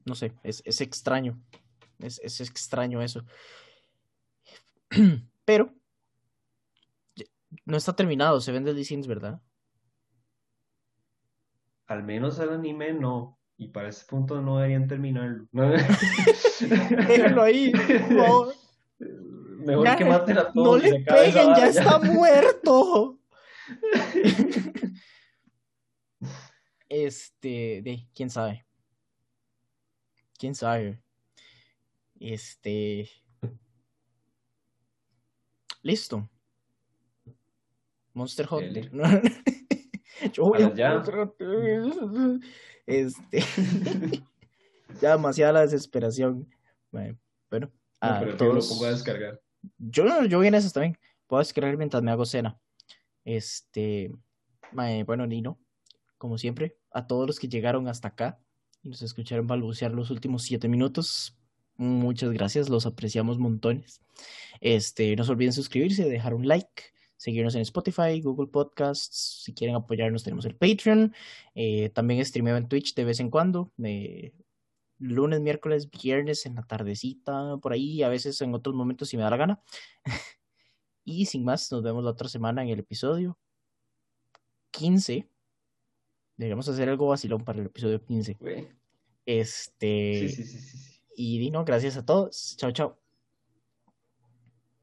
No 0.05 0.15
sé, 0.15 0.33
es, 0.43 0.61
es 0.65 0.81
extraño. 0.81 1.41
Es, 1.99 2.19
es 2.23 2.41
extraño 2.41 3.01
eso. 3.01 3.23
Pero. 5.45 5.73
No 7.65 7.77
está 7.77 7.95
terminado, 7.95 8.41
se 8.41 8.51
vende 8.51 8.71
el 8.71 8.77
¿verdad? 9.07 9.41
Al 11.87 12.03
menos 12.03 12.37
el 12.39 12.49
anime 12.49 12.93
no. 12.93 13.39
Y 13.57 13.69
para 13.69 13.89
ese 13.89 14.05
punto 14.05 14.41
no 14.41 14.57
deberían 14.57 14.87
terminarlo. 14.87 15.47
Déjenlo 15.51 17.41
ahí, 17.41 17.71
por 17.71 18.53
Mejor 19.67 19.97
que 19.97 20.05
maten 20.05 20.37
a 20.37 20.51
todos. 20.53 20.55
No 20.55 20.77
le 20.77 21.03
peguen, 21.03 21.53
ya 21.55 21.67
está 21.67 21.99
muerto. 21.99 23.19
Este, 26.89 27.81
de, 27.83 28.07
quién 28.15 28.29
sabe. 28.29 28.65
Quién 30.39 30.55
sabe. 30.55 31.03
Este. 32.17 33.09
Listo. 35.81 36.29
Monster 38.13 38.47
Hunter. 38.49 38.89
Yo 40.31 40.43
voy 40.43 40.63
a 40.63 40.73
ya. 40.73 41.03
Este. 42.85 43.43
ya 45.01 45.11
demasiada 45.11 45.51
la 45.51 45.61
desesperación. 45.63 46.49
Bueno, 46.89 47.19
bueno 47.49 47.69
a 47.99 48.19
pero 48.21 48.37
todos... 48.37 48.69
lo 48.69 48.75
pongo 48.75 48.85
a 48.85 48.91
descargar. 48.91 49.41
Yo, 49.77 50.25
yo 50.25 50.37
voy 50.37 50.47
en 50.47 50.55
eso 50.55 50.69
también. 50.71 50.97
Puedo 51.27 51.39
descargar 51.39 51.77
mientras 51.77 52.03
me 52.03 52.11
hago 52.11 52.25
cena. 52.25 52.59
Este. 53.25 54.11
Bueno, 54.71 55.27
Nino 55.27 55.59
como 56.17 56.37
siempre, 56.37 56.77
a 56.91 57.07
todos 57.07 57.27
los 57.27 57.39
que 57.39 57.47
llegaron 57.47 57.87
hasta 57.87 58.09
acá 58.09 58.39
y 58.83 58.89
nos 58.89 59.01
escucharon 59.01 59.47
balbucear 59.47 59.91
los 59.91 60.09
últimos 60.09 60.43
siete 60.43 60.67
minutos. 60.67 61.37
Muchas 61.75 62.31
gracias, 62.31 62.69
los 62.69 62.85
apreciamos 62.85 63.37
montones. 63.37 64.01
Este, 64.61 65.15
no 65.15 65.23
se 65.23 65.31
olviden 65.31 65.53
suscribirse, 65.53 66.09
dejar 66.09 66.33
un 66.33 66.47
like, 66.47 66.83
seguirnos 67.17 67.55
en 67.55 67.61
Spotify, 67.61 68.19
Google 68.21 68.47
Podcasts. 68.47 69.43
Si 69.43 69.53
quieren 69.53 69.75
apoyarnos, 69.75 70.23
tenemos 70.23 70.45
el 70.45 70.55
Patreon. 70.55 71.13
Eh, 71.53 71.89
también 71.89 72.23
streameo 72.25 72.57
en 72.57 72.67
Twitch 72.67 72.95
de 72.95 73.05
vez 73.05 73.19
en 73.19 73.29
cuando. 73.29 73.71
Lunes, 74.99 75.41
miércoles, 75.41 75.89
viernes 75.89 76.45
en 76.45 76.55
la 76.55 76.63
tardecita, 76.63 77.57
por 77.57 77.73
ahí, 77.73 78.03
a 78.03 78.09
veces 78.09 78.41
en 78.41 78.53
otros 78.53 78.75
momentos 78.75 79.09
si 79.09 79.17
me 79.17 79.23
da 79.23 79.29
la 79.29 79.37
gana. 79.37 79.61
y 81.03 81.25
sin 81.25 81.43
más, 81.43 81.71
nos 81.71 81.83
vemos 81.83 82.03
la 82.03 82.11
otra 82.11 82.29
semana 82.29 82.63
en 82.63 82.69
el 82.69 82.79
episodio 82.79 83.37
15 84.71 85.29
Deberíamos 86.37 86.69
hacer 86.69 86.87
algo 86.87 87.07
vacilón 87.07 87.43
para 87.43 87.59
el 87.59 87.65
episodio 87.65 87.99
15. 88.03 88.37
Este. 89.25 90.29
Sí, 90.29 90.29
sí, 90.29 90.43
sí, 90.43 90.59
sí, 90.59 91.01
Y 91.15 91.39
Dino, 91.39 91.65
gracias 91.65 91.97
a 91.97 92.05
todos. 92.05 92.55
Chao, 92.57 92.71
chao. 92.71 92.99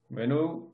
Bueno. 0.09 0.74